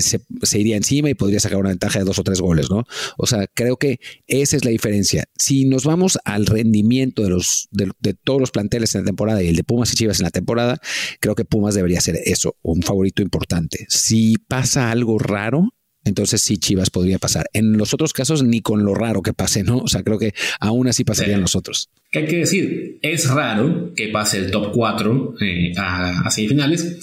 iría 0.57 0.77
encima 0.77 1.09
y 1.09 1.15
podría 1.15 1.41
sacar 1.41 1.59
una 1.59 1.69
ventaja 1.69 1.99
de 1.99 2.05
dos 2.05 2.17
o 2.17 2.23
tres 2.23 2.39
goles, 2.39 2.69
¿no? 2.69 2.85
O 3.17 3.27
sea, 3.27 3.45
creo 3.53 3.75
que 3.75 3.99
esa 4.25 4.55
es 4.55 4.63
la 4.63 4.71
diferencia. 4.71 5.25
Si 5.37 5.65
nos 5.65 5.83
vamos 5.83 6.17
al 6.23 6.45
rendimiento 6.45 7.23
de, 7.23 7.29
los, 7.29 7.67
de, 7.71 7.91
de, 7.99 8.13
todos 8.13 8.39
los 8.39 8.51
planteles 8.51 8.95
en 8.95 9.01
la 9.01 9.05
temporada 9.05 9.43
y 9.43 9.49
el 9.49 9.57
de 9.57 9.65
Pumas 9.65 9.91
y 9.91 9.97
Chivas 9.97 10.21
en 10.21 10.23
la 10.23 10.31
temporada, 10.31 10.79
creo 11.19 11.35
que 11.35 11.43
Pumas 11.43 11.75
debería 11.75 11.99
ser 11.99 12.17
eso, 12.23 12.55
un 12.61 12.83
favorito 12.83 13.21
importante. 13.21 13.85
Si 13.89 14.37
pasa 14.47 14.91
algo 14.91 15.19
raro, 15.19 15.73
entonces 16.05 16.41
sí 16.41 16.57
Chivas 16.57 16.91
podría 16.91 17.17
pasar. 17.17 17.49
En 17.51 17.77
los 17.77 17.93
otros 17.93 18.13
casos 18.13 18.43
ni 18.43 18.61
con 18.61 18.85
lo 18.85 18.93
raro 18.93 19.21
que 19.21 19.33
pase, 19.33 19.63
¿no? 19.63 19.79
O 19.79 19.87
sea, 19.87 20.03
creo 20.03 20.19
que 20.19 20.33
aún 20.59 20.87
así 20.87 21.03
pasarían 21.03 21.41
los 21.41 21.55
otros. 21.55 21.89
¿Qué 22.11 22.19
hay 22.19 22.25
que 22.27 22.37
decir? 22.37 22.99
Es 23.01 23.27
raro 23.29 23.91
que 23.95 24.09
pase 24.09 24.37
el 24.37 24.51
top 24.51 24.71
4 24.71 25.35
eh, 25.41 25.73
a, 25.77 26.29
semifinales. 26.29 26.99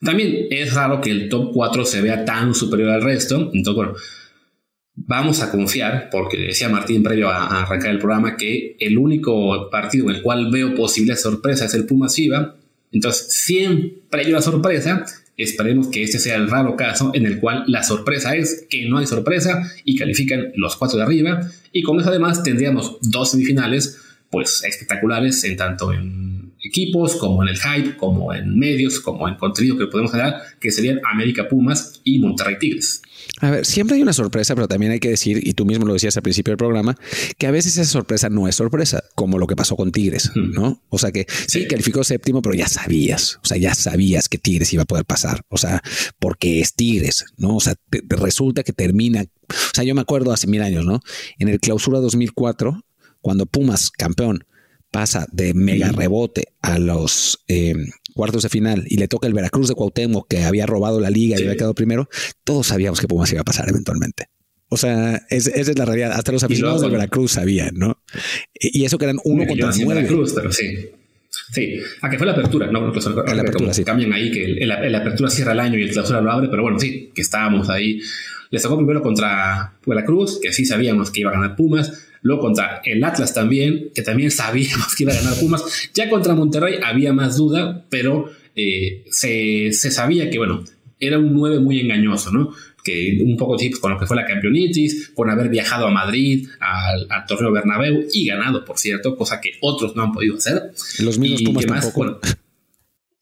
También 0.00 0.48
es 0.50 0.74
raro 0.74 1.00
que 1.00 1.10
el 1.10 1.28
top 1.28 1.52
4 1.54 1.84
se 1.84 2.02
vea 2.02 2.24
tan 2.24 2.54
superior 2.54 2.90
al 2.90 3.02
resto. 3.02 3.52
Entonces, 3.54 3.74
bueno, 3.74 3.94
vamos 4.96 5.40
a 5.40 5.50
confiar, 5.52 6.08
porque 6.10 6.36
decía 6.36 6.68
Martín 6.68 7.04
previo 7.04 7.30
a, 7.30 7.62
arrancar 7.62 7.92
el 7.92 7.98
programa, 7.98 8.36
que 8.36 8.76
el 8.80 8.98
único 8.98 9.70
partido 9.70 10.10
en 10.10 10.16
el 10.16 10.22
cual 10.22 10.50
veo 10.50 10.74
posible 10.74 11.14
sorpresa 11.14 11.66
es 11.66 11.74
el 11.74 11.86
Pumas 11.86 12.14
Chiva. 12.14 12.56
Entonces, 12.90 13.28
siempre 13.30 14.22
hay 14.22 14.30
una 14.30 14.42
sorpresa 14.42 15.06
Esperemos 15.36 15.88
que 15.88 16.02
este 16.02 16.18
sea 16.18 16.36
el 16.36 16.48
raro 16.48 16.76
caso 16.76 17.10
en 17.14 17.26
el 17.26 17.40
cual 17.40 17.64
la 17.66 17.82
sorpresa 17.82 18.36
es 18.36 18.66
que 18.70 18.88
no 18.88 18.98
hay 18.98 19.06
sorpresa 19.06 19.68
y 19.84 19.96
califican 19.96 20.52
los 20.54 20.76
cuatro 20.76 20.98
de 20.98 21.04
arriba. 21.04 21.40
Y 21.72 21.82
con 21.82 21.98
eso 22.00 22.10
además 22.10 22.42
tendríamos 22.42 22.98
dos 23.02 23.32
semifinales 23.32 23.98
pues 24.30 24.62
espectaculares 24.64 25.42
en 25.44 25.56
tanto 25.56 25.92
en 25.92 26.52
equipos 26.64 27.16
como 27.16 27.42
en 27.42 27.50
el 27.50 27.58
hype, 27.58 27.96
como 27.96 28.32
en 28.32 28.58
medios, 28.58 28.98
como 29.00 29.28
en 29.28 29.36
contenido 29.36 29.76
que 29.76 29.86
podemos 29.86 30.10
generar, 30.10 30.40
que 30.60 30.72
serían 30.72 31.00
América 31.04 31.48
Pumas 31.48 32.00
y 32.04 32.18
Monterrey 32.18 32.58
Tigres. 32.58 33.02
A 33.40 33.50
ver, 33.50 33.66
siempre 33.66 33.96
hay 33.96 34.02
una 34.02 34.12
sorpresa, 34.12 34.54
pero 34.54 34.68
también 34.68 34.92
hay 34.92 35.00
que 35.00 35.10
decir, 35.10 35.46
y 35.46 35.54
tú 35.54 35.64
mismo 35.64 35.84
lo 35.86 35.92
decías 35.92 36.16
al 36.16 36.22
principio 36.22 36.52
del 36.52 36.58
programa, 36.58 36.96
que 37.38 37.46
a 37.46 37.50
veces 37.50 37.76
esa 37.76 37.90
sorpresa 37.90 38.28
no 38.28 38.48
es 38.48 38.54
sorpresa, 38.54 39.02
como 39.14 39.38
lo 39.38 39.46
que 39.46 39.56
pasó 39.56 39.76
con 39.76 39.92
Tigres, 39.92 40.30
¿no? 40.34 40.82
O 40.88 40.98
sea 40.98 41.12
que 41.12 41.26
sí, 41.46 41.66
calificó 41.66 42.04
séptimo, 42.04 42.42
pero 42.42 42.54
ya 42.54 42.68
sabías, 42.68 43.38
o 43.42 43.46
sea, 43.46 43.56
ya 43.56 43.74
sabías 43.74 44.28
que 44.28 44.38
Tigres 44.38 44.72
iba 44.72 44.82
a 44.82 44.86
poder 44.86 45.04
pasar, 45.04 45.42
o 45.48 45.56
sea, 45.56 45.82
porque 46.18 46.60
es 46.60 46.74
Tigres, 46.74 47.24
¿no? 47.36 47.56
O 47.56 47.60
sea, 47.60 47.74
resulta 48.08 48.62
que 48.62 48.72
termina, 48.72 49.22
o 49.22 49.74
sea, 49.74 49.84
yo 49.84 49.94
me 49.94 50.00
acuerdo 50.00 50.32
hace 50.32 50.46
mil 50.46 50.62
años, 50.62 50.84
¿no? 50.84 51.00
En 51.38 51.48
el 51.48 51.60
clausura 51.60 52.00
2004, 52.00 52.80
cuando 53.20 53.46
Pumas, 53.46 53.90
campeón, 53.90 54.44
pasa 54.94 55.26
de 55.32 55.54
mega 55.54 55.90
rebote 55.90 56.52
a 56.62 56.78
los, 56.78 57.42
eh, 57.48 57.74
cuartos 58.14 58.44
de 58.44 58.48
final 58.48 58.84
y 58.86 58.96
le 58.96 59.08
toca 59.08 59.26
el 59.26 59.34
Veracruz 59.34 59.66
de 59.66 59.74
Cuauhtémoc 59.74 60.28
que 60.28 60.44
había 60.44 60.66
robado 60.66 61.00
la 61.00 61.10
liga 61.10 61.36
y 61.36 61.42
había 61.42 61.56
quedado 61.56 61.74
primero, 61.74 62.08
todos 62.44 62.68
sabíamos 62.68 63.00
que 63.00 63.08
Pumas 63.08 63.32
iba 63.32 63.40
a 63.40 63.44
pasar 63.44 63.68
eventualmente. 63.68 64.28
O 64.68 64.76
sea, 64.76 65.20
esa 65.30 65.50
es 65.50 65.76
la 65.76 65.84
realidad. 65.84 66.12
Hasta 66.12 66.30
los 66.30 66.44
aficionados 66.44 66.80
de 66.82 66.90
Veracruz 66.90 67.32
sabían, 67.32 67.74
¿no? 67.74 68.02
Y 68.54 68.84
eso 68.84 68.96
que 68.96 69.06
eran 69.06 69.18
uno 69.24 69.44
contra 69.48 69.72
nueve. 69.76 70.02
Veracruz, 70.02 70.32
pero 70.32 70.52
sí. 70.52 70.90
Sí, 71.52 71.80
a 72.00 72.08
que 72.08 72.16
fue 72.16 72.28
la 72.28 72.32
apertura, 72.32 72.68
no, 72.70 72.80
no 72.80 72.92
la 72.92 73.42
apertura, 73.42 73.74
sí. 73.74 73.84
cambian 73.84 74.12
ahí 74.12 74.30
que 74.30 74.44
el, 74.44 74.94
apertura 74.94 75.28
cierra 75.28 75.50
el 75.50 75.60
año 75.60 75.78
y 75.78 75.82
el 75.82 75.90
clausura 75.90 76.20
lo 76.20 76.30
abre, 76.30 76.46
pero 76.48 76.62
bueno, 76.62 76.78
sí, 76.78 77.10
que 77.12 77.22
estábamos 77.22 77.68
ahí. 77.68 78.00
Les 78.54 78.62
tocó 78.62 78.76
primero 78.76 79.02
contra 79.02 79.72
Veracruz, 79.84 80.38
que 80.40 80.52
sí 80.52 80.64
sabíamos 80.64 81.10
que 81.10 81.22
iba 81.22 81.30
a 81.30 81.32
ganar 81.32 81.56
Pumas, 81.56 82.06
luego 82.22 82.42
contra 82.42 82.82
el 82.84 83.02
Atlas 83.02 83.34
también, 83.34 83.90
que 83.92 84.02
también 84.02 84.30
sabíamos 84.30 84.94
que 84.94 85.02
iba 85.02 85.12
a 85.12 85.16
ganar 85.16 85.34
Pumas. 85.40 85.90
Ya 85.92 86.08
contra 86.08 86.36
Monterrey 86.36 86.78
había 86.80 87.12
más 87.12 87.36
duda, 87.36 87.84
pero 87.90 88.30
eh, 88.54 89.02
se, 89.10 89.72
se 89.72 89.90
sabía 89.90 90.30
que, 90.30 90.38
bueno, 90.38 90.62
era 91.00 91.18
un 91.18 91.34
9 91.34 91.58
muy 91.58 91.80
engañoso, 91.80 92.30
¿no? 92.30 92.54
que 92.84 93.18
un 93.24 93.36
poco 93.36 93.58
sí, 93.58 93.72
con 93.72 93.92
lo 93.92 93.98
que 93.98 94.06
fue 94.06 94.14
la 94.14 94.24
campeonitis, 94.24 95.10
con 95.16 95.30
haber 95.30 95.48
viajado 95.48 95.88
a 95.88 95.90
Madrid, 95.90 96.46
al, 96.60 97.08
torneo 97.26 97.50
Bernabéu 97.50 98.04
y 98.12 98.26
ganado, 98.26 98.64
por 98.64 98.78
cierto, 98.78 99.16
cosa 99.16 99.40
que 99.40 99.52
otros 99.62 99.96
no 99.96 100.04
han 100.04 100.12
podido 100.12 100.36
hacer. 100.36 100.70
Los 101.00 101.18
mismos 101.18 101.42
Pumas 101.42 101.66
tampoco. 101.66 102.20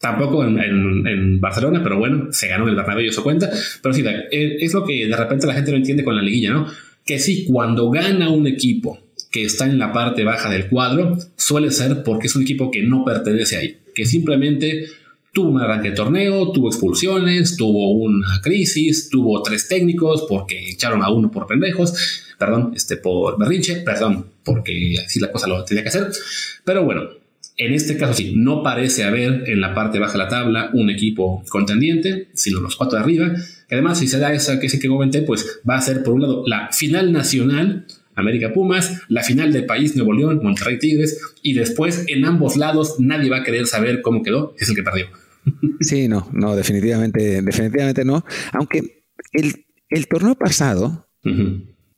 tampoco 0.02 0.44
en, 0.44 1.40
Barcelona, 1.40 1.80
pero 1.80 1.96
bueno, 1.96 2.32
se 2.32 2.48
ganó 2.48 2.64
en 2.64 2.70
el 2.70 2.76
Bernabéu 2.76 3.04
y 3.04 3.08
eso 3.08 3.22
cuenta. 3.22 3.48
Pero 3.80 3.94
sí, 3.94 4.02
eh, 4.04 4.56
es 4.60 4.74
lo 4.74 4.84
que 4.84 5.06
de 5.06 5.16
repente 5.16 5.46
la 5.46 5.54
gente 5.54 5.70
no 5.70 5.76
entiende 5.76 6.02
con 6.02 6.16
la 6.16 6.22
liguilla, 6.22 6.50
¿no? 6.50 6.66
Que 7.06 7.20
sí, 7.20 7.46
cuando 7.48 7.88
gana 7.88 8.28
un 8.28 8.48
equipo 8.48 8.98
que 9.30 9.44
está 9.44 9.64
en 9.64 9.78
la 9.78 9.92
parte 9.92 10.24
baja 10.24 10.50
del 10.50 10.68
cuadro, 10.68 11.18
suele 11.36 11.70
ser 11.70 12.02
porque 12.02 12.26
es 12.26 12.34
un 12.34 12.42
equipo 12.42 12.68
que 12.68 12.82
no 12.82 13.04
pertenece 13.04 13.56
ahí, 13.56 13.78
que 13.94 14.04
simplemente 14.04 14.86
tuvo 15.32 15.50
un 15.50 15.60
arranque 15.60 15.90
de 15.90 15.96
torneo, 15.96 16.50
tuvo 16.50 16.68
expulsiones, 16.68 17.56
tuvo 17.56 17.92
una 17.92 18.40
crisis, 18.42 19.08
tuvo 19.08 19.40
tres 19.40 19.68
técnicos 19.68 20.26
porque 20.28 20.68
echaron 20.68 21.02
a 21.04 21.10
uno 21.10 21.30
por 21.30 21.46
pendejos, 21.46 22.34
perdón, 22.38 22.72
este 22.74 22.96
por 22.96 23.38
berrinche, 23.38 23.76
perdón, 23.76 24.26
porque 24.42 24.96
así 25.06 25.20
la 25.20 25.30
cosa 25.30 25.46
lo 25.46 25.64
tenía 25.64 25.84
que 25.84 25.90
hacer. 25.90 26.08
Pero 26.64 26.84
bueno, 26.84 27.21
en 27.56 27.72
este 27.72 27.96
caso 27.96 28.14
sí, 28.14 28.34
no 28.36 28.62
parece 28.62 29.04
haber 29.04 29.44
en 29.48 29.60
la 29.60 29.74
parte 29.74 29.98
baja 29.98 30.12
de 30.12 30.18
la 30.18 30.28
tabla 30.28 30.70
un 30.72 30.90
equipo 30.90 31.44
contendiente, 31.48 32.28
sino 32.34 32.60
los 32.60 32.76
cuatro 32.76 32.98
de 32.98 33.04
arriba. 33.04 33.34
Que 33.68 33.74
además, 33.74 33.98
si 33.98 34.08
se 34.08 34.18
da 34.18 34.32
esa 34.32 34.58
que 34.58 34.68
sí 34.68 34.78
que 34.78 34.88
comenté, 34.88 35.22
pues 35.22 35.60
va 35.68 35.76
a 35.76 35.82
ser 35.82 36.02
por 36.02 36.14
un 36.14 36.22
lado 36.22 36.44
la 36.46 36.70
final 36.72 37.12
nacional 37.12 37.86
América 38.14 38.52
Pumas, 38.52 39.02
la 39.08 39.22
final 39.22 39.52
del 39.52 39.66
país 39.66 39.96
Nuevo 39.96 40.12
León, 40.12 40.40
Monterrey 40.42 40.78
Tigres, 40.78 41.20
y 41.42 41.54
después 41.54 42.04
en 42.08 42.24
ambos 42.24 42.56
lados 42.56 42.96
nadie 42.98 43.30
va 43.30 43.38
a 43.38 43.44
querer 43.44 43.66
saber 43.66 44.02
cómo 44.02 44.22
quedó, 44.22 44.54
es 44.58 44.68
el 44.68 44.76
que 44.76 44.82
perdió. 44.82 45.06
Sí, 45.80 46.06
no, 46.06 46.28
no, 46.32 46.54
definitivamente, 46.54 47.42
definitivamente 47.42 48.04
no. 48.04 48.24
Aunque 48.52 49.04
el, 49.32 50.06
torneo 50.06 50.36
pasado, 50.36 51.08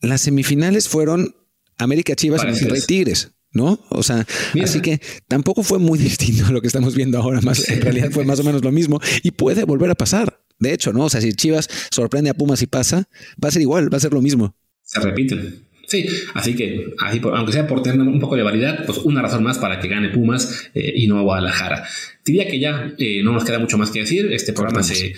las 0.01 0.23
semifinales 0.23 0.89
fueron 0.89 1.35
América 1.77 2.15
Chivas 2.15 2.43
y 2.43 2.47
Monterrey 2.47 2.81
Tigres. 2.87 3.33
¿No? 3.55 3.81
O 3.89 4.03
sea, 4.03 4.27
así 4.63 4.83
que 4.83 5.01
tampoco 5.27 5.63
fue 5.63 5.79
muy 5.79 5.99
distinto 6.11 6.47
a 6.47 6.53
lo 6.53 6.61
que 6.61 6.67
estamos 6.67 6.95
viendo 6.95 7.19
ahora, 7.19 7.41
más 7.41 7.69
en 7.71 7.81
realidad 7.81 8.11
fue 8.11 8.25
más 8.25 8.41
o 8.41 8.45
menos 8.45 8.63
lo 8.63 8.73
mismo 8.73 9.01
y 9.23 9.31
puede 9.31 9.65
volver 9.65 9.91
a 9.91 9.95
pasar. 9.95 10.41
De 10.59 10.73
hecho, 10.73 10.93
¿no? 10.93 11.05
O 11.05 11.11
sea, 11.11 11.21
si 11.21 11.33
Chivas 11.33 11.69
sorprende 11.91 12.31
a 12.31 12.35
Pumas 12.35 12.63
y 12.63 12.67
pasa, 12.67 13.09
va 13.43 13.49
a 13.49 13.53
ser 13.53 13.63
igual, 13.63 13.93
va 13.93 13.97
a 13.97 14.01
ser 14.01 14.13
lo 14.13 14.23
mismo. 14.23 14.55
Se 14.83 15.01
repite. 15.01 15.65
Sí, 15.87 16.07
así 16.35 16.55
que, 16.55 16.95
así 17.01 17.21
aunque 17.23 17.53
sea 17.53 17.67
por 17.67 17.83
tener 17.83 18.01
un 18.01 18.21
poco 18.21 18.37
de 18.37 18.43
variedad, 18.43 18.87
pues 18.87 18.99
una 18.99 19.21
razón 19.21 19.43
más 19.43 19.59
para 19.59 19.81
que 19.81 19.89
gane 19.89 20.09
Pumas 20.09 20.71
eh, 20.75 20.93
y 20.97 21.07
no 21.07 21.23
Guadalajara. 21.23 21.85
Diría 22.25 22.47
que 22.47 22.59
ya 22.59 22.95
eh, 22.99 23.23
no 23.23 23.33
nos 23.33 23.45
queda 23.45 23.59
mucho 23.59 23.77
más 23.77 23.91
que 23.91 24.01
decir. 24.01 24.33
Este 24.33 24.53
programa 24.53 24.83
se, 24.83 25.15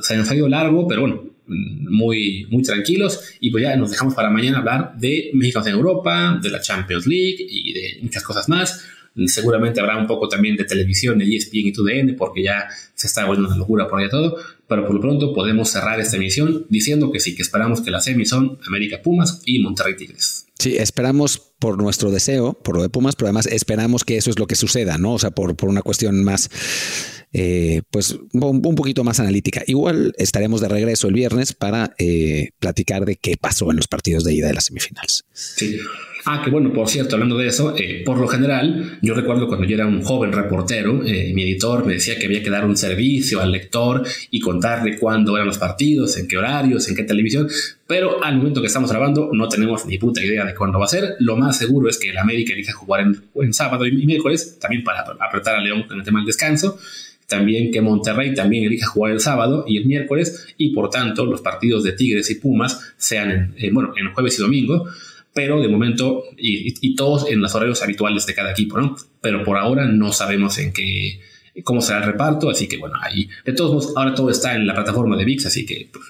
se 0.00 0.16
nos 0.16 0.30
ha 0.30 0.34
ido 0.34 0.48
largo, 0.48 0.88
pero 0.88 1.02
bueno, 1.02 1.31
muy, 1.46 2.46
muy 2.50 2.62
tranquilos. 2.62 3.20
Y 3.40 3.50
pues 3.50 3.62
ya 3.64 3.76
nos 3.76 3.90
dejamos 3.90 4.14
para 4.14 4.30
mañana 4.30 4.58
hablar 4.58 4.94
de 4.96 5.30
México 5.34 5.60
en 5.64 5.74
Europa, 5.74 6.38
de 6.42 6.50
la 6.50 6.60
Champions 6.60 7.06
League 7.06 7.46
y 7.48 7.72
de 7.72 7.98
muchas 8.02 8.22
cosas 8.22 8.48
más. 8.48 8.84
Seguramente 9.26 9.78
habrá 9.78 9.98
un 9.98 10.06
poco 10.06 10.26
también 10.26 10.56
de 10.56 10.64
televisión, 10.64 11.18
de 11.18 11.26
ESPN 11.26 11.66
y 11.66 11.72
TUDN, 11.72 12.16
porque 12.16 12.42
ya 12.44 12.68
se 12.94 13.06
está 13.06 13.26
volviendo 13.26 13.48
una 13.48 13.58
locura 13.58 13.86
por 13.86 14.00
allá 14.00 14.08
todo. 14.08 14.36
Pero 14.66 14.86
por 14.86 14.94
lo 14.94 15.00
pronto 15.02 15.34
podemos 15.34 15.68
cerrar 15.68 16.00
esta 16.00 16.16
emisión 16.16 16.66
diciendo 16.70 17.12
que 17.12 17.20
sí, 17.20 17.34
que 17.34 17.42
esperamos 17.42 17.82
que 17.82 17.90
las 17.90 18.04
semis 18.04 18.30
son 18.30 18.58
América 18.66 19.02
Pumas 19.02 19.42
y 19.44 19.58
Monterrey 19.60 19.96
Tigres. 19.96 20.46
Sí, 20.58 20.76
esperamos 20.78 21.38
por 21.58 21.76
nuestro 21.76 22.10
deseo, 22.10 22.54
por 22.54 22.76
lo 22.76 22.82
de 22.82 22.88
Pumas, 22.88 23.16
pero 23.16 23.26
además 23.26 23.46
esperamos 23.46 24.04
que 24.04 24.16
eso 24.16 24.30
es 24.30 24.38
lo 24.38 24.46
que 24.46 24.54
suceda, 24.54 24.96
¿no? 24.96 25.14
O 25.14 25.18
sea, 25.18 25.30
por, 25.30 25.56
por 25.56 25.68
una 25.68 25.82
cuestión 25.82 26.24
más, 26.24 26.48
eh, 27.32 27.82
pues 27.90 28.18
un, 28.32 28.74
poquito 28.74 29.04
más 29.04 29.20
analítica. 29.20 29.62
Igual 29.66 30.14
estaremos 30.18 30.60
de 30.60 30.68
regreso 30.68 31.08
el 31.08 31.14
viernes 31.14 31.52
para 31.52 31.94
eh, 31.98 32.50
platicar 32.58 33.04
de 33.04 33.16
qué 33.16 33.36
pasó 33.36 33.70
en 33.70 33.76
los 33.76 33.88
partidos 33.88 34.24
de 34.24 34.34
ida 34.34 34.48
de 34.48 34.54
las 34.54 34.66
semifinales. 34.66 35.24
Sí. 35.32 35.78
Ah, 36.24 36.40
que 36.44 36.50
bueno, 36.50 36.72
por 36.72 36.88
cierto, 36.88 37.16
hablando 37.16 37.36
de 37.36 37.48
eso, 37.48 37.74
eh, 37.76 38.02
por 38.06 38.18
lo 38.18 38.28
general, 38.28 38.98
yo 39.02 39.14
recuerdo 39.14 39.48
cuando 39.48 39.66
yo 39.66 39.74
era 39.74 39.86
un 39.86 40.02
joven 40.02 40.30
reportero, 40.30 41.04
eh, 41.04 41.32
mi 41.34 41.42
editor 41.42 41.84
me 41.84 41.94
decía 41.94 42.16
que 42.16 42.26
había 42.26 42.42
que 42.42 42.50
dar 42.50 42.64
un 42.64 42.76
servicio 42.76 43.40
al 43.40 43.50
lector 43.50 44.06
y 44.30 44.38
contarle 44.38 44.98
cuándo 44.98 45.34
eran 45.34 45.48
los 45.48 45.58
partidos, 45.58 46.16
en 46.16 46.28
qué 46.28 46.38
horarios, 46.38 46.88
en 46.88 46.94
qué 46.94 47.02
televisión, 47.02 47.48
pero 47.88 48.22
al 48.22 48.36
momento 48.36 48.60
que 48.60 48.68
estamos 48.68 48.90
grabando 48.90 49.30
no 49.32 49.48
tenemos 49.48 49.84
ni 49.86 49.98
puta 49.98 50.22
idea 50.22 50.44
de 50.44 50.54
cuándo 50.54 50.78
va 50.78 50.84
a 50.84 50.88
ser. 50.88 51.16
Lo 51.18 51.36
más 51.36 51.58
seguro 51.58 51.88
es 51.88 51.98
que 51.98 52.10
el 52.10 52.18
América 52.18 52.52
elija 52.52 52.72
jugar 52.72 53.00
en, 53.00 53.20
en 53.34 53.52
sábado 53.52 53.84
y 53.84 54.06
miércoles, 54.06 54.58
también 54.60 54.84
para 54.84 55.00
apretar 55.00 55.56
a 55.56 55.60
León 55.60 55.86
en 55.90 55.98
el 55.98 56.04
tema 56.04 56.20
del 56.20 56.26
descanso 56.26 56.78
también 57.26 57.70
que 57.70 57.80
Monterrey 57.80 58.34
también 58.34 58.64
elija 58.64 58.86
jugar 58.86 59.12
el 59.12 59.20
sábado 59.20 59.64
y 59.66 59.78
el 59.78 59.86
miércoles 59.86 60.54
y 60.58 60.72
por 60.74 60.90
tanto 60.90 61.24
los 61.24 61.40
partidos 61.40 61.82
de 61.84 61.92
Tigres 61.92 62.30
y 62.30 62.36
Pumas 62.36 62.94
sean 62.96 63.30
en, 63.30 63.54
eh, 63.58 63.70
bueno, 63.72 63.94
en 63.96 64.12
jueves 64.12 64.38
y 64.38 64.42
domingo 64.42 64.86
pero 65.34 65.60
de 65.60 65.68
momento, 65.68 66.24
y, 66.36 66.94
todos 66.94 67.26
en 67.28 67.40
los 67.40 67.54
horarios 67.54 67.82
habituales 67.82 68.26
de 68.26 68.34
cada 68.34 68.52
equipo, 68.52 68.78
¿no? 68.78 68.96
Pero 69.20 69.44
por 69.44 69.56
ahora 69.56 69.86
no 69.86 70.12
sabemos 70.12 70.58
en 70.58 70.72
qué, 70.72 71.20
cómo 71.64 71.80
será 71.80 72.00
el 72.00 72.04
reparto, 72.04 72.50
así 72.50 72.68
que 72.68 72.76
bueno, 72.76 72.96
ahí, 73.00 73.28
de 73.44 73.52
todos 73.52 73.72
modos, 73.72 73.92
ahora 73.96 74.14
todo 74.14 74.30
está 74.30 74.54
en 74.54 74.66
la 74.66 74.74
plataforma 74.74 75.16
de 75.16 75.24
VIX, 75.24 75.46
así 75.46 75.64
que 75.64 75.88
pues, 75.90 76.04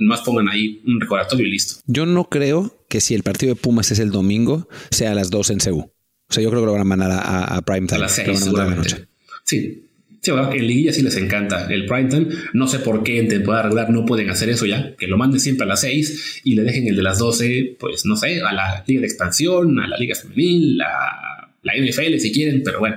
más 0.00 0.20
pongan 0.20 0.48
ahí 0.48 0.82
un 0.86 1.00
recordatorio 1.00 1.46
y 1.46 1.50
listo. 1.50 1.80
Yo 1.86 2.06
no 2.06 2.28
creo 2.28 2.84
que 2.88 3.00
si 3.00 3.14
el 3.14 3.22
partido 3.22 3.54
de 3.54 3.60
Pumas 3.60 3.90
es 3.90 3.98
el 3.98 4.10
domingo, 4.10 4.68
sea 4.90 5.12
a 5.12 5.14
las 5.14 5.30
2 5.30 5.50
en 5.50 5.60
Seúl. 5.60 5.84
O 6.28 6.32
sea, 6.32 6.42
yo 6.42 6.50
creo 6.50 6.62
que 6.62 6.66
lo 6.66 6.72
van 6.72 6.80
a 6.80 6.84
mandar 6.84 7.12
a, 7.12 7.44
a, 7.44 7.62
prime 7.62 7.86
time. 7.86 7.98
A 7.98 8.02
las 8.02 8.16
6, 8.16 8.40
seguramente. 8.40 9.08
Sí, 9.44 9.85
Sí, 10.26 10.32
en 10.32 10.66
liguilla 10.66 10.92
sí 10.92 11.02
les 11.02 11.16
encanta 11.16 11.68
el 11.72 11.86
prime 11.86 12.08
time. 12.08 12.26
No 12.52 12.66
sé 12.66 12.80
por 12.80 13.04
qué 13.04 13.20
en 13.20 13.28
temporada 13.28 13.62
regular 13.62 13.90
no 13.90 14.04
pueden 14.04 14.28
hacer 14.28 14.48
eso 14.48 14.66
ya. 14.66 14.96
Que 14.96 15.06
lo 15.06 15.16
manden 15.16 15.38
siempre 15.38 15.62
a 15.62 15.68
las 15.68 15.82
6 15.82 16.40
y 16.42 16.56
le 16.56 16.64
dejen 16.64 16.88
el 16.88 16.96
de 16.96 17.02
las 17.04 17.20
12, 17.20 17.76
pues 17.78 18.04
no 18.06 18.16
sé, 18.16 18.40
a 18.40 18.52
la 18.52 18.82
Liga 18.88 19.02
de 19.02 19.06
Expansión, 19.06 19.78
a 19.78 19.86
la 19.86 19.96
Liga 19.96 20.16
Femenil, 20.16 20.82
a 20.82 21.48
la 21.62 21.72
NFL 21.76 22.18
si 22.18 22.32
quieren, 22.32 22.64
pero 22.64 22.80
bueno, 22.80 22.96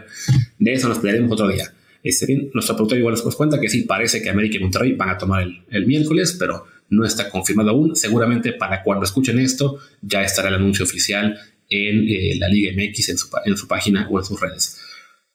de 0.57 0.73
eso 0.73 0.89
nos 0.89 0.97
pelearemos 0.97 1.31
otro 1.33 1.47
día. 1.49 1.71
Este, 2.01 2.25
bien, 2.25 2.49
nuestro 2.51 2.75
productor 2.75 2.97
igual 2.97 3.13
nos 3.23 3.35
cuenta 3.35 3.61
que 3.61 3.69
sí, 3.69 3.83
parece 3.83 4.23
que 4.23 4.31
América 4.31 4.57
y 4.57 4.61
Monterrey 4.61 4.93
van 4.93 5.09
a 5.09 5.17
tomar 5.19 5.47
el, 5.69 5.85
miércoles, 5.85 6.35
pero 6.39 6.65
no 6.89 7.05
está 7.05 7.29
confirmado 7.29 7.69
aún. 7.69 7.95
Seguramente 7.95 8.53
para 8.53 8.81
cuando 8.81 9.05
escuchen 9.05 9.37
esto 9.37 9.77
ya 10.01 10.23
estará 10.23 10.49
el 10.49 10.55
anuncio 10.55 10.83
oficial 10.83 11.37
en 11.69 12.09
eh, 12.09 12.37
la 12.39 12.49
Liga 12.49 12.71
MX 12.73 13.09
en 13.45 13.55
su 13.55 13.67
página 13.67 14.07
o 14.09 14.17
en 14.17 14.25
sus 14.25 14.41
redes. 14.41 14.79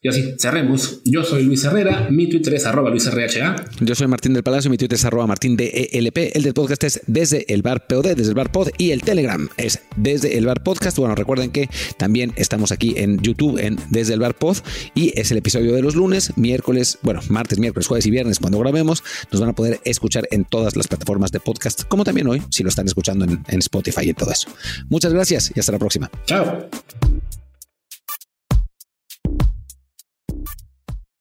Y 0.05 0.09
así, 0.11 0.35
cerremos. 0.39 1.01
Yo 1.07 1.25
soy 1.25 1.45
Luis 1.45 1.65
Herrera, 1.65 2.09
mi 2.11 2.29
Twitter 2.29 2.53
es 2.53 2.67
arroba 2.67 2.91
LuisRHA. 2.91 3.57
Yo 3.81 3.95
soy 3.95 4.07
Martín 4.07 4.35
del 4.35 4.43
Palacio, 4.43 4.71
mi 4.71 4.77
Twitter 4.77 4.97
es 4.97 5.05
arroba 5.07 5.27
Martín 5.27 5.57
DELP. 5.57 6.37
El 6.37 6.43
del 6.43 6.53
podcast 6.53 6.85
es 6.85 7.01
desde 7.07 7.51
el 7.51 7.63
bar 7.63 7.87
POD, 7.87 8.15
desde 8.15 8.29
el 8.29 8.35
bar 8.35 8.53
pod. 8.53 8.69
Y 8.77 8.91
el 8.91 9.01
Telegram 9.01 9.49
es 9.57 9.81
desde 9.97 10.37
el 10.37 10.45
bar 10.45 10.63
podcast. 10.63 10.99
Bueno, 10.99 11.15
recuerden 11.15 11.51
que 11.51 11.71
también 11.97 12.35
estamos 12.37 12.71
aquí 12.71 12.93
en 12.99 13.19
YouTube 13.21 13.57
en 13.59 13.79
desde 13.89 14.13
el 14.13 14.21
bar 14.21 14.35
pod. 14.35 14.59
Y 14.95 15.19
es 15.19 15.31
el 15.31 15.39
episodio 15.39 15.75
de 15.75 15.81
los 15.81 15.95
lunes, 15.95 16.37
miércoles, 16.37 16.99
bueno, 17.01 17.21
martes, 17.31 17.59
miércoles, 17.59 17.87
jueves 17.87 18.05
y 18.05 18.11
viernes 18.11 18.41
cuando 18.41 18.59
grabemos. 18.59 19.03
Nos 19.33 19.41
van 19.41 19.49
a 19.49 19.55
poder 19.55 19.81
escuchar 19.87 20.29
en 20.31 20.45
todas 20.45 20.77
las 20.77 20.87
plataformas 20.87 21.33
de 21.33 21.41
podcast, 21.41 21.85
como 21.85 22.05
también 22.05 22.29
hoy, 22.29 22.43
si 22.51 22.63
lo 22.63 22.69
están 22.69 22.87
escuchando 22.87 23.25
en, 23.25 23.43
en 23.49 23.59
Spotify 23.61 24.11
y 24.11 24.13
todo 24.13 24.33
eso. 24.33 24.51
Muchas 24.91 25.15
gracias 25.15 25.51
y 25.57 25.61
hasta 25.61 25.73
la 25.73 25.79
próxima. 25.79 26.11
Chao. 26.27 26.69